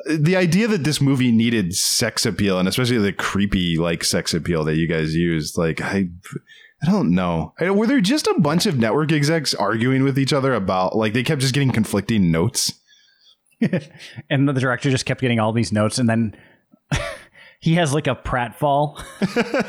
I, 0.05 0.15
the 0.17 0.35
idea 0.35 0.67
that 0.67 0.83
this 0.83 0.99
movie 0.99 1.31
needed 1.31 1.73
sex 1.73 2.25
appeal 2.25 2.59
and 2.59 2.67
especially 2.67 2.97
the 2.97 3.13
creepy 3.13 3.77
like 3.77 4.03
sex 4.03 4.33
appeal 4.33 4.65
that 4.65 4.75
you 4.75 4.85
guys 4.85 5.15
used, 5.15 5.57
like 5.57 5.79
I. 5.79 6.09
I 6.83 6.91
don't 6.91 7.11
know. 7.11 7.53
I- 7.59 7.71
Were 7.71 7.87
there 7.87 8.01
just 8.01 8.27
a 8.27 8.39
bunch 8.39 8.65
of 8.65 8.77
network 8.77 9.11
execs 9.11 9.53
arguing 9.53 10.03
with 10.03 10.19
each 10.19 10.33
other 10.33 10.53
about 10.53 10.95
like 10.95 11.13
they 11.13 11.23
kept 11.23 11.41
just 11.41 11.53
getting 11.53 11.71
conflicting 11.71 12.31
notes? 12.31 12.73
And 14.29 14.47
the 14.47 14.53
director 14.53 14.91
just 14.91 15.05
kept 15.05 15.21
getting 15.21 15.39
all 15.39 15.53
these 15.53 15.71
notes. 15.71 15.97
And 15.97 16.09
then 16.09 16.35
he 17.61 17.75
has 17.75 17.93
like 17.93 18.05
a 18.05 18.13
pratfall 18.15 19.01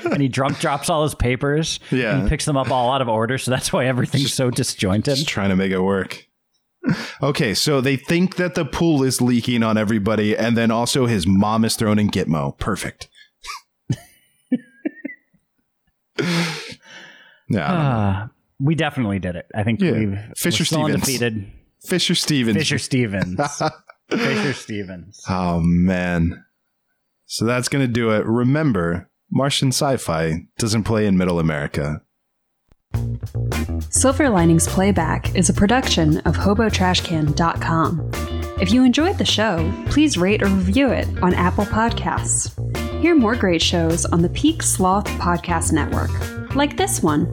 and 0.13 0.21
he 0.21 0.29
drunk 0.29 0.59
drops 0.59 0.91
all 0.91 1.05
his 1.05 1.15
papers. 1.15 1.79
Yeah. 1.91 2.15
And 2.15 2.23
he 2.25 2.29
picks 2.29 2.45
them 2.45 2.57
up 2.57 2.71
all 2.71 2.93
out 2.93 3.01
of 3.01 3.09
order. 3.09 3.39
So 3.39 3.51
that's 3.53 3.73
why 3.73 3.87
everything's 3.87 4.35
so 4.35 4.51
disjointed. 4.51 5.17
Just 5.17 5.29
trying 5.29 5.51
to 5.51 5.57
make 5.57 5.71
it 5.71 5.81
work. 5.81 6.27
Okay, 7.23 7.55
so 7.55 7.81
they 7.81 7.97
think 7.97 8.37
that 8.37 8.55
the 8.55 8.65
pool 8.65 9.03
is 9.03 9.21
leaking 9.21 9.63
on 9.65 9.77
everybody, 9.77 10.37
and 10.37 10.57
then 10.57 10.71
also 10.71 11.07
his 11.07 11.27
mom 11.27 11.65
is 11.65 11.75
thrown 11.75 11.99
in 11.99 12.09
Gitmo. 12.11 12.57
Perfect. 12.59 13.09
Yeah, 17.49 17.65
I 17.65 17.75
don't 17.75 17.83
know. 17.85 17.91
Uh, 17.91 18.27
we 18.61 18.75
definitely 18.75 19.19
did 19.19 19.37
it. 19.37 19.47
I 19.55 19.63
think 19.65 19.81
Yeah. 19.81 19.93
we've 19.93 20.19
Fisher 20.37 20.63
we're 20.63 20.65
still 20.67 20.83
Stevens. 20.85 20.95
undefeated. 20.95 21.53
Fisher 21.85 22.15
Stevens. 22.15 22.57
Fisher 22.57 22.79
Stevens. 22.79 23.41
Fisher 24.11 24.53
Stevens. 24.53 25.23
Oh 25.29 25.61
man. 25.61 26.45
So 27.27 27.45
that's 27.45 27.69
gonna 27.69 27.87
do 27.89 28.11
it. 28.11 28.25
Remember, 28.25 29.11
Martian 29.31 29.69
sci-fi 29.69 30.47
doesn't 30.59 30.85
play 30.85 31.07
in 31.07 31.17
Middle 31.19 31.39
America. 31.41 32.01
Silver 33.91 34.31
Linings 34.31 34.67
Playback 34.69 35.35
is 35.35 35.49
a 35.51 35.53
production 35.53 36.19
of 36.21 36.37
HoboTrashCan.com. 36.37 38.11
If 38.61 38.73
you 38.73 38.85
enjoyed 38.85 39.19
the 39.19 39.25
show, 39.25 39.71
please 39.91 40.17
rate 40.17 40.43
or 40.43 40.47
review 40.47 40.89
it 40.91 41.07
on 41.23 41.35
Apple 41.35 41.65
Podcasts. 41.67 42.53
Hear 43.01 43.15
more 43.15 43.37
great 43.37 43.63
shows 43.63 44.05
on 44.07 44.23
the 44.23 44.29
Peak 44.31 44.63
Sloth 44.63 45.07
Podcast 45.21 45.73
Network, 45.73 46.11
like 46.57 46.77
this 46.77 47.03
one. 47.03 47.33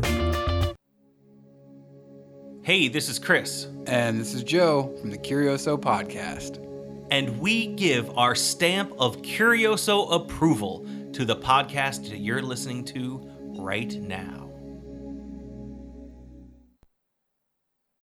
Hey, 2.63 2.87
this 2.87 3.09
is 3.09 3.17
Chris, 3.19 3.67
And 3.87 4.19
this 4.19 4.33
is 4.33 4.43
Joe 4.43 4.95
from 5.01 5.09
the 5.09 5.17
Curioso 5.17 5.77
Podcast. 5.77 6.59
and 7.11 7.39
we 7.39 7.67
give 7.67 8.09
our 8.17 8.33
stamp 8.35 8.91
of 8.97 9.21
Curioso 9.21 10.07
approval 10.11 10.85
to 11.13 11.25
the 11.25 11.35
podcast 11.35 12.09
that 12.09 12.17
you're 12.19 12.41
listening 12.41 12.83
to 12.85 13.21
right 13.59 13.93
now. 14.01 14.42